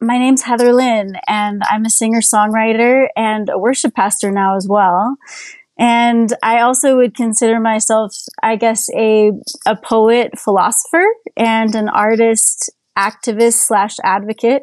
my 0.00 0.18
name's 0.18 0.42
Heather 0.42 0.72
Lynn, 0.72 1.14
and 1.28 1.62
I'm 1.70 1.84
a 1.84 1.90
singer 1.90 2.20
songwriter 2.20 3.06
and 3.14 3.48
a 3.48 3.58
worship 3.58 3.94
pastor 3.94 4.32
now 4.32 4.56
as 4.56 4.66
well. 4.68 5.16
And 5.78 6.32
I 6.42 6.60
also 6.60 6.96
would 6.96 7.14
consider 7.14 7.60
myself, 7.60 8.14
I 8.42 8.56
guess, 8.56 8.88
a, 8.96 9.32
a 9.66 9.76
poet, 9.76 10.38
philosopher, 10.38 11.04
and 11.36 11.74
an 11.74 11.88
artist, 11.88 12.70
activist 12.98 13.64
slash 13.64 13.96
advocate. 14.04 14.62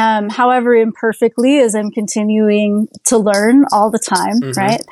Um, 0.00 0.30
however, 0.30 0.74
imperfectly, 0.74 1.58
as 1.58 1.74
I'm 1.74 1.90
continuing 1.90 2.88
to 3.04 3.18
learn 3.18 3.64
all 3.72 3.90
the 3.90 3.98
time, 3.98 4.40
mm-hmm. 4.40 4.58
right? 4.58 4.82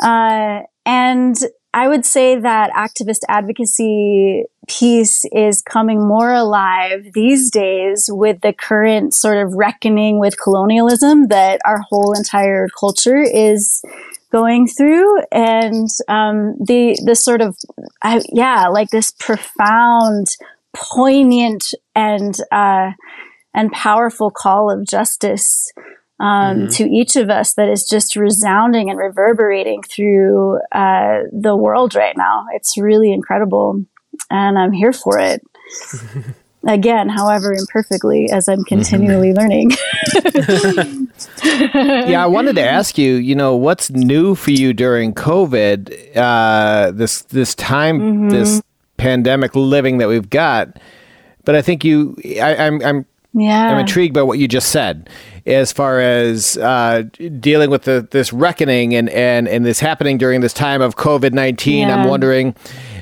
Uh, 0.00 0.66
and 0.86 1.36
I 1.74 1.86
would 1.88 2.06
say 2.06 2.36
that 2.36 2.70
activist 2.72 3.20
advocacy 3.28 4.44
piece 4.68 5.24
is 5.32 5.62
coming 5.62 6.06
more 6.06 6.32
alive 6.32 7.06
these 7.14 7.50
days 7.50 8.08
with 8.10 8.40
the 8.40 8.52
current 8.52 9.14
sort 9.14 9.38
of 9.38 9.54
reckoning 9.54 10.18
with 10.18 10.40
colonialism 10.42 11.28
that 11.28 11.60
our 11.64 11.80
whole 11.88 12.12
entire 12.16 12.68
culture 12.78 13.22
is 13.22 13.82
going 14.30 14.66
through 14.66 15.22
and 15.32 15.88
um, 16.08 16.54
the 16.58 17.00
the 17.04 17.14
sort 17.14 17.40
of 17.40 17.56
I, 18.02 18.20
yeah 18.30 18.68
like 18.68 18.90
this 18.90 19.10
profound 19.10 20.26
poignant 20.74 21.72
and 21.94 22.34
uh, 22.52 22.90
and 23.54 23.72
powerful 23.72 24.30
call 24.30 24.70
of 24.70 24.86
justice 24.86 25.72
um, 26.20 26.26
mm-hmm. 26.26 26.66
to 26.68 26.84
each 26.84 27.16
of 27.16 27.30
us 27.30 27.54
that 27.54 27.68
is 27.68 27.86
just 27.88 28.16
resounding 28.16 28.90
and 28.90 28.98
reverberating 28.98 29.82
through 29.82 30.58
uh, 30.72 31.20
the 31.32 31.56
world 31.56 31.94
right 31.94 32.16
now 32.16 32.46
it's 32.54 32.76
really 32.78 33.12
incredible 33.12 33.84
and 34.30 34.58
i'm 34.58 34.72
here 34.72 34.92
for 34.92 35.18
it 35.18 35.42
again, 36.66 37.08
however 37.08 37.52
imperfectly, 37.52 38.30
as 38.30 38.48
I'm 38.48 38.64
continually 38.64 39.32
mm-hmm. 39.32 39.38
learning. 39.40 39.70
yeah, 42.10 42.22
I 42.22 42.26
wanted 42.26 42.56
to 42.56 42.62
ask 42.62 42.98
you, 42.98 43.14
you 43.14 43.34
know, 43.34 43.56
what's 43.56 43.90
new 43.90 44.34
for 44.34 44.50
you 44.50 44.72
during 44.72 45.14
COVID? 45.14 46.16
Uh, 46.16 46.90
this 46.92 47.22
this 47.22 47.54
time, 47.54 48.00
mm-hmm. 48.00 48.28
this 48.30 48.62
pandemic 48.96 49.54
living 49.54 49.98
that 49.98 50.08
we've 50.08 50.30
got. 50.30 50.78
But 51.44 51.54
I 51.54 51.62
think 51.62 51.84
you, 51.84 52.16
I, 52.42 52.56
I'm, 52.56 52.82
I'm 52.82 53.06
yeah. 53.32 53.72
I'm 53.72 53.78
intrigued 53.78 54.14
by 54.14 54.22
what 54.22 54.38
you 54.38 54.48
just 54.48 54.70
said 54.70 55.08
as 55.46 55.72
far 55.72 56.00
as 56.00 56.56
uh, 56.58 57.04
dealing 57.40 57.70
with 57.70 57.82
the, 57.82 58.06
this 58.10 58.32
reckoning 58.32 58.94
and, 58.94 59.08
and, 59.10 59.48
and 59.48 59.64
this 59.64 59.80
happening 59.80 60.18
during 60.18 60.40
this 60.40 60.52
time 60.52 60.82
of 60.82 60.96
COVID 60.96 61.32
19. 61.32 61.88
Yeah. 61.88 61.94
I'm 61.94 62.08
wondering 62.08 62.54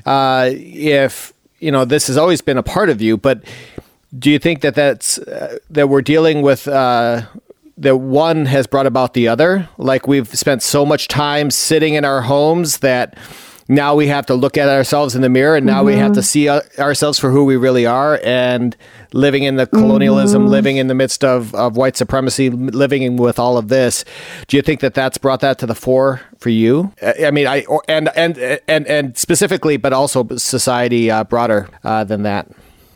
uh, 0.05 0.51
if 0.53 1.33
you 1.59 1.71
know 1.71 1.85
this 1.85 2.07
has 2.07 2.17
always 2.17 2.41
been 2.41 2.59
a 2.59 2.63
part 2.63 2.91
of 2.91 3.01
you, 3.01 3.17
but 3.17 3.43
do 4.17 4.31
you 4.31 4.39
think 4.39 4.61
that 4.61 4.75
that's 4.75 5.19
uh, 5.19 5.59
that 5.71 5.89
we're 5.89 6.03
dealing 6.03 6.43
with 6.43 6.69
uh, 6.69 7.23
that 7.79 7.97
one 7.97 8.47
has 8.47 8.67
brought 8.67 8.87
about 8.87 9.15
the 9.15 9.29
other? 9.29 9.69
Like 9.79 10.07
we've 10.07 10.29
spent 10.29 10.63
so 10.63 10.87
much 10.87 11.09
time 11.09 11.51
sitting 11.51 11.95
in 11.95 12.05
our 12.05 12.23
homes 12.23 12.79
that 12.79 13.19
now 13.69 13.95
we 13.95 14.07
have 14.07 14.27
to 14.27 14.35
look 14.35 14.57
at 14.57 14.69
ourselves 14.69 15.15
in 15.15 15.23
the 15.23 15.29
mirror 15.29 15.57
and 15.57 15.67
now 15.67 15.79
mm-hmm. 15.79 15.87
we 15.87 15.97
have 15.97 16.13
to 16.13 16.21
mm-hmm. 16.21 16.69
see 16.69 16.81
ourselves 16.81 17.19
for 17.19 17.31
who 17.31 17.45
we 17.45 17.57
really 17.57 17.87
are 17.87 18.21
and 18.25 18.77
living 19.13 19.43
in 19.43 19.57
the 19.57 19.67
colonialism 19.67 20.43
mm-hmm. 20.43 20.51
living 20.51 20.77
in 20.77 20.87
the 20.87 20.95
midst 20.95 21.25
of, 21.25 21.55
of 21.55 21.77
white 21.77 21.97
supremacy 21.97 22.51
living 22.51 23.17
with 23.17 23.39
all 23.39 23.59
of 23.59 23.69
this 23.69 24.05
do 24.47 24.57
you 24.57 24.63
think 24.63 24.81
that 24.81 24.95
that's 24.95 25.19
brought 25.19 25.41
that 25.41 25.59
to 25.59 25.67
the 25.67 25.75
fore 25.75 26.21
for 26.39 26.51
you 26.51 26.93
i 27.25 27.31
mean 27.31 27.47
i 27.47 27.65
or, 27.65 27.83
and 27.89 28.09
and 28.17 28.39
and 28.69 28.87
and 28.87 29.17
specifically 29.17 29.77
but 29.77 29.93
also 29.93 30.27
society 30.37 31.11
uh, 31.11 31.25
broader 31.25 31.69
uh, 31.85 32.05
than 32.05 32.23
that 32.23 32.49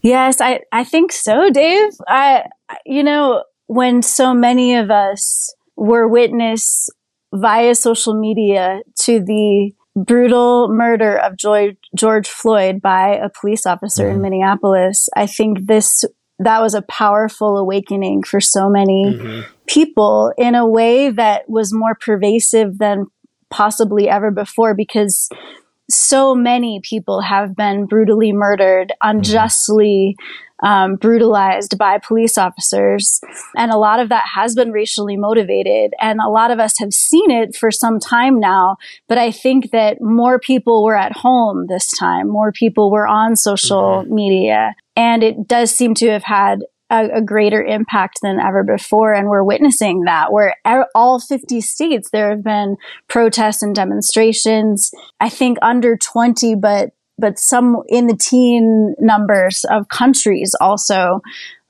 yes 0.02 0.40
i 0.40 0.60
i 0.72 0.84
think 0.84 1.12
so 1.12 1.50
dave 1.50 1.92
i 2.08 2.44
you 2.86 3.02
know 3.02 3.42
when 3.66 4.02
so 4.02 4.34
many 4.34 4.74
of 4.74 4.90
us 4.90 5.54
were 5.76 6.06
witness 6.06 6.90
via 7.32 7.74
social 7.74 8.14
media 8.14 8.80
to 8.96 9.20
the 9.20 9.72
brutal 9.96 10.68
murder 10.68 11.16
of 11.16 11.36
George 11.36 12.28
Floyd 12.28 12.80
by 12.80 13.16
a 13.16 13.28
police 13.28 13.66
officer 13.66 14.04
mm-hmm. 14.04 14.16
in 14.16 14.22
Minneapolis, 14.22 15.08
I 15.16 15.26
think 15.26 15.66
this 15.66 16.04
that 16.38 16.62
was 16.62 16.72
a 16.72 16.82
powerful 16.82 17.58
awakening 17.58 18.22
for 18.22 18.40
so 18.40 18.70
many 18.70 19.14
mm-hmm. 19.14 19.40
people 19.66 20.32
in 20.38 20.54
a 20.54 20.66
way 20.66 21.10
that 21.10 21.48
was 21.50 21.72
more 21.72 21.94
pervasive 21.94 22.78
than 22.78 23.06
possibly 23.50 24.08
ever 24.08 24.30
before 24.30 24.74
because 24.74 25.28
so 25.90 26.34
many 26.34 26.80
people 26.82 27.20
have 27.20 27.54
been 27.54 27.84
brutally 27.84 28.32
murdered 28.32 28.88
mm-hmm. 28.88 29.18
unjustly 29.18 30.16
mm-hmm 30.18 30.40
um, 30.62 30.96
brutalized 30.96 31.78
by 31.78 31.98
police 31.98 32.36
officers. 32.36 33.20
And 33.56 33.70
a 33.70 33.78
lot 33.78 34.00
of 34.00 34.08
that 34.10 34.24
has 34.34 34.54
been 34.54 34.72
racially 34.72 35.16
motivated. 35.16 35.94
And 36.00 36.20
a 36.20 36.28
lot 36.28 36.50
of 36.50 36.58
us 36.58 36.78
have 36.78 36.92
seen 36.92 37.30
it 37.30 37.56
for 37.56 37.70
some 37.70 37.98
time 37.98 38.38
now. 38.40 38.76
But 39.08 39.18
I 39.18 39.30
think 39.30 39.70
that 39.70 40.00
more 40.00 40.38
people 40.38 40.84
were 40.84 40.96
at 40.96 41.12
home 41.12 41.66
this 41.68 41.90
time, 41.98 42.28
more 42.28 42.52
people 42.52 42.90
were 42.90 43.06
on 43.06 43.36
social 43.36 44.02
mm-hmm. 44.02 44.14
media. 44.14 44.74
And 44.96 45.22
it 45.22 45.46
does 45.46 45.70
seem 45.70 45.94
to 45.94 46.10
have 46.10 46.24
had 46.24 46.60
a, 46.90 47.08
a, 47.18 47.22
greater 47.22 47.62
impact 47.62 48.18
than 48.20 48.40
ever 48.40 48.64
before. 48.64 49.14
And 49.14 49.28
we're 49.28 49.44
witnessing 49.44 50.02
that 50.06 50.32
where 50.32 50.56
all 50.94 51.20
50 51.20 51.60
states, 51.60 52.10
there 52.10 52.30
have 52.30 52.42
been 52.42 52.76
protests 53.08 53.62
and 53.62 53.74
demonstrations. 53.74 54.90
I 55.20 55.28
think 55.28 55.58
under 55.62 55.96
20, 55.96 56.56
but 56.56 56.90
but 57.20 57.38
some 57.38 57.82
in 57.88 58.06
the 58.06 58.16
teen 58.16 58.94
numbers 58.98 59.64
of 59.70 59.88
countries 59.88 60.54
also 60.60 61.20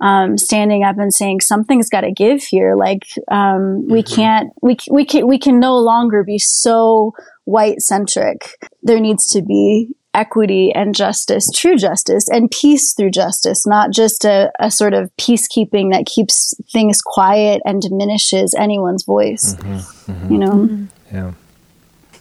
um, 0.01 0.39
standing 0.39 0.83
up 0.83 0.99
and 0.99 1.13
saying 1.13 1.41
something's 1.41 1.91
got 1.91 2.03
to 2.03 2.13
give 2.13 2.43
here. 2.43 2.75
Like 2.75 3.07
um, 3.31 3.87
we 3.89 4.03
mm-hmm. 4.03 4.15
can't, 4.15 4.53
we 4.63 4.77
we 4.91 5.05
can 5.05 5.27
we 5.27 5.39
can 5.39 5.61
no 5.61 5.77
longer 5.77 6.25
be 6.25 6.39
so 6.39 7.13
white 7.45 7.83
centric. 7.83 8.57
There 8.83 9.01
needs 9.01 9.27
to 9.33 9.43
be 9.43 9.95
equity 10.13 10.73
and 10.75 10.95
justice, 10.95 11.49
true 11.55 11.77
justice, 11.77 12.29
and 12.29 12.51
peace 12.51 12.95
through 12.95 13.11
justice, 13.11 13.67
not 13.67 13.93
just 13.93 14.25
a, 14.25 14.51
a 14.59 14.71
sort 14.71 14.95
of 14.95 15.11
peacekeeping 15.17 15.93
that 15.93 16.07
keeps 16.07 16.55
things 16.73 17.01
quiet 17.01 17.63
and 17.65 17.81
diminishes 17.81 18.55
anyone's 18.59 19.05
voice. 19.05 19.55
Mm-hmm. 19.55 20.13
Mm-hmm. 20.13 20.33
You 20.33 20.39
know. 20.39 20.89
Yeah. 21.13 21.33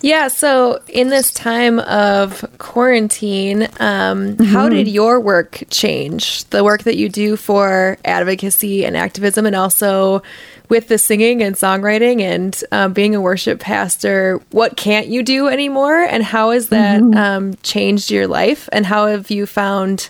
Yeah. 0.01 0.29
So, 0.29 0.81
in 0.87 1.09
this 1.09 1.31
time 1.31 1.79
of 1.79 2.45
quarantine, 2.57 3.63
um, 3.79 4.35
mm-hmm. 4.35 4.43
how 4.45 4.69
did 4.69 4.87
your 4.87 5.19
work 5.19 5.63
change? 5.69 6.45
The 6.45 6.63
work 6.63 6.83
that 6.83 6.95
you 6.95 7.09
do 7.09 7.35
for 7.35 7.97
advocacy 8.05 8.85
and 8.85 8.95
activism, 8.95 9.45
and 9.45 9.55
also 9.55 10.21
with 10.69 10.87
the 10.87 10.97
singing 10.97 11.41
and 11.41 11.55
songwriting 11.55 12.21
and 12.21 12.63
um, 12.71 12.93
being 12.93 13.15
a 13.15 13.21
worship 13.21 13.59
pastor, 13.59 14.39
what 14.51 14.77
can't 14.77 15.07
you 15.07 15.23
do 15.23 15.47
anymore? 15.47 15.99
And 15.99 16.23
how 16.23 16.51
has 16.51 16.69
that 16.69 17.01
mm-hmm. 17.01 17.17
um, 17.17 17.53
changed 17.63 18.11
your 18.11 18.27
life? 18.27 18.69
And 18.71 18.85
how 18.85 19.07
have 19.07 19.31
you 19.31 19.45
found 19.45 20.09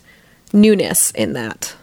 newness 0.54 1.12
in 1.12 1.34
that? 1.34 1.76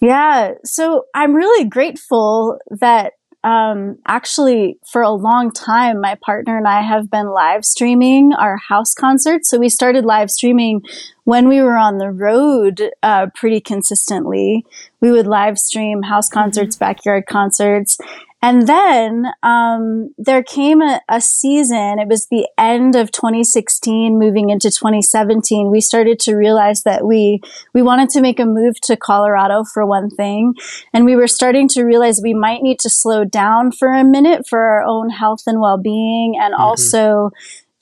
Yeah. 0.00 0.54
So, 0.64 1.04
I'm 1.14 1.34
really 1.34 1.68
grateful 1.68 2.58
that 2.80 3.12
um, 3.44 3.98
actually 4.06 4.78
for 4.90 5.02
a 5.02 5.10
long 5.10 5.52
time, 5.52 6.00
my 6.00 6.16
partner 6.16 6.56
and 6.56 6.66
I 6.66 6.80
have 6.80 7.10
been 7.10 7.28
live 7.28 7.64
streaming 7.64 8.32
our 8.32 8.56
house 8.56 8.94
concerts. 8.94 9.50
So 9.50 9.58
we 9.58 9.68
started 9.68 10.06
live 10.06 10.30
streaming 10.30 10.82
when 11.24 11.46
we 11.48 11.60
were 11.60 11.76
on 11.76 11.98
the 11.98 12.10
road 12.10 12.90
uh, 13.02 13.26
pretty 13.34 13.60
consistently. 13.60 14.64
We 15.00 15.10
would 15.10 15.26
live 15.26 15.58
stream 15.58 16.02
house 16.02 16.30
concerts, 16.30 16.76
mm-hmm. 16.76 16.84
backyard 16.84 17.26
concerts. 17.26 17.98
And 18.44 18.68
then 18.68 19.32
um, 19.42 20.10
there 20.18 20.42
came 20.42 20.82
a, 20.82 21.00
a, 21.08 21.18
season, 21.22 21.98
it 21.98 22.08
was 22.08 22.26
the 22.26 22.46
end 22.58 22.94
of 22.94 23.10
2016, 23.10 24.18
moving 24.18 24.50
into 24.50 24.70
2017. 24.70 25.70
We 25.70 25.80
started 25.80 26.20
to 26.20 26.34
realize 26.34 26.82
that 26.82 27.06
we, 27.06 27.40
we 27.72 27.80
wanted 27.80 28.10
to 28.10 28.20
make 28.20 28.38
a 28.38 28.44
move 28.44 28.78
to 28.82 28.98
Colorado 28.98 29.64
for 29.64 29.86
one 29.86 30.10
thing. 30.10 30.52
And 30.92 31.06
we 31.06 31.16
were 31.16 31.26
starting 31.26 31.68
to 31.68 31.84
realize 31.84 32.20
we 32.22 32.34
might 32.34 32.60
need 32.60 32.80
to 32.80 32.90
slow 32.90 33.24
down 33.24 33.72
for 33.72 33.88
a 33.88 34.04
minute 34.04 34.46
for 34.46 34.60
our 34.60 34.82
own 34.82 35.08
health 35.08 35.44
and 35.46 35.58
well 35.58 35.78
being 35.78 36.36
and 36.38 36.52
mm-hmm. 36.52 36.62
also 36.62 37.30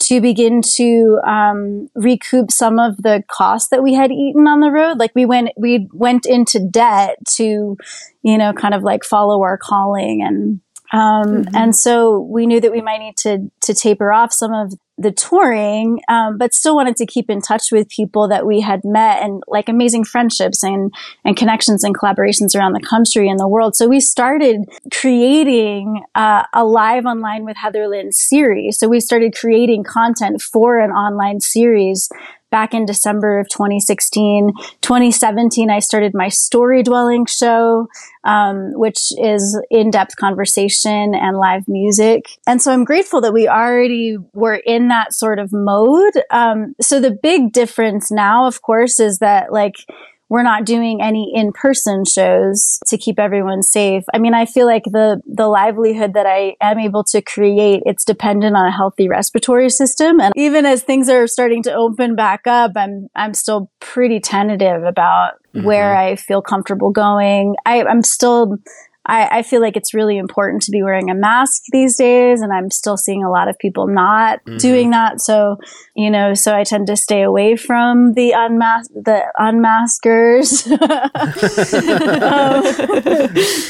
to 0.03 0.21
begin 0.21 0.63
to 0.77 1.21
um, 1.27 1.89
recoup 1.95 2.51
some 2.51 2.79
of 2.79 2.97
the 2.99 3.23
costs 3.29 3.71
that 3.71 3.83
we 3.83 3.95
had 3.95 4.11
eaten 4.11 4.47
on 4.47 4.61
the 4.61 4.71
road. 4.71 4.99
Like 4.99 5.13
we 5.15 5.27
went, 5.27 5.51
we 5.57 5.89
went 5.93 6.27
into 6.27 6.61
debt 6.61 7.17
to, 7.37 7.77
you 8.23 8.39
know, 8.39 8.53
kind 8.53 8.75
of 8.75 8.83
like 8.83 9.05
follow 9.05 9.43
our 9.43 9.59
calling 9.59 10.23
and 10.23 10.61
um, 10.93 11.45
mm-hmm. 11.45 11.57
and 11.57 11.75
so 11.75 12.21
we 12.21 12.47
knew 12.47 12.61
that 12.61 12.71
we 12.71 12.83
might 12.83 12.99
need 12.99 13.17
to 13.19 13.51
to 13.63 13.73
taper 13.73 14.13
off 14.13 14.33
some 14.33 14.53
of 14.53 14.75
the 15.03 15.13
touring, 15.13 16.01
um, 16.09 16.39
but 16.39 16.55
still 16.55 16.75
wanted 16.75 16.97
to 16.97 17.07
keep 17.07 17.29
in 17.29 17.41
touch 17.41 17.65
with 17.71 17.89
people 17.89 18.29
that 18.29 18.47
we 18.47 18.61
had 18.61 18.81
met 18.85 19.23
and 19.23 19.43
like 19.49 19.69
amazing 19.69 20.05
friendships 20.05 20.63
and 20.63 20.93
and 21.25 21.37
connections 21.37 21.85
and 21.85 21.97
collaborations 21.97 22.57
around 22.57 22.73
the 22.73 22.87
country 22.87 23.29
and 23.29 23.39
the 23.39 23.49
world. 23.49 23.77
So 23.77 23.89
we 23.89 24.01
started 24.01 24.65
creating 24.93 26.03
uh, 26.15 26.45
a 26.53 26.65
live 26.65 27.05
online 27.05 27.45
with 27.45 27.57
Heather 27.57 27.89
Lynn 27.89 28.13
series. 28.13 28.79
So 28.79 28.89
we 28.89 29.01
started 29.01 29.35
creating 29.35 29.85
content 29.85 30.41
for 30.41 30.79
an 30.79 30.91
online 30.91 31.41
series 31.41 32.09
back 32.53 32.75
in 32.75 32.85
December 32.85 33.41
of 33.41 33.49
2016. 33.49 34.53
2017, 34.83 35.71
I 35.71 35.81
started 35.81 36.13
my 36.15 36.29
story 36.29 36.85
dwelling 36.85 37.27
show, 37.27 37.89
um, 38.23 38.73
which 38.75 39.11
is 39.19 39.61
in 39.71 39.91
depth 39.91 40.15
conversation 40.17 41.17
and 41.17 41.39
live 41.39 41.67
music. 41.67 42.27
And 42.47 42.63
so 42.63 42.73
I'm 42.73 42.85
grateful 42.85 43.23
that 43.23 43.33
we 43.33 43.49
already 43.49 44.19
were 44.35 44.55
in 44.55 44.89
that 44.89 45.15
sort 45.15 45.41
of 45.41 45.51
mode. 45.53 46.13
Um, 46.31 46.77
so 46.81 47.01
the 47.01 47.11
big 47.11 47.53
difference 47.53 48.13
now, 48.13 48.47
of 48.47 48.63
course, 48.63 49.01
is 49.01 49.19
that 49.19 49.53
like, 49.53 49.77
we're 50.33 50.43
not 50.43 50.65
doing 50.65 51.03
any 51.03 51.31
in-person 51.35 52.07
shows 52.07 52.79
to 52.87 52.97
keep 52.97 53.19
everyone 53.19 53.63
safe. 53.63 54.03
I 54.15 54.19
mean, 54.19 54.33
I 54.33 54.47
feel 54.47 54.65
like 54.65 54.85
the 54.85 55.21
the 55.27 55.47
livelihood 55.47 56.15
that 56.15 56.25
I 56.25 56.57
am 56.59 56.79
able 56.79 57.05
to 57.13 57.21
create, 57.21 57.83
it's 57.85 58.03
dependent 58.03 58.57
on 58.57 58.67
a 58.67 58.71
healthy 58.71 59.11
respiratory 59.11 59.69
system. 59.69 60.23
And 60.23 60.33
even 60.35 60.65
as 60.65 60.83
things 60.83 61.11
are 61.11 61.27
starting 61.27 61.63
to 61.65 61.75
open 61.75 62.17
back 62.17 62.47
up, 62.47 62.73
I'm 62.77 63.09
I'm 63.15 63.35
still 63.35 63.71
pretty 63.79 64.21
tentative 64.21 64.85
about 64.85 65.33
mm-hmm. 65.55 65.67
where 65.67 65.95
I 65.95 66.17
feel 66.17 66.41
comfortable 66.41 66.93
going. 66.93 67.55
I, 67.67 67.83
I'm 67.83 68.03
still 68.03 68.57
I, 69.05 69.39
I, 69.39 69.43
feel 69.43 69.61
like 69.61 69.77
it's 69.77 69.93
really 69.93 70.17
important 70.17 70.63
to 70.63 70.71
be 70.71 70.83
wearing 70.83 71.11
a 71.11 71.15
mask 71.15 71.63
these 71.73 71.97
days, 71.97 72.41
and 72.41 72.53
I'm 72.53 72.71
still 72.71 72.97
seeing 72.97 73.25
a 73.25 73.31
lot 73.31 73.49
of 73.49 73.59
people 73.59 73.89
not 73.89 74.45
mm-hmm. 74.45 74.59
doing 74.59 74.91
that. 74.91 75.21
So, 75.21 75.57
you 75.97 76.11
know, 76.11 76.35
so 76.35 76.55
I 76.55 76.63
tend 76.63 76.87
to 76.87 76.97
stay 76.97 77.23
away 77.23 77.57
from 77.57 78.13
the 78.15 78.33
unmask 78.33 78.91
the 78.93 79.23
unmaskers 79.41 80.65
because 81.33 81.73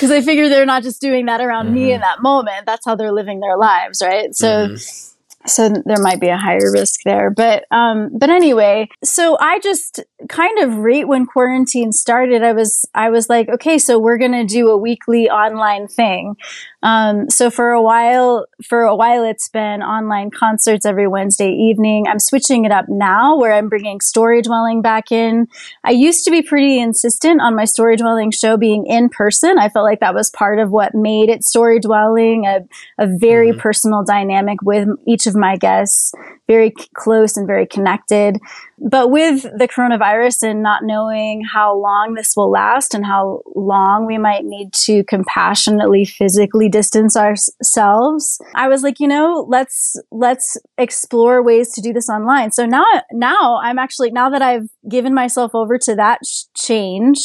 um, 0.11 0.12
I 0.12 0.20
figure 0.22 0.51
they're 0.51 0.66
not 0.66 0.83
just 0.83 1.01
doing 1.01 1.26
that 1.26 1.41
around 1.41 1.66
mm-hmm. 1.66 1.74
me 1.74 1.93
in 1.93 2.01
that 2.03 2.20
moment. 2.20 2.66
That's 2.66 2.85
how 2.85 2.95
they're 2.95 3.12
living 3.12 3.41
their 3.41 3.57
lives, 3.57 4.03
right? 4.05 4.35
So. 4.35 4.68
Mm-hmm 4.68 5.12
so 5.47 5.68
there 5.68 6.01
might 6.01 6.20
be 6.20 6.28
a 6.28 6.36
higher 6.36 6.70
risk 6.72 7.01
there 7.05 7.30
but 7.30 7.64
um 7.70 8.11
but 8.16 8.30
anyway 8.30 8.88
so 9.03 9.36
i 9.40 9.59
just 9.61 10.01
kind 10.28 10.59
of 10.61 10.76
right 10.78 11.09
when 11.09 11.26
quarantine 11.26 11.93
started 11.93 12.43
i 12.43 12.53
was 12.53 12.84
i 12.95 13.11
was 13.11 13.28
like 13.28 13.49
okay 13.49 13.78
so 13.78 13.99
we're 13.99 14.18
going 14.18 14.32
to 14.32 14.45
do 14.45 14.68
a 14.68 14.76
weekly 14.76 15.28
online 15.28 15.88
thing 15.88 16.36
um, 16.83 17.30
so 17.30 17.51
for 17.51 17.70
a 17.70 17.80
while, 17.80 18.47
for 18.62 18.83
a 18.83 18.97
while, 18.97 19.24
it's 19.24 19.49
been 19.49 19.83
online 19.83 20.30
concerts 20.30 20.85
every 20.85 21.07
Wednesday 21.07 21.51
evening. 21.51 22.07
I'm 22.09 22.18
switching 22.18 22.64
it 22.64 22.72
up 22.72 22.87
now 22.89 23.37
where 23.37 23.53
I'm 23.53 23.68
bringing 23.68 24.01
story 24.01 24.43
dwelling 24.43 24.83
back 24.83 25.12
in. 25.12 25.47
I 25.85 25.93
used 25.93 26.24
to 26.24 26.30
be 26.30 26.43
pretty 26.43 26.80
insistent 26.80 27.41
on 27.41 27.55
my 27.55 27.66
story 27.66 27.97
dwelling 27.97 28.33
show 28.33 28.57
being 28.57 28.87
in 28.87 29.09
person. 29.09 29.59
I 29.59 29.68
felt 29.68 29.85
like 29.85 30.01
that 30.01 30.14
was 30.14 30.30
part 30.30 30.59
of 30.59 30.70
what 30.70 30.95
made 30.95 31.28
it 31.28 31.45
story 31.45 31.78
dwelling, 31.78 32.47
a, 32.47 32.61
a 32.99 33.07
very 33.07 33.51
mm-hmm. 33.51 33.61
personal 33.61 34.03
dynamic 34.03 34.61
with 34.62 34.89
each 35.07 35.26
of 35.26 35.37
my 35.37 35.57
guests, 35.57 36.12
very 36.49 36.72
close 36.95 37.37
and 37.37 37.47
very 37.47 37.66
connected. 37.66 38.39
But 38.78 39.11
with 39.11 39.43
the 39.43 39.68
coronavirus 39.68 40.51
and 40.51 40.62
not 40.62 40.83
knowing 40.83 41.45
how 41.45 41.76
long 41.76 42.14
this 42.14 42.35
will 42.37 42.51
last 42.51 42.95
and 42.95 43.07
how 43.07 43.43
long 43.55 44.07
we 44.07 44.18
might 44.18 44.45
need 44.45 44.72
to 44.87 45.05
compassionately 45.05 46.05
physically 46.05 46.68
distance 46.73 47.16
ourselves, 47.16 48.41
I 48.55 48.66
was 48.68 48.83
like, 48.83 48.99
you 48.99 49.07
know, 49.07 49.47
let's 49.49 49.97
let's 50.11 50.57
explore 50.79 51.43
ways 51.43 51.73
to 51.75 51.81
do 51.81 51.93
this 51.93 52.09
online. 52.09 52.51
So 52.51 52.66
now 52.66 52.85
now 53.12 53.61
I'm 53.62 53.79
actually 53.79 54.11
now 54.11 54.31
that 54.31 54.43
I've 54.43 54.68
given 54.89 55.14
myself 55.14 55.55
over 55.55 55.79
to 55.79 55.95
that 55.95 56.18
sh- 56.27 56.45
change, 56.57 57.18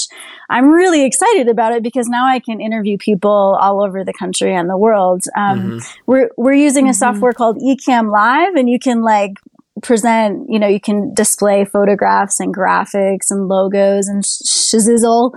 I'm 0.50 0.68
really 0.68 1.06
excited 1.06 1.48
about 1.48 1.74
it 1.74 1.82
because 1.82 2.08
now 2.08 2.28
I 2.28 2.40
can 2.40 2.62
interview 2.62 2.98
people 2.98 3.58
all 3.60 3.84
over 3.84 4.04
the 4.04 4.14
country 4.14 4.54
and 4.54 4.70
the 4.70 4.78
world. 4.78 5.24
Um, 5.36 5.60
mm-hmm. 5.60 6.02
We're 6.06 6.30
we're 6.38 6.54
using 6.54 6.86
a 6.86 6.92
mm-hmm. 6.92 6.98
software 6.98 7.34
called 7.34 7.58
Ecamm 7.58 8.12
Live, 8.12 8.54
and 8.56 8.70
you 8.70 8.78
can 8.78 9.02
like 9.02 9.34
present, 9.82 10.48
you 10.50 10.60
know, 10.60 10.68
you 10.68 10.80
can 10.80 11.14
display 11.14 11.66
photographs 11.66 12.40
and 12.40 12.56
graphics 12.56 13.30
and 13.30 13.48
logos 13.48 14.08
and 14.08 14.24
shizzle. 14.24 15.34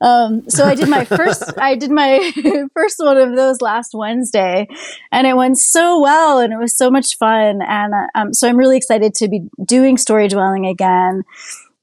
Um, 0.00 0.48
so 0.48 0.64
I 0.64 0.74
did 0.74 0.88
my 0.88 1.04
first, 1.16 1.58
I 1.58 1.76
did 1.76 1.90
my 1.90 2.32
first 2.74 2.96
one 2.98 3.16
of 3.16 3.36
those 3.36 3.60
last 3.60 3.92
Wednesday 3.94 4.66
and 5.10 5.26
it 5.26 5.36
went 5.36 5.58
so 5.58 6.00
well 6.00 6.38
and 6.38 6.52
it 6.52 6.58
was 6.58 6.76
so 6.76 6.90
much 6.90 7.16
fun. 7.18 7.60
And, 7.62 7.92
um, 8.14 8.32
so 8.32 8.48
I'm 8.48 8.56
really 8.56 8.76
excited 8.76 9.14
to 9.14 9.28
be 9.28 9.42
doing 9.64 9.96
story 9.98 10.28
dwelling 10.28 10.66
again. 10.66 11.22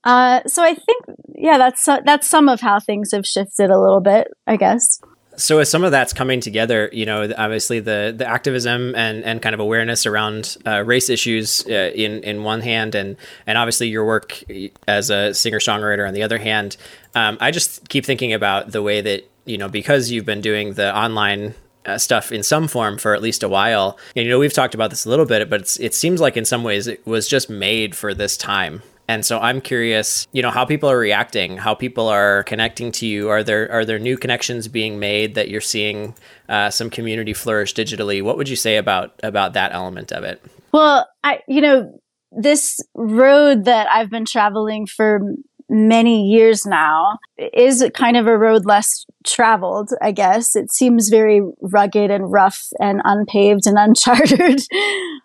Uh, 0.04 0.42
so 0.48 0.64
I 0.64 0.74
think, 0.74 1.04
yeah, 1.36 1.58
that's, 1.58 1.86
that's 2.06 2.30
some 2.30 2.50
of 2.50 2.62
how 2.62 2.80
things 2.80 3.12
have 3.12 3.26
shifted 3.26 3.70
a 3.70 3.80
little 3.80 4.02
bit, 4.02 4.28
I 4.48 4.56
guess 4.56 5.02
so 5.40 5.60
as 5.60 5.70
some 5.70 5.84
of 5.84 5.92
that's 5.92 6.14
coming 6.14 6.42
together, 6.42 6.90
you 6.92 7.06
know, 7.06 7.32
obviously 7.38 7.80
the 7.80 8.14
the 8.16 8.28
activism 8.28 8.94
and 8.96 9.24
and 9.24 9.42
kind 9.42 9.54
of 9.54 9.60
awareness 9.60 10.06
around 10.06 10.58
uh, 10.66 10.84
race 10.84 11.10
issues 11.10 11.66
uh, 11.68 11.92
in 11.96 12.24
in 12.24 12.44
one 12.44 12.62
hand, 12.62 12.96
and 12.96 13.18
and 13.48 13.58
obviously 13.58 13.88
your 13.88 14.06
work 14.06 14.44
as 14.88 15.10
a 15.10 15.34
singer 15.34 15.60
songwriter 15.60 16.08
on 16.08 16.14
the 16.14 16.24
other 16.24 16.38
hand, 16.38 16.78
um, 17.16 17.38
I 17.40 17.52
just 17.52 17.90
keep 17.90 18.06
thinking 18.06 18.34
about 18.34 18.72
the 18.72 18.82
way 18.82 19.02
that 19.02 19.30
you 19.46 19.58
know 19.58 19.70
because 19.70 20.12
you've 20.12 20.26
been 20.26 20.42
doing 20.42 20.74
the 20.74 20.96
online 20.96 21.56
uh, 21.86 21.98
stuff 21.98 22.32
in 22.32 22.44
some 22.44 22.68
form 22.68 22.98
for 22.98 23.16
at 23.16 23.22
least 23.22 23.42
a 23.42 23.50
while. 23.50 23.98
And, 24.16 24.26
you 24.26 24.32
know, 24.32 24.40
we've 24.40 24.54
talked 24.54 24.76
about 24.76 24.90
this 24.90 25.06
a 25.06 25.10
little 25.10 25.26
bit, 25.26 25.50
but 25.50 25.78
it 25.80 25.94
seems 25.94 26.20
like 26.20 26.38
in 26.38 26.46
some 26.46 26.64
ways 26.64 26.88
it 26.88 27.06
was 27.08 27.28
just 27.28 27.50
made 27.50 27.96
for 27.96 28.14
this 28.14 28.38
time. 28.38 28.84
And 29.10 29.26
so 29.26 29.40
I'm 29.40 29.60
curious, 29.60 30.28
you 30.34 30.44
know, 30.44 30.52
how 30.52 30.66
people 30.66 30.88
are 30.88 31.00
reacting, 31.00 31.58
how 31.58 31.74
people 31.74 32.08
are 32.10 32.44
connecting 32.44 32.92
to 32.92 33.08
you. 33.08 33.30
Are 33.30 33.44
there 33.44 33.72
are 33.72 33.84
there 33.84 33.98
new 33.98 34.18
connections 34.18 34.68
being 34.68 35.00
made 35.00 35.34
that 35.34 35.50
you're 35.50 35.62
seeing 35.62 36.14
uh, 36.48 36.70
some 36.70 36.92
community 36.92 37.34
flourish 37.34 37.74
digitally? 37.74 38.22
What 38.22 38.38
would 38.38 38.48
you 38.48 38.56
say 38.56 38.78
about 38.78 39.20
about 39.24 39.54
that 39.54 39.74
element 39.74 40.12
of 40.12 40.24
it? 40.24 40.40
Well, 40.72 41.10
I 41.24 41.40
you 41.48 41.60
know 41.60 42.00
this 42.32 42.80
road 42.94 43.66
that 43.66 43.88
I've 43.92 44.12
been 44.12 44.26
traveling 44.26 44.86
for 44.86 45.22
many 45.70 46.28
years 46.28 46.66
now 46.66 47.20
is 47.38 47.84
kind 47.94 48.18
of 48.18 48.28
a 48.28 48.38
road 48.38 48.66
less 48.66 49.06
traveled, 49.26 49.92
I 50.02 50.12
guess. 50.12 50.56
It 50.56 50.72
seems 50.72 51.10
very 51.10 51.42
rugged 51.62 52.12
and 52.12 52.32
rough 52.32 52.68
and 52.80 53.02
unpaved 53.04 53.68
and 53.68 53.78
uncharted. 53.80 54.62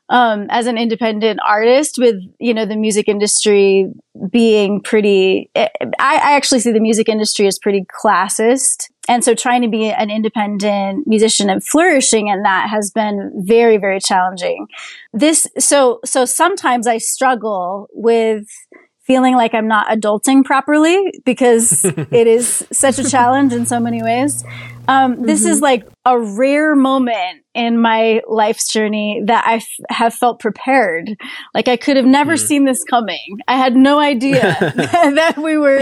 um, 0.09 0.47
as 0.51 0.67
an 0.67 0.79
independent 0.79 1.41
artist 1.47 1.97
with, 1.99 2.17
you 2.39 2.55
know, 2.55 2.67
the 2.67 2.77
music 2.77 3.09
industry 3.09 3.91
being 4.31 4.81
pretty, 4.81 5.51
I, 5.57 5.69
I 5.99 6.37
actually 6.37 6.61
see 6.61 6.73
the 6.73 6.81
music 6.81 7.09
industry 7.09 7.47
as 7.47 7.59
pretty 7.59 7.85
classist. 8.05 8.91
And 9.07 9.23
so 9.23 9.35
trying 9.35 9.63
to 9.63 9.69
be 9.69 9.91
an 9.91 10.11
independent 10.11 11.07
musician 11.07 11.51
and 11.51 11.63
flourishing 11.63 12.29
in 12.29 12.43
that 12.43 12.71
has 12.71 12.91
been 12.91 13.33
very, 13.45 13.77
very 13.77 14.01
challenging. 14.01 14.67
This, 15.13 15.47
so, 15.59 16.01
so 16.05 16.25
sometimes 16.25 16.87
I 16.87 16.99
struggle 16.99 17.89
with 17.93 18.47
feeling 19.07 19.35
like 19.35 19.55
I'm 19.55 19.69
not 19.69 19.89
adulting 19.89 20.45
properly 20.45 21.13
because 21.25 21.85
it 21.85 22.27
is 22.27 22.67
such 22.73 22.99
a 22.99 23.09
challenge 23.09 23.53
in 23.53 23.67
so 23.67 23.79
many 23.79 24.03
ways. 24.03 24.45
Um, 24.89 25.15
mm-hmm. 25.15 25.27
This 25.27 25.45
is 25.45 25.57
mm-hmm. 25.57 25.65
like 25.65 25.89
a 26.05 26.19
rare 26.19 26.75
moment 26.75 27.43
in 27.55 27.79
my 27.79 28.21
life's 28.29 28.71
journey 28.71 29.23
that 29.27 29.47
I 29.47 29.57
f- 29.57 29.67
have 29.89 30.15
felt 30.15 30.41
prepared. 30.41 31.17
Like 31.55 31.69
I 31.69 31.77
could 31.77 31.97
have 31.97 32.07
never 32.07 32.35
mm. 32.35 32.39
seen 32.39 32.65
this 32.65 32.83
coming. 32.85 33.39
I 33.47 33.57
had 33.57 33.77
no 33.77 33.99
idea 33.99 34.41
that 34.75 35.39
we 35.39 35.57
were 35.57 35.79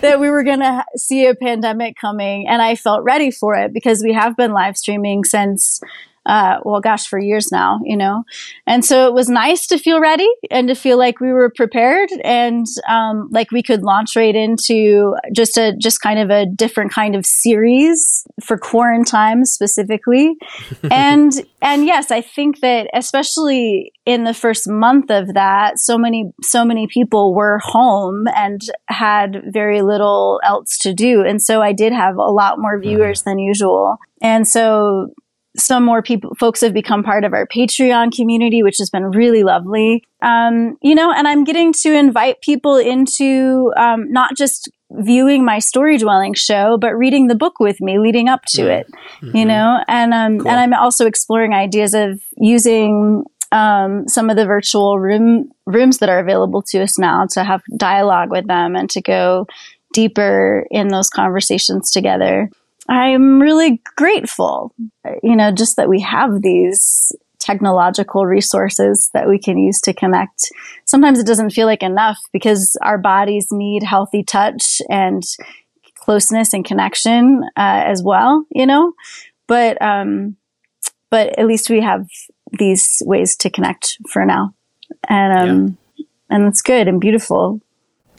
that 0.00 0.18
we 0.20 0.30
were 0.30 0.44
going 0.44 0.60
to 0.60 0.84
see 0.96 1.26
a 1.26 1.34
pandemic 1.34 1.96
coming, 1.96 2.46
and 2.48 2.62
I 2.62 2.76
felt 2.76 3.02
ready 3.02 3.30
for 3.30 3.54
it 3.54 3.72
because 3.72 4.02
we 4.02 4.12
have 4.12 4.36
been 4.36 4.52
live 4.52 4.76
streaming 4.76 5.24
since 5.24 5.80
uh, 6.26 6.58
well, 6.64 6.80
gosh, 6.80 7.06
for 7.06 7.18
years 7.18 7.52
now, 7.52 7.78
you 7.84 7.96
know. 7.96 8.24
And 8.66 8.84
so 8.84 9.06
it 9.06 9.14
was 9.14 9.28
nice 9.28 9.66
to 9.68 9.78
feel 9.78 10.00
ready 10.00 10.28
and 10.50 10.66
to 10.68 10.74
feel 10.74 10.98
like 10.98 11.20
we 11.20 11.32
were 11.32 11.50
prepared 11.50 12.10
and 12.24 12.66
um, 12.88 13.28
like 13.30 13.52
we 13.52 13.62
could 13.62 13.82
launch 13.82 14.16
right 14.16 14.34
into 14.34 15.14
just 15.32 15.56
a 15.56 15.74
just 15.76 16.00
kind 16.00 16.18
of 16.18 16.30
a 16.30 16.44
different 16.44 16.92
kind 16.92 17.14
of 17.14 17.24
series 17.24 18.26
for 18.42 18.58
quarantine 18.58 19.44
specifically. 19.44 20.36
and 20.90 21.32
and 21.62 21.86
yes, 21.86 22.10
I 22.10 22.22
think 22.22 22.60
that 22.60 22.88
especially 22.92 23.92
in 24.04 24.24
the 24.24 24.34
first 24.34 24.68
month 24.68 25.10
of 25.10 25.34
that, 25.34 25.78
so 25.78 25.96
many 25.96 26.32
so 26.42 26.64
many 26.64 26.88
people 26.88 27.34
were 27.34 27.60
home 27.62 28.26
and 28.34 28.62
had 28.88 29.42
very 29.46 29.82
little 29.82 30.40
else 30.42 30.76
to 30.78 30.92
do, 30.92 31.22
and 31.22 31.40
so 31.40 31.62
I 31.62 31.72
did 31.72 31.92
have 31.92 32.16
a 32.16 32.32
lot 32.32 32.58
more 32.58 32.80
viewers 32.80 33.22
than 33.22 33.38
usual. 33.38 33.98
And 34.22 34.48
so 34.48 35.12
some 35.58 35.84
more 35.84 36.02
people, 36.02 36.34
folks 36.38 36.60
have 36.60 36.72
become 36.72 37.02
part 37.02 37.24
of 37.24 37.32
our 37.32 37.46
Patreon 37.46 38.14
community, 38.14 38.62
which 38.62 38.78
has 38.78 38.90
been 38.90 39.04
really 39.04 39.42
lovely. 39.42 40.04
Um, 40.22 40.76
you 40.82 40.94
know, 40.94 41.12
and 41.12 41.26
I'm 41.28 41.44
getting 41.44 41.72
to 41.74 41.92
invite 41.92 42.40
people 42.40 42.76
into 42.76 43.72
um, 43.76 44.10
not 44.12 44.36
just 44.36 44.70
viewing 44.90 45.44
my 45.44 45.58
story 45.58 45.98
dwelling 45.98 46.34
show, 46.34 46.78
but 46.78 46.94
reading 46.94 47.26
the 47.26 47.34
book 47.34 47.58
with 47.58 47.80
me 47.80 47.98
leading 47.98 48.28
up 48.28 48.44
to 48.46 48.70
it. 48.70 48.86
Mm-hmm. 49.22 49.36
You 49.36 49.44
know, 49.44 49.80
and 49.88 50.14
um, 50.14 50.38
cool. 50.38 50.48
and 50.48 50.60
I'm 50.60 50.74
also 50.74 51.06
exploring 51.06 51.52
ideas 51.52 51.94
of 51.94 52.20
using 52.36 53.24
um, 53.52 54.08
some 54.08 54.30
of 54.30 54.36
the 54.36 54.46
virtual 54.46 54.98
room 54.98 55.50
rooms 55.66 55.98
that 55.98 56.08
are 56.08 56.18
available 56.18 56.62
to 56.62 56.82
us 56.82 56.98
now 56.98 57.26
to 57.32 57.44
have 57.44 57.62
dialogue 57.76 58.30
with 58.30 58.46
them 58.46 58.76
and 58.76 58.90
to 58.90 59.00
go 59.00 59.46
deeper 59.92 60.66
in 60.70 60.88
those 60.88 61.08
conversations 61.08 61.90
together. 61.90 62.50
I'm 62.88 63.40
really 63.40 63.82
grateful, 63.96 64.74
you 65.22 65.36
know, 65.36 65.50
just 65.50 65.76
that 65.76 65.88
we 65.88 66.00
have 66.00 66.42
these 66.42 67.12
technological 67.38 68.26
resources 68.26 69.10
that 69.14 69.28
we 69.28 69.38
can 69.38 69.56
use 69.58 69.80
to 69.80 69.94
connect. 69.94 70.50
Sometimes 70.84 71.18
it 71.18 71.26
doesn't 71.26 71.50
feel 71.50 71.66
like 71.66 71.82
enough 71.82 72.18
because 72.32 72.76
our 72.82 72.98
bodies 72.98 73.48
need 73.52 73.82
healthy 73.82 74.24
touch 74.24 74.80
and 74.90 75.22
closeness 75.94 76.52
and 76.52 76.64
connection 76.64 77.42
uh, 77.56 77.82
as 77.84 78.02
well, 78.02 78.44
you 78.50 78.66
know. 78.66 78.92
But 79.46 79.80
um, 79.80 80.36
but 81.10 81.38
at 81.38 81.46
least 81.46 81.70
we 81.70 81.80
have 81.80 82.06
these 82.58 83.02
ways 83.04 83.36
to 83.36 83.50
connect 83.50 83.98
for 84.10 84.24
now, 84.24 84.54
and 85.08 85.38
um, 85.38 85.78
yeah. 85.96 86.06
and 86.30 86.44
it's 86.46 86.62
good 86.62 86.88
and 86.88 87.00
beautiful. 87.00 87.60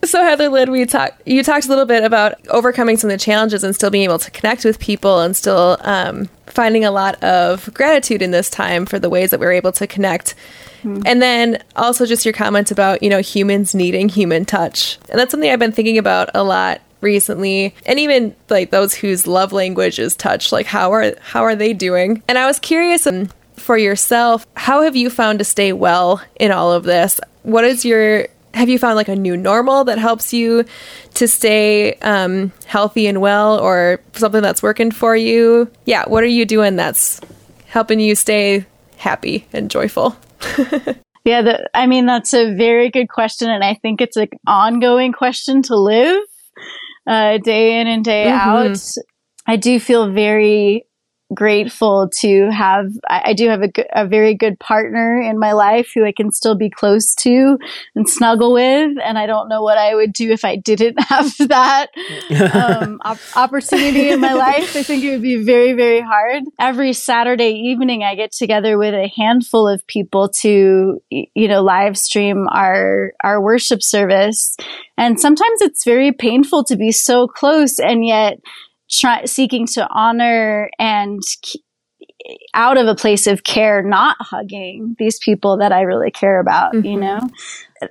So 0.04 0.24
Heather 0.24 0.50
Lynn, 0.50 0.72
we 0.72 0.86
talked. 0.86 1.22
You 1.28 1.44
talked 1.44 1.66
a 1.66 1.70
little 1.70 1.86
bit 1.86 2.04
about 2.04 2.36
overcoming 2.48 2.98
some 2.98 3.10
of 3.10 3.18
the 3.18 3.24
challenges 3.24 3.64
and 3.64 3.74
still 3.74 3.90
being 3.90 4.04
able 4.04 4.20
to 4.20 4.32
connect 4.32 4.64
with 4.64 4.80
people 4.80 5.20
and 5.20 5.36
still 5.36 5.78
um, 5.82 6.30
finding 6.46 6.86
a 6.86 6.92
lot 6.92 7.22
of 7.24 7.74
gratitude 7.74 8.22
in 8.22 8.32
this 8.32 8.50
time 8.50 8.86
for 8.86 9.00
the 9.00 9.10
ways 9.10 9.32
that 9.32 9.40
we 9.40 9.46
are 9.46 9.52
able 9.52 9.72
to 9.74 9.88
connect. 9.88 10.36
Mm-hmm. 10.84 11.02
And 11.06 11.22
then 11.22 11.64
also 11.76 12.06
just 12.06 12.26
your 12.26 12.34
comments 12.34 12.72
about 12.72 13.02
you 13.02 13.10
know 13.10 13.22
humans 13.22 13.74
needing 13.74 14.08
human 14.10 14.46
touch, 14.46 14.98
and 15.10 15.20
that's 15.20 15.32
something 15.32 15.50
I've 15.50 15.60
been 15.60 15.72
thinking 15.72 15.98
about 15.98 16.30
a 16.34 16.44
lot 16.44 16.82
recently 17.02 17.76
and 17.86 18.00
even 18.00 18.36
like 18.50 18.72
those 18.72 18.96
whose 18.96 19.28
love 19.28 19.54
language 19.54 20.00
is 20.00 20.16
touch 20.16 20.52
like 20.52 20.66
how 20.66 20.92
are 20.92 21.14
how 21.22 21.44
are 21.44 21.56
they 21.56 21.72
doing 21.72 22.24
and 22.28 22.40
i 22.40 22.48
was 22.48 22.58
curious 22.58 23.06
um, 23.06 23.30
for 23.56 23.78
yourself 23.78 24.48
how 24.56 24.82
have 24.82 24.96
you 24.96 25.08
found 25.08 25.38
to 25.38 25.46
stay 25.46 25.72
well 25.72 26.20
in 26.38 26.52
all 26.52 26.74
of 26.74 26.86
this 26.86 27.20
what 27.44 27.64
is 27.64 27.86
your 27.86 28.28
have 28.54 28.70
you 28.70 28.80
found 28.80 28.96
like 28.96 29.08
a 29.08 29.16
new 29.16 29.38
normal 29.38 29.84
that 29.86 29.98
helps 29.98 30.34
you 30.34 30.66
to 31.16 31.28
stay 31.28 31.94
um, 31.96 32.52
healthy 32.66 33.08
and 33.08 33.22
well 33.22 33.60
or 33.60 34.02
something 34.14 34.42
that's 34.42 34.64
working 34.64 34.92
for 34.92 35.16
you? 35.16 35.70
Yeah 35.86 36.06
what 36.08 36.24
are 36.24 36.28
you 36.28 36.46
doing 36.46 36.76
that's 36.76 37.22
helping 37.68 38.00
you 38.00 38.16
stay 38.16 38.66
happy 38.98 39.48
and 39.54 39.70
joyful? 39.70 40.16
Yeah 41.26 41.42
the, 41.42 41.70
i 41.74 41.88
mean 41.88 42.06
that's 42.06 42.34
a 42.34 42.56
very 42.56 42.90
good 42.90 43.10
question 43.10 43.50
and 43.50 43.62
i 43.62 43.74
think 43.74 44.00
it's 44.00 44.16
an 44.16 44.30
ongoing 44.48 45.12
question 45.12 45.62
to 45.64 45.76
live 45.76 46.24
uh, 47.08 47.38
day 47.38 47.80
in 47.80 47.88
and 47.88 48.04
day 48.04 48.26
mm-hmm. 48.26 48.50
out. 48.50 48.80
I 49.48 49.56
do 49.56 49.80
feel 49.80 50.12
very 50.12 50.87
grateful 51.34 52.10
to 52.22 52.50
have 52.52 52.92
I, 53.10 53.22
I 53.26 53.34
do 53.34 53.50
have 53.50 53.62
a, 53.62 53.72
a, 53.94 54.08
very 54.08 54.34
good 54.34 54.58
partner 54.60 55.22
in 55.22 55.38
my 55.38 55.52
life 55.52 55.92
who 55.94 56.06
I 56.06 56.14
can 56.14 56.32
still 56.32 56.56
be 56.56 56.70
close 56.70 57.14
to 57.16 57.58
and 57.96 58.10
snuggle 58.10 58.54
with 58.54 58.98
and 59.04 59.18
I 59.18 59.26
don't 59.26 59.50
know 59.50 59.62
what 59.62 59.78
I 59.78 59.94
would 59.94 60.14
do 60.14 60.32
if 60.32 60.46
I 60.46 60.56
didn't 60.56 60.98
have 61.10 61.34
that 61.50 61.88
um, 62.54 63.02
op- 63.06 63.18
opportunity 63.36 64.10
in 64.10 64.22
my 64.22 64.34
life. 64.34 64.76
I 64.76 64.84
think 64.84 65.04
it 65.04 65.12
would 65.12 65.22
be 65.22 65.44
very 65.44 65.74
very 65.74 66.00
hard. 66.00 66.44
Every 66.60 66.94
Saturday 66.94 67.52
evening 67.52 68.04
I 68.04 68.16
get 68.16 68.32
together 68.32 68.78
with 68.78 68.94
a 68.94 69.12
handful 69.14 69.68
of 69.68 69.86
people 69.88 70.30
to 70.42 71.02
you 71.10 71.48
know 71.48 71.62
live 71.62 71.98
stream 71.98 72.48
our 72.50 73.12
our 73.22 73.42
worship 73.42 73.84
service. 73.84 74.56
And 74.98 75.20
sometimes 75.20 75.62
it's 75.62 75.84
very 75.84 76.12
painful 76.12 76.64
to 76.66 76.76
be 76.76 76.92
so 76.92 77.28
close 77.28 77.80
and 77.80 78.06
yet 78.06 78.40
try, 78.90 79.26
seeking 79.26 79.68
to 79.68 79.88
honor 79.90 80.70
and 80.80 81.22
out 82.54 82.78
of 82.78 82.88
a 82.88 82.96
place 82.96 83.28
of 83.28 83.44
care, 83.44 83.82
not 83.82 84.18
hugging 84.20 84.96
these 85.00 85.20
people 85.20 85.58
that 85.58 85.72
I 85.72 85.82
really 85.82 86.12
care 86.12 86.40
about, 86.40 86.74
mm-hmm. 86.74 86.86
you 86.86 87.00
know? 87.00 87.20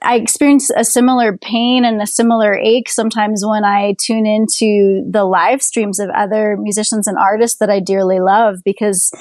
I 0.03 0.17
experience 0.17 0.71
a 0.71 0.85
similar 0.85 1.37
pain 1.37 1.85
and 1.85 2.03
a 2.03 2.07
similar 2.07 2.55
ache 2.55 2.89
sometimes 2.89 3.45
when 3.47 3.65
I 3.65 3.95
tune 4.01 4.27
into 4.27 5.05
the 5.09 5.25
live 5.25 5.63
streams 5.63 6.01
of 6.01 6.11
other 6.11 6.57
musicians 6.57 7.07
and 7.07 7.17
artists 7.17 7.59
that 7.59 7.71
I 7.71 7.81
dearly 7.81 8.21
love 8.21 8.57
because 8.65 9.13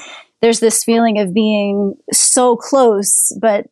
there's 0.41 0.59
this 0.59 0.83
feeling 0.83 1.19
of 1.19 1.33
being 1.33 1.95
so 2.11 2.55
close, 2.55 3.31
but, 3.39 3.67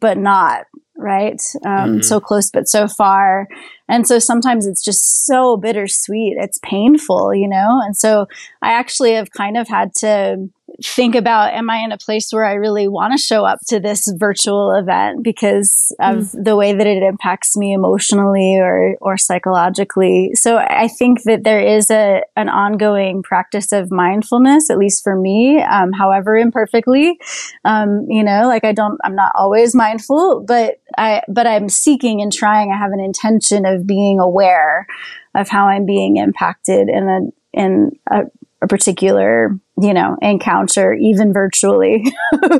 but 0.00 0.18
not, 0.18 0.66
right? 1.04 1.40
Um, 1.64 1.70
mm-hmm. 1.70 2.00
So 2.00 2.18
close, 2.18 2.50
but 2.50 2.68
so 2.68 2.88
far. 2.88 3.46
And 3.88 4.08
so 4.08 4.18
sometimes 4.18 4.66
it's 4.66 4.82
just 4.82 5.26
so 5.26 5.56
bittersweet. 5.56 6.36
It's 6.38 6.58
painful, 6.64 7.34
you 7.34 7.46
know? 7.46 7.80
And 7.84 7.96
so 7.96 8.26
I 8.62 8.72
actually 8.72 9.12
have 9.12 9.30
kind 9.30 9.56
of 9.56 9.68
had 9.68 9.94
to 9.96 10.48
think 10.82 11.14
about 11.14 11.54
am 11.54 11.70
I 11.70 11.78
in 11.78 11.92
a 11.92 11.98
place 11.98 12.30
where 12.32 12.44
I 12.44 12.54
really 12.54 12.88
want 12.88 13.12
to 13.12 13.18
show 13.18 13.44
up 13.44 13.58
to 13.68 13.78
this 13.78 14.12
virtual 14.16 14.74
event 14.74 15.22
because 15.22 15.94
of 16.00 16.16
mm. 16.16 16.44
the 16.44 16.56
way 16.56 16.72
that 16.72 16.86
it 16.86 17.02
impacts 17.02 17.56
me 17.56 17.72
emotionally 17.72 18.56
or 18.58 18.96
or 19.00 19.16
psychologically. 19.16 20.32
So 20.34 20.56
I 20.56 20.88
think 20.88 21.22
that 21.24 21.44
there 21.44 21.60
is 21.60 21.90
a 21.90 22.22
an 22.36 22.48
ongoing 22.48 23.22
practice 23.22 23.72
of 23.72 23.90
mindfulness, 23.90 24.70
at 24.70 24.78
least 24.78 25.02
for 25.02 25.16
me, 25.16 25.62
um, 25.62 25.92
however 25.92 26.36
imperfectly. 26.36 27.18
Um, 27.64 28.06
you 28.08 28.24
know, 28.24 28.46
like 28.46 28.64
I 28.64 28.72
don't, 28.72 28.98
I'm 29.04 29.14
not 29.14 29.32
always 29.36 29.74
mindful, 29.74 30.44
but 30.46 30.80
I 30.98 31.22
but 31.28 31.46
I'm 31.46 31.68
seeking 31.68 32.20
and 32.20 32.32
trying. 32.32 32.72
I 32.72 32.78
have 32.78 32.92
an 32.92 33.00
intention 33.00 33.66
of 33.66 33.86
being 33.86 34.18
aware 34.20 34.86
of 35.34 35.48
how 35.48 35.66
I'm 35.66 35.86
being 35.86 36.16
impacted 36.16 36.88
in 36.88 37.08
a 37.08 37.58
in 37.58 37.92
a 38.10 38.22
a 38.64 38.68
particular, 38.68 39.56
you 39.80 39.92
know, 39.92 40.16
encounter, 40.22 40.94
even 40.94 41.32
virtually. 41.32 42.04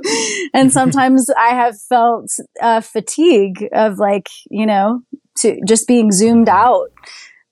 and 0.55 0.71
sometimes 0.73 1.31
I 1.31 1.49
have 1.49 1.81
felt 1.81 2.31
uh, 2.61 2.83
fatigue 2.83 3.69
of 3.73 3.99
like, 3.99 4.29
you 4.51 4.67
know, 4.67 5.01
to 5.39 5.59
just 5.67 5.89
being 5.89 6.13
zoomed 6.13 6.49
out. 6.49 6.91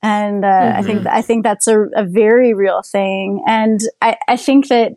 And 0.03 0.45
uh, 0.45 0.49
mm-hmm. 0.49 0.79
I 0.79 0.83
think 0.83 0.99
mm-hmm. 1.01 1.17
I 1.17 1.23
think 1.23 1.45
that's 1.45 1.67
a, 1.67 1.81
a 1.97 2.05
very 2.05 2.53
real 2.53 2.83
thing. 2.83 3.43
And 3.47 3.81
I, 4.03 4.19
I 4.29 4.37
think 4.37 4.69
that 4.69 4.93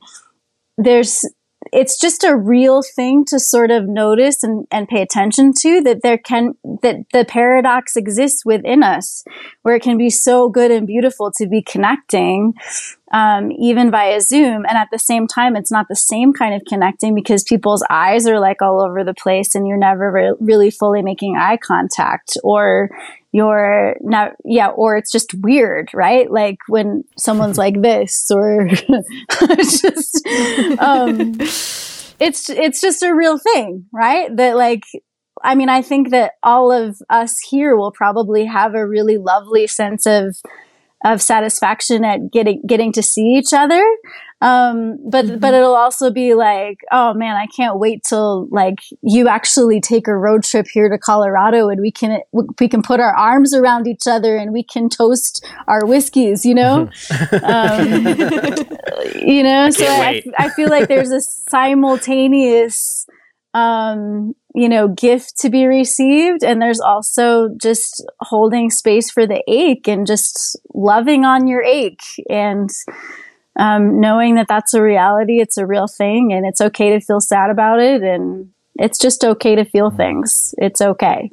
there's 0.78 1.24
it's 1.72 2.00
just 2.00 2.24
a 2.24 2.36
real 2.36 2.82
thing 2.82 3.26
to 3.26 3.40
sort 3.40 3.72
of 3.72 3.88
notice 3.88 4.44
and, 4.44 4.68
and 4.72 4.88
pay 4.88 5.02
attention 5.02 5.54
to 5.62 5.82
that 5.82 6.02
there 6.04 6.18
can 6.18 6.54
that 6.82 6.98
the 7.12 7.26
paradox 7.26 7.96
exists 7.96 8.46
within 8.46 8.84
us 8.84 9.24
where 9.64 9.76
it 9.76 9.82
can 9.82 9.98
be 9.98 10.10
so 10.10 10.50
good 10.50 10.72
and 10.72 10.88
beautiful 10.88 11.32
to 11.38 11.48
be 11.48 11.62
connecting 11.62 12.54
um, 13.12 13.52
even 13.52 13.92
via 13.92 14.20
zoom. 14.20 14.66
And 14.68 14.78
at 14.78 14.90
the 14.92 15.00
same 15.00 15.28
time 15.28 15.56
it's 15.56 15.72
not 15.72 15.88
the 15.88 15.96
same 15.96 16.34
kind 16.34 16.54
of 16.54 16.62
connecting 16.68 17.16
because 17.16 17.44
people's 17.44 17.86
eyes 17.90 18.28
are 18.28 18.40
like 18.40 18.62
all 18.62 18.82
over 18.82 19.04
the 19.04 19.14
place 19.14 19.56
and 19.56 19.68
you're 19.68 19.78
never 19.78 20.12
re- 20.12 20.36
really 20.40 20.72
fully 20.72 21.02
making 21.02 21.38
eye 21.38 21.58
contact 21.58 22.38
or 22.44 22.90
you're 23.36 23.98
not 24.00 24.32
yeah 24.46 24.70
or 24.70 24.96
it's 24.96 25.12
just 25.12 25.34
weird 25.42 25.90
right 25.94 26.32
like 26.32 26.58
when 26.70 27.04
someone's 27.18 27.58
like 27.66 27.82
this 27.82 28.32
or 28.32 28.68
it's 28.70 29.82
just 29.82 30.26
um 30.80 31.34
it's 32.20 32.50
it's 32.50 32.80
just 32.80 33.04
a 33.04 33.14
real 33.14 33.38
thing 33.38 33.86
right 33.92 34.34
that 34.38 34.56
like 34.56 34.84
I 35.44 35.54
mean, 35.54 35.68
I 35.68 35.82
think 35.82 36.12
that 36.12 36.32
all 36.42 36.72
of 36.72 37.02
us 37.10 37.38
here 37.40 37.76
will 37.76 37.92
probably 37.92 38.46
have 38.46 38.74
a 38.74 38.88
really 38.88 39.18
lovely 39.18 39.68
sense 39.68 40.08
of 40.08 40.38
of 41.04 41.22
satisfaction 41.22 42.04
at 42.04 42.32
getting 42.32 42.62
getting 42.66 42.94
to 42.94 43.04
see 43.04 43.36
each 43.38 43.54
other. 43.54 43.84
Um, 44.42 44.98
but 45.10 45.26
mm-hmm. 45.26 45.40
but 45.40 45.54
it'll 45.54 45.76
also 45.76 46.12
be 46.12 46.34
like, 46.34 46.80
oh 46.92 47.14
man, 47.14 47.36
I 47.36 47.48
can't 47.48 47.80
wait 47.80 48.04
till 48.08 48.48
like 48.52 48.80
you 49.02 49.28
actually 49.28 49.80
take 49.80 50.08
a 50.08 50.16
road 50.16 50.44
trip 50.44 50.68
here 50.72 50.90
to 50.90 50.98
Colorado 50.98 51.70
and 51.70 51.80
we 51.80 51.92
can 51.92 52.20
we 52.60 52.68
can 52.68 52.82
put 52.82 53.00
our 53.00 53.16
arms 53.16 53.54
around 53.54 53.88
each 53.88 54.08
other 54.08 54.36
and 54.36 54.52
we 54.52 54.64
can 54.64 54.90
toast 54.90 55.46
our 55.68 55.86
whiskeys, 55.86 56.46
you 56.46 56.54
know, 56.54 56.90
um, 57.44 57.88
you 59.16 59.42
know. 59.42 59.70
So 59.70 59.86
I, 59.88 60.22
I 60.38 60.50
feel 60.50 60.70
like 60.70 60.90
there's 60.90 61.12
a 61.12 61.22
simultaneous 61.22 63.06
um, 63.56 64.36
you 64.54 64.68
know, 64.68 64.90
gift 64.90 65.38
to 65.40 65.50
be 65.50 65.66
received. 65.66 66.44
And 66.44 66.62
there's 66.62 66.82
also 66.82 67.50
just 67.60 68.06
holding 68.20 68.70
space 68.70 69.10
for 69.10 69.26
the 69.26 69.42
ache 69.48 69.88
and 69.88 70.06
just 70.06 70.60
loving 70.74 71.24
on 71.24 71.48
your 71.48 71.64
ache 71.64 72.04
and 72.30 72.70
um, 73.58 74.00
knowing 74.00 74.36
that 74.36 74.48
that's 74.48 74.74
a 74.74 74.82
reality, 74.82 75.40
it's 75.40 75.58
a 75.58 75.66
real 75.66 75.88
thing, 75.88 76.34
and 76.34 76.46
it's 76.46 76.62
okay 76.62 76.92
to 76.92 77.00
feel 77.00 77.20
sad 77.20 77.50
about 77.50 77.80
it. 77.80 78.02
And 78.04 78.52
it's 78.76 79.00
just 79.00 79.24
okay 79.24 79.56
to 79.56 79.66
feel 79.66 79.90
things. 79.90 80.54
It's 80.58 80.82
okay. 80.82 81.32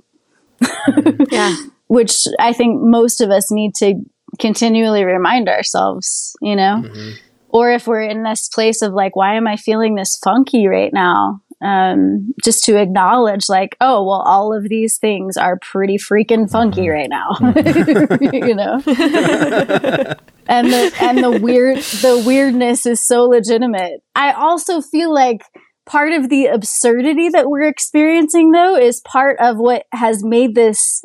yeah. 1.31 1.57
Which 1.89 2.27
I 2.41 2.55
think 2.55 2.81
most 2.81 3.21
of 3.21 3.29
us 3.29 3.53
need 3.53 3.75
to 3.77 3.97
continually 4.39 5.05
remind 5.05 5.47
ourselves, 5.49 6.35
you 6.41 6.57
know? 6.57 6.83
Mm-hmm. 6.83 7.11
Or 7.51 7.71
if 7.71 7.87
we're 7.87 8.01
in 8.01 8.23
this 8.23 8.49
place 8.49 8.81
of 8.81 8.95
like, 8.95 9.15
why 9.15 9.35
am 9.35 9.47
I 9.47 9.57
feeling 9.57 9.95
this 9.95 10.17
funky 10.17 10.67
right 10.67 10.91
now? 10.91 11.42
Um, 11.63 12.35
just 12.43 12.65
to 12.65 12.77
acknowledge 12.77 13.49
like 13.49 13.77
oh 13.81 14.03
well 14.05 14.23
all 14.23 14.53
of 14.53 14.69
these 14.69 14.99
things 14.99 15.37
are 15.37 15.59
pretty 15.59 15.97
freaking 15.97 16.51
funky 16.51 16.89
right 16.89 17.09
now. 17.09 17.31
You 18.33 18.55
know? 18.55 18.83
And 20.49 20.73
the 20.73 20.93
and 21.01 21.19
the 21.19 21.31
weird 21.31 21.79
the 21.79 22.23
weirdness 22.27 22.85
is 22.85 23.07
so 23.07 23.25
legitimate. 23.25 24.03
I 24.17 24.33
also 24.33 24.81
feel 24.81 25.15
like 25.15 25.45
part 25.87 26.13
of 26.13 26.29
the 26.29 26.47
absurdity 26.47 27.29
that 27.29 27.49
we're 27.49 27.69
experiencing 27.69 28.51
though 28.51 28.77
is 28.77 29.01
part 29.01 29.39
of 29.39 29.59
what 29.59 29.87
has 29.93 30.25
made 30.25 30.57
this 30.57 31.03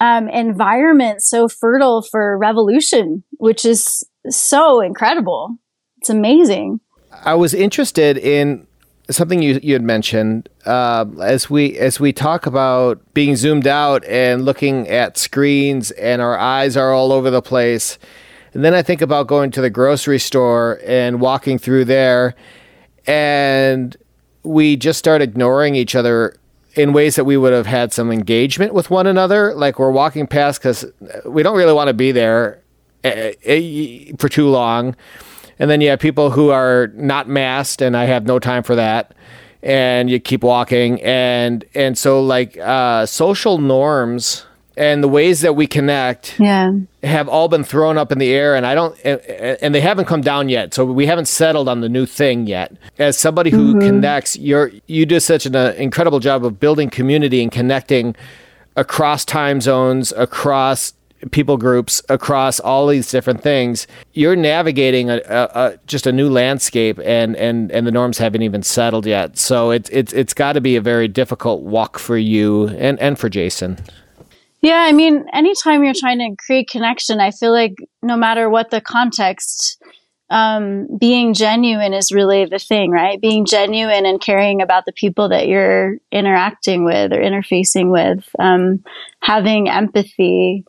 um, 0.00 0.28
environment 0.28 1.22
so 1.22 1.48
fertile 1.48 2.02
for 2.02 2.38
revolution 2.38 3.24
which 3.38 3.64
is 3.64 4.04
so 4.28 4.80
incredible. 4.80 5.56
It's 5.98 6.10
amazing. 6.10 6.78
I 7.24 7.34
was 7.34 7.54
interested 7.54 8.16
in 8.16 8.67
something 9.10 9.42
you 9.42 9.58
you 9.62 9.72
had 9.72 9.82
mentioned 9.82 10.48
uh, 10.66 11.04
as 11.22 11.48
we 11.48 11.76
as 11.78 11.98
we 11.98 12.12
talk 12.12 12.46
about 12.46 13.00
being 13.14 13.36
zoomed 13.36 13.66
out 13.66 14.04
and 14.04 14.44
looking 14.44 14.88
at 14.88 15.16
screens 15.16 15.90
and 15.92 16.20
our 16.20 16.38
eyes 16.38 16.76
are 16.76 16.92
all 16.92 17.12
over 17.12 17.30
the 17.30 17.42
place 17.42 17.98
and 18.54 18.64
then 18.64 18.74
I 18.74 18.82
think 18.82 19.00
about 19.00 19.26
going 19.26 19.50
to 19.52 19.60
the 19.60 19.70
grocery 19.70 20.18
store 20.18 20.80
and 20.84 21.20
walking 21.20 21.58
through 21.58 21.86
there 21.86 22.34
and 23.06 23.96
we 24.42 24.76
just 24.76 24.98
start 24.98 25.22
ignoring 25.22 25.74
each 25.74 25.94
other 25.94 26.36
in 26.74 26.92
ways 26.92 27.16
that 27.16 27.24
we 27.24 27.36
would 27.36 27.52
have 27.52 27.66
had 27.66 27.92
some 27.92 28.12
engagement 28.12 28.72
with 28.72 28.90
one 28.90 29.06
another. 29.06 29.54
Like 29.54 29.78
we're 29.78 29.90
walking 29.90 30.26
past 30.26 30.60
cuz 30.60 30.84
we 31.24 31.42
don't 31.42 31.56
really 31.56 31.72
want 31.72 31.88
to 31.88 31.94
be 31.94 32.12
there 32.12 32.60
eh, 33.04 33.32
eh, 33.44 34.12
for 34.18 34.28
too 34.28 34.48
long 34.48 34.94
and 35.58 35.70
then 35.70 35.80
you 35.80 35.90
have 35.90 36.00
people 36.00 36.30
who 36.30 36.50
are 36.50 36.88
not 36.94 37.28
masked, 37.28 37.82
and 37.82 37.96
I 37.96 38.04
have 38.04 38.26
no 38.26 38.38
time 38.38 38.62
for 38.62 38.74
that. 38.76 39.14
And 39.62 40.08
you 40.08 40.20
keep 40.20 40.42
walking, 40.42 41.02
and 41.02 41.64
and 41.74 41.98
so 41.98 42.22
like 42.22 42.56
uh, 42.58 43.06
social 43.06 43.58
norms 43.58 44.46
and 44.78 45.02
the 45.02 45.08
ways 45.08 45.40
that 45.40 45.56
we 45.56 45.66
connect 45.66 46.38
yeah. 46.38 46.70
have 47.02 47.28
all 47.28 47.48
been 47.48 47.64
thrown 47.64 47.98
up 47.98 48.12
in 48.12 48.18
the 48.18 48.30
air 48.30 48.54
and 48.54 48.64
i 48.64 48.74
don't 48.74 48.96
and 49.04 49.74
they 49.74 49.80
haven't 49.80 50.04
come 50.06 50.20
down 50.20 50.48
yet 50.48 50.72
so 50.72 50.84
we 50.84 51.04
haven't 51.04 51.26
settled 51.26 51.68
on 51.68 51.80
the 51.80 51.88
new 51.88 52.06
thing 52.06 52.46
yet 52.46 52.72
as 52.98 53.18
somebody 53.18 53.50
who 53.50 53.74
mm-hmm. 53.74 53.80
connects 53.80 54.38
you're 54.38 54.70
you 54.86 55.04
do 55.04 55.18
such 55.18 55.44
an 55.44 55.56
uh, 55.56 55.74
incredible 55.76 56.20
job 56.20 56.44
of 56.44 56.60
building 56.60 56.88
community 56.88 57.42
and 57.42 57.50
connecting 57.50 58.14
across 58.76 59.24
time 59.24 59.60
zones 59.60 60.12
across 60.12 60.92
people 61.30 61.56
groups 61.56 62.02
across 62.08 62.60
all 62.60 62.86
these 62.86 63.10
different 63.10 63.42
things, 63.42 63.86
you're 64.12 64.36
navigating 64.36 65.10
a, 65.10 65.16
a, 65.28 65.50
a, 65.54 65.78
just 65.86 66.06
a 66.06 66.12
new 66.12 66.28
landscape, 66.28 66.98
and, 67.04 67.36
and, 67.36 67.70
and 67.72 67.86
the 67.86 67.90
norms 67.90 68.18
haven't 68.18 68.42
even 68.42 68.62
settled 68.62 69.06
yet. 69.06 69.38
So 69.38 69.70
it's 69.70 69.90
it's 69.90 70.12
it's 70.12 70.34
got 70.34 70.52
to 70.52 70.60
be 70.60 70.76
a 70.76 70.80
very 70.80 71.08
difficult 71.08 71.62
walk 71.62 71.98
for 71.98 72.16
you 72.16 72.68
and 72.68 72.98
and 73.00 73.18
for 73.18 73.28
Jason. 73.28 73.78
Yeah, 74.60 74.84
I 74.88 74.92
mean, 74.92 75.24
anytime 75.32 75.84
you're 75.84 75.94
trying 75.94 76.18
to 76.18 76.34
create 76.44 76.68
connection, 76.68 77.20
I 77.20 77.30
feel 77.30 77.52
like 77.52 77.76
no 78.02 78.16
matter 78.16 78.50
what 78.50 78.70
the 78.70 78.80
context, 78.80 79.80
um, 80.30 80.88
being 80.98 81.32
genuine 81.32 81.94
is 81.94 82.10
really 82.10 82.44
the 82.44 82.58
thing, 82.58 82.90
right? 82.90 83.20
Being 83.20 83.44
genuine 83.44 84.04
and 84.04 84.20
caring 84.20 84.60
about 84.60 84.84
the 84.84 84.92
people 84.92 85.28
that 85.28 85.46
you're 85.46 85.98
interacting 86.10 86.84
with 86.84 87.12
or 87.12 87.20
interfacing 87.20 87.92
with, 87.92 88.28
um, 88.40 88.82
having 89.22 89.68
empathy, 89.68 90.64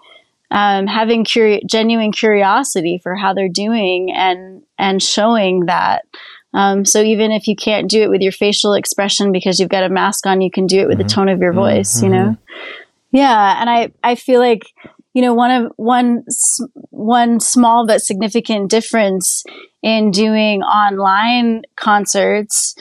um, 0.52 0.88
having 0.88 1.24
curi- 1.24 1.66
genuine 1.66 2.12
curiosity 2.12 3.00
for 3.02 3.16
how 3.16 3.34
they're 3.34 3.50
doing 3.50 4.12
and 4.12 4.64
and 4.78 5.02
showing 5.02 5.66
that. 5.66 6.06
Um, 6.54 6.84
so 6.84 7.02
even 7.02 7.32
if 7.32 7.48
you 7.48 7.56
can't 7.56 7.90
do 7.90 8.02
it 8.02 8.10
with 8.10 8.22
your 8.22 8.32
facial 8.32 8.74
expression 8.74 9.32
because 9.32 9.60
you've 9.60 9.70
got 9.70 9.84
a 9.84 9.90
mask 9.90 10.26
on, 10.26 10.42
you 10.42 10.50
can 10.50 10.66
do 10.66 10.80
it 10.80 10.88
with 10.88 10.98
mm-hmm. 10.98 11.08
the 11.08 11.14
tone 11.14 11.30
of 11.30 11.40
your 11.40 11.54
voice. 11.54 11.98
Mm-hmm. 11.98 12.06
You 12.06 12.12
know, 12.12 12.38
yeah. 13.12 13.62
And 13.62 13.70
I 13.70 13.92
I 14.04 14.16
feel 14.16 14.40
like 14.40 14.64
you 15.14 15.22
know 15.22 15.34
one 15.34 15.52
of 15.52 15.72
one 15.76 16.24
one 16.90 17.40
small 17.40 17.86
but 17.86 18.02
significant 18.02 18.70
difference 18.70 19.44
in 19.84 20.12
doing 20.12 20.64
online 20.64 21.64
concerts 21.76 22.76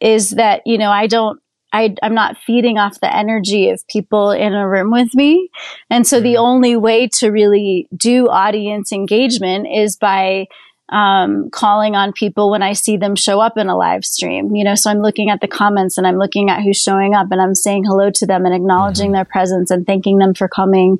is 0.00 0.30
that 0.30 0.62
you 0.66 0.78
know 0.78 0.90
I 0.90 1.06
don't 1.06 1.41
I, 1.72 1.94
am 2.02 2.14
not 2.14 2.36
feeding 2.38 2.78
off 2.78 3.00
the 3.00 3.14
energy 3.14 3.70
of 3.70 3.86
people 3.88 4.30
in 4.30 4.54
a 4.54 4.68
room 4.68 4.90
with 4.90 5.14
me. 5.14 5.48
And 5.88 6.06
so 6.06 6.20
the 6.20 6.34
mm-hmm. 6.34 6.44
only 6.44 6.76
way 6.76 7.08
to 7.18 7.30
really 7.30 7.88
do 7.96 8.28
audience 8.28 8.92
engagement 8.92 9.66
is 9.72 9.96
by 9.96 10.46
um, 10.92 11.48
calling 11.50 11.96
on 11.96 12.12
people 12.12 12.50
when 12.50 12.62
I 12.62 12.74
see 12.74 12.98
them 12.98 13.16
show 13.16 13.40
up 13.40 13.56
in 13.56 13.68
a 13.68 13.76
live 13.76 14.04
stream. 14.04 14.54
You 14.54 14.62
know, 14.62 14.74
so 14.74 14.90
I'm 14.90 15.00
looking 15.00 15.30
at 15.30 15.40
the 15.40 15.48
comments 15.48 15.96
and 15.96 16.06
I'm 16.06 16.18
looking 16.18 16.50
at 16.50 16.62
who's 16.62 16.80
showing 16.80 17.14
up 17.14 17.28
and 17.30 17.40
I'm 17.40 17.54
saying 17.54 17.84
hello 17.84 18.10
to 18.10 18.26
them 18.26 18.44
and 18.44 18.54
acknowledging 18.54 19.06
mm-hmm. 19.06 19.14
their 19.14 19.24
presence 19.24 19.70
and 19.70 19.86
thanking 19.86 20.18
them 20.18 20.34
for 20.34 20.48
coming 20.48 20.98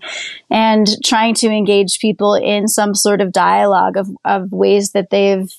and 0.51 0.89
trying 1.05 1.35
to 1.37 1.49
engage 1.49 1.99
people 1.99 2.35
in 2.35 2.69
some 2.69 2.95
sort 2.95 3.21
of 3.21 3.33
dialogue 3.33 3.99
of, 3.99 4.09
of 4.25 4.51
ways 4.51 4.93
that 4.93 5.11
they've 5.11 5.53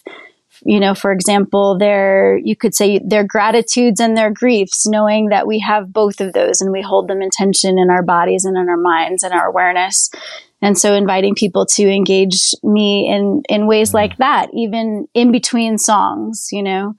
you 0.65 0.79
know, 0.79 0.95
for 0.95 1.11
example, 1.11 1.77
their, 1.77 2.37
you 2.37 2.55
could 2.55 2.73
say 2.73 2.99
their 3.03 3.23
gratitudes 3.23 3.99
and 3.99 4.17
their 4.17 4.31
griefs, 4.31 4.87
knowing 4.87 5.29
that 5.29 5.47
we 5.47 5.59
have 5.59 5.91
both 5.91 6.21
of 6.21 6.33
those 6.33 6.61
and 6.61 6.71
we 6.71 6.81
hold 6.81 7.07
them 7.07 7.21
in 7.21 7.29
tension 7.29 7.77
in 7.77 7.89
our 7.89 8.03
bodies 8.03 8.45
and 8.45 8.57
in 8.57 8.69
our 8.69 8.77
minds 8.77 9.23
and 9.23 9.33
our 9.33 9.47
awareness. 9.47 10.09
And 10.63 10.77
so 10.77 10.93
inviting 10.93 11.35
people 11.35 11.65
to 11.75 11.89
engage 11.89 12.55
me 12.63 13.07
in, 13.11 13.43
in 13.49 13.67
ways 13.67 13.89
mm-hmm. 13.89 13.97
like 13.97 14.17
that, 14.17 14.47
even 14.53 15.07
in 15.13 15.31
between 15.31 15.77
songs, 15.77 16.47
you 16.53 16.63
know? 16.63 16.95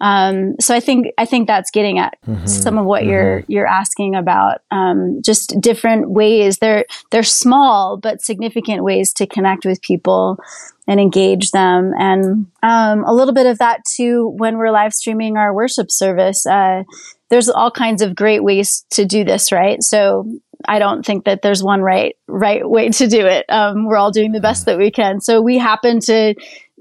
Um, 0.00 0.54
so 0.60 0.72
I 0.72 0.78
think, 0.78 1.08
I 1.18 1.24
think 1.24 1.48
that's 1.48 1.72
getting 1.72 1.98
at 1.98 2.16
mm-hmm. 2.24 2.46
some 2.46 2.78
of 2.78 2.86
what 2.86 3.02
mm-hmm. 3.02 3.10
you're, 3.10 3.44
you're 3.48 3.66
asking 3.66 4.14
about. 4.14 4.60
Um, 4.70 5.20
just 5.24 5.60
different 5.60 6.10
ways. 6.10 6.58
They're, 6.58 6.84
they're 7.10 7.24
small, 7.24 7.96
but 7.96 8.22
significant 8.22 8.84
ways 8.84 9.12
to 9.14 9.26
connect 9.26 9.64
with 9.64 9.82
people 9.82 10.38
and 10.86 11.00
engage 11.00 11.50
them. 11.50 11.92
And 11.98 12.46
um, 12.62 13.04
a 13.04 13.12
little 13.12 13.34
bit 13.34 13.46
of 13.46 13.58
that 13.58 13.80
too 13.84 14.32
when 14.36 14.58
we're 14.58 14.70
live 14.70 14.94
streaming 14.94 15.36
our 15.36 15.52
worship 15.52 15.90
service. 15.90 16.46
Uh, 16.46 16.84
there's 17.30 17.48
all 17.48 17.70
kinds 17.70 18.00
of 18.00 18.14
great 18.14 18.42
ways 18.42 18.86
to 18.92 19.04
do 19.04 19.24
this, 19.24 19.52
right? 19.52 19.82
So 19.82 20.24
I 20.66 20.78
don't 20.78 21.04
think 21.04 21.24
that 21.24 21.42
there's 21.42 21.62
one 21.62 21.82
right 21.82 22.16
right 22.26 22.68
way 22.68 22.88
to 22.88 23.06
do 23.06 23.26
it. 23.26 23.46
Um, 23.48 23.86
we're 23.86 23.96
all 23.96 24.10
doing 24.10 24.32
the 24.32 24.40
best 24.40 24.66
that 24.66 24.78
we 24.78 24.90
can. 24.90 25.20
So 25.20 25.40
we 25.40 25.58
happen 25.58 26.00
to 26.00 26.34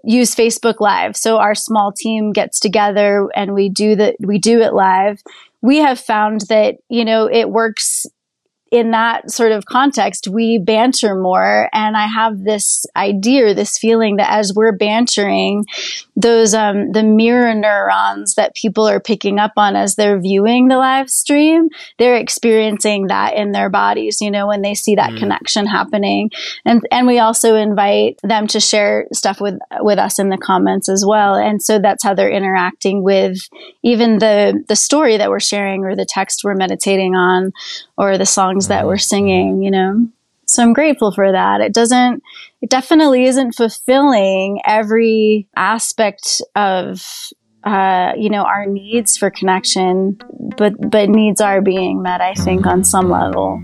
use 0.04 0.36
Facebook 0.36 0.80
Live. 0.80 1.16
So 1.16 1.38
our 1.38 1.56
small 1.56 1.92
team 1.92 2.32
gets 2.32 2.60
together 2.60 3.28
and 3.36 3.54
we 3.54 3.70
do 3.70 3.96
the 3.96 4.16
we 4.20 4.40
do 4.40 4.62
it 4.62 4.74
live. 4.74 5.22
We 5.62 5.78
have 5.78 6.00
found 6.00 6.42
that 6.50 6.78
you 6.90 7.06
know 7.06 7.30
it 7.32 7.50
works 7.50 8.06
in 8.72 8.92
that 8.92 9.32
sort 9.32 9.52
of 9.52 9.66
context, 9.66 10.28
we 10.28 10.58
banter 10.58 11.16
more. 11.16 11.70
And 11.74 11.96
I 11.96 12.08
have 12.08 12.44
this 12.44 12.86
idea, 12.96 13.54
this 13.54 13.78
feeling 13.78 14.18
that 14.18 14.32
as 14.32 14.54
we're 14.54 14.76
bantering, 14.76 15.66
those 16.18 16.54
um, 16.54 16.92
the 16.92 17.04
mirror 17.04 17.54
neurons 17.54 18.36
that 18.36 18.56
people 18.56 18.88
are 18.88 19.00
picking 19.00 19.40
up 19.40 19.54
on 19.56 19.76
as 19.76 19.96
they're 19.96 20.20
viewing 20.20 20.68
the 20.68 20.78
live 20.78 21.10
stream 21.10 21.70
they're 21.98 22.18
experiencing 22.18 23.08
that 23.08 23.36
in 23.36 23.54
their 23.54 23.70
bodies 23.70 24.20
you 24.20 24.30
know 24.30 24.48
when 24.48 24.62
they 24.62 24.74
see 24.74 24.96
that 24.96 25.12
mm. 25.12 25.20
connection 25.20 25.66
happening. 25.66 26.32
And 26.66 26.86
and 26.92 27.08
we 27.08 27.20
also 27.20 27.56
invite 27.56 28.20
them 28.24 28.48
to 28.48 28.60
share 28.60 29.08
stuff 29.14 29.40
with 29.40 29.60
with 29.80 30.00
us 30.00 30.20
in 30.20 30.30
the 30.30 30.38
comments 30.38 30.90
as 30.90 31.06
well. 31.06 31.36
And 31.36 31.62
so 31.62 31.80
that's 31.80 32.04
how 32.04 32.14
they're 32.14 32.32
interacting 32.32 33.04
with 33.04 33.38
even 33.84 34.20
the 34.20 34.64
the 34.68 34.76
story 34.76 35.18
that 35.18 35.30
we're 35.30 35.40
sharing 35.40 35.84
or 35.84 35.96
the 35.96 36.06
text 36.06 36.42
we're 36.44 36.56
meditating 36.56 37.16
on 37.16 37.54
or 37.98 38.18
the 38.18 38.26
songs 38.26 38.68
that 38.68 38.86
we're 38.86 38.98
singing 38.98 39.62
you 39.62 39.72
know 39.72 40.08
so 40.48 40.64
I'm 40.64 40.74
grateful 40.74 41.12
for 41.12 41.32
that. 41.32 41.62
It 41.62 41.74
doesn't, 41.74 42.24
it 42.62 42.70
definitely 42.70 43.26
isn't 43.26 43.56
fulfilling 43.56 44.62
every 44.66 45.48
aspect 45.56 46.42
of, 46.56 47.06
uh, 47.64 48.14
you 48.18 48.30
know, 48.30 48.44
our 48.44 48.66
needs 48.66 49.18
for 49.18 49.30
connection, 49.30 50.18
but, 50.58 50.74
but 50.90 51.10
needs 51.10 51.42
are 51.42 51.62
being 51.62 52.02
met, 52.02 52.22
I 52.22 52.34
think, 52.34 52.66
on 52.66 52.86
some 52.86 53.10
level. 53.10 53.62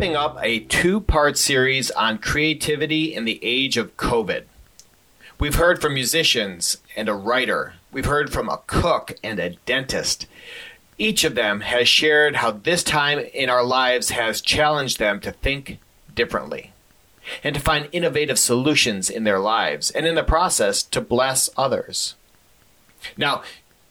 Wrapping 0.00 0.16
up 0.16 0.38
a 0.40 0.60
two 0.60 0.98
part 0.98 1.36
series 1.36 1.90
on 1.90 2.16
creativity 2.16 3.14
in 3.14 3.26
the 3.26 3.38
age 3.42 3.76
of 3.76 3.98
COVID. 3.98 4.44
We've 5.38 5.56
heard 5.56 5.82
from 5.82 5.92
musicians 5.92 6.78
and 6.96 7.06
a 7.06 7.12
writer, 7.12 7.74
we've 7.92 8.06
heard 8.06 8.32
from 8.32 8.48
a 8.48 8.62
cook 8.66 9.12
and 9.22 9.38
a 9.38 9.56
dentist. 9.66 10.26
Each 10.96 11.22
of 11.22 11.34
them 11.34 11.60
has 11.60 11.86
shared 11.86 12.36
how 12.36 12.52
this 12.52 12.82
time 12.82 13.18
in 13.18 13.50
our 13.50 13.62
lives 13.62 14.08
has 14.08 14.40
challenged 14.40 14.98
them 14.98 15.20
to 15.20 15.32
think 15.32 15.78
differently 16.14 16.72
and 17.44 17.54
to 17.54 17.60
find 17.60 17.90
innovative 17.92 18.38
solutions 18.38 19.10
in 19.10 19.24
their 19.24 19.38
lives, 19.38 19.90
and 19.90 20.06
in 20.06 20.14
the 20.14 20.24
process, 20.24 20.82
to 20.82 21.02
bless 21.02 21.50
others. 21.58 22.14
Now, 23.18 23.42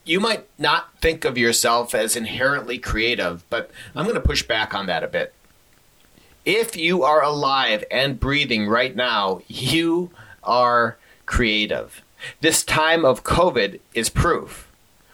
you 0.06 0.20
might 0.20 0.48
not 0.58 0.90
think 1.02 1.24
of 1.24 1.38
yourself 1.38 1.94
as 1.94 2.16
inherently 2.16 2.80
creative, 2.80 3.48
but 3.52 3.70
I'm 3.94 4.06
going 4.06 4.16
to 4.16 4.22
push 4.22 4.42
back 4.42 4.74
on 4.74 4.88
that 4.88 5.04
a 5.04 5.08
bit. 5.08 5.36
If 6.46 6.78
you 6.78 7.04
are 7.04 7.22
alive 7.22 7.84
and 7.92 8.20
breathing 8.20 8.68
right 8.68 8.96
now, 8.96 9.42
you 9.48 10.12
are 10.44 10.98
creative. 11.26 12.02
This 12.42 12.64
time 12.64 13.04
of 13.06 13.24
COVID 13.24 13.80
is 13.94 14.10
proof. 14.10 14.72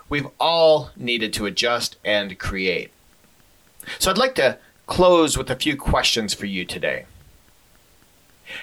We've 0.07 0.27
all 0.39 0.91
needed 0.95 1.33
to 1.33 1.45
adjust 1.45 1.97
and 2.05 2.37
create. 2.37 2.91
So 3.99 4.11
I'd 4.11 4.17
like 4.17 4.35
to 4.35 4.59
close 4.85 5.37
with 5.37 5.49
a 5.49 5.55
few 5.55 5.75
questions 5.75 6.33
for 6.33 6.45
you 6.45 6.63
today. 6.63 7.05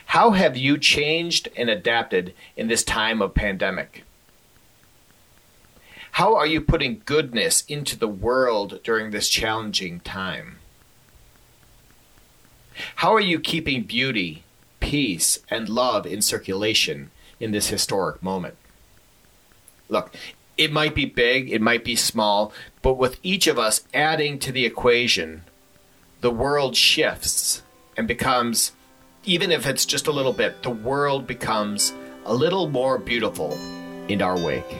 How 0.06 0.30
have 0.30 0.56
you 0.56 0.78
changed 0.78 1.48
and 1.56 1.68
adapted 1.68 2.32
in 2.56 2.68
this 2.68 2.84
time 2.84 3.20
of 3.20 3.34
pandemic? 3.34 4.04
How 6.12 6.36
are 6.36 6.46
you 6.46 6.60
putting 6.60 7.02
goodness 7.04 7.64
into 7.66 7.98
the 7.98 8.08
world 8.08 8.80
during 8.84 9.10
this 9.10 9.28
challenging 9.28 10.00
time? 10.00 10.58
How 13.02 13.12
are 13.16 13.20
you 13.20 13.40
keeping 13.40 13.82
beauty, 13.82 14.44
peace, 14.78 15.40
and 15.50 15.68
love 15.68 16.06
in 16.06 16.22
circulation 16.22 17.10
in 17.40 17.50
this 17.50 17.66
historic 17.66 18.22
moment? 18.22 18.54
Look, 19.88 20.14
it 20.56 20.70
might 20.70 20.94
be 20.94 21.04
big, 21.04 21.50
it 21.50 21.60
might 21.60 21.84
be 21.84 21.96
small, 21.96 22.52
but 22.80 22.92
with 22.94 23.18
each 23.24 23.48
of 23.48 23.58
us 23.58 23.82
adding 23.92 24.38
to 24.38 24.52
the 24.52 24.64
equation, 24.64 25.42
the 26.20 26.30
world 26.30 26.76
shifts 26.76 27.64
and 27.96 28.06
becomes, 28.06 28.70
even 29.24 29.50
if 29.50 29.66
it's 29.66 29.84
just 29.84 30.06
a 30.06 30.12
little 30.12 30.32
bit, 30.32 30.62
the 30.62 30.70
world 30.70 31.26
becomes 31.26 31.92
a 32.24 32.32
little 32.32 32.68
more 32.68 32.98
beautiful 32.98 33.58
in 34.06 34.22
our 34.22 34.38
wake. 34.38 34.76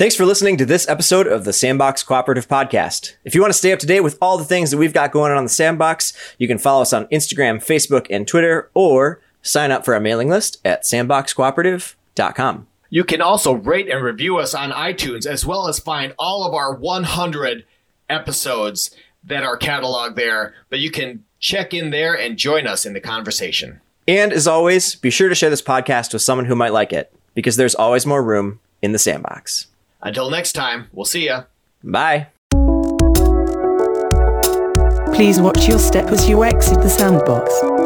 Thanks 0.00 0.16
for 0.16 0.24
listening 0.24 0.56
to 0.56 0.64
this 0.64 0.88
episode 0.88 1.26
of 1.26 1.44
the 1.44 1.52
Sandbox 1.52 2.02
Cooperative 2.02 2.48
Podcast. 2.48 3.16
If 3.22 3.34
you 3.34 3.42
want 3.42 3.52
to 3.52 3.58
stay 3.58 3.70
up 3.70 3.80
to 3.80 3.86
date 3.86 4.00
with 4.00 4.16
all 4.22 4.38
the 4.38 4.46
things 4.46 4.70
that 4.70 4.78
we've 4.78 4.94
got 4.94 5.12
going 5.12 5.30
on 5.30 5.36
on 5.36 5.44
the 5.44 5.50
Sandbox, 5.50 6.14
you 6.38 6.48
can 6.48 6.56
follow 6.56 6.80
us 6.80 6.94
on 6.94 7.04
Instagram, 7.08 7.62
Facebook, 7.62 8.06
and 8.08 8.26
Twitter, 8.26 8.70
or 8.72 9.20
sign 9.42 9.70
up 9.70 9.84
for 9.84 9.92
our 9.92 10.00
mailing 10.00 10.30
list 10.30 10.56
at 10.64 10.84
sandboxcooperative.com. 10.84 12.66
You 12.88 13.04
can 13.04 13.20
also 13.20 13.52
rate 13.52 13.90
and 13.90 14.02
review 14.02 14.38
us 14.38 14.54
on 14.54 14.70
iTunes, 14.70 15.26
as 15.26 15.44
well 15.44 15.68
as 15.68 15.78
find 15.78 16.14
all 16.18 16.46
of 16.46 16.54
our 16.54 16.74
100 16.74 17.66
episodes 18.08 18.92
that 19.24 19.42
are 19.42 19.58
cataloged 19.58 20.14
there, 20.14 20.54
But 20.70 20.78
you 20.78 20.90
can 20.90 21.24
check 21.40 21.74
in 21.74 21.90
there 21.90 22.18
and 22.18 22.38
join 22.38 22.66
us 22.66 22.86
in 22.86 22.94
the 22.94 23.00
conversation. 23.00 23.82
And 24.08 24.32
as 24.32 24.46
always, 24.46 24.94
be 24.94 25.10
sure 25.10 25.28
to 25.28 25.34
share 25.34 25.50
this 25.50 25.60
podcast 25.60 26.14
with 26.14 26.22
someone 26.22 26.46
who 26.46 26.56
might 26.56 26.72
like 26.72 26.94
it, 26.94 27.12
because 27.34 27.56
there's 27.56 27.74
always 27.74 28.06
more 28.06 28.22
room 28.22 28.60
in 28.80 28.92
the 28.92 28.98
sandbox. 28.98 29.66
Until 30.02 30.30
next 30.30 30.52
time, 30.52 30.88
we'll 30.92 31.04
see 31.04 31.26
ya. 31.26 31.44
Bye. 31.82 32.28
Please 35.14 35.40
watch 35.40 35.68
your 35.68 35.78
step 35.78 36.06
as 36.08 36.28
you 36.28 36.44
exit 36.44 36.80
the 36.80 36.88
sandbox. 36.88 37.79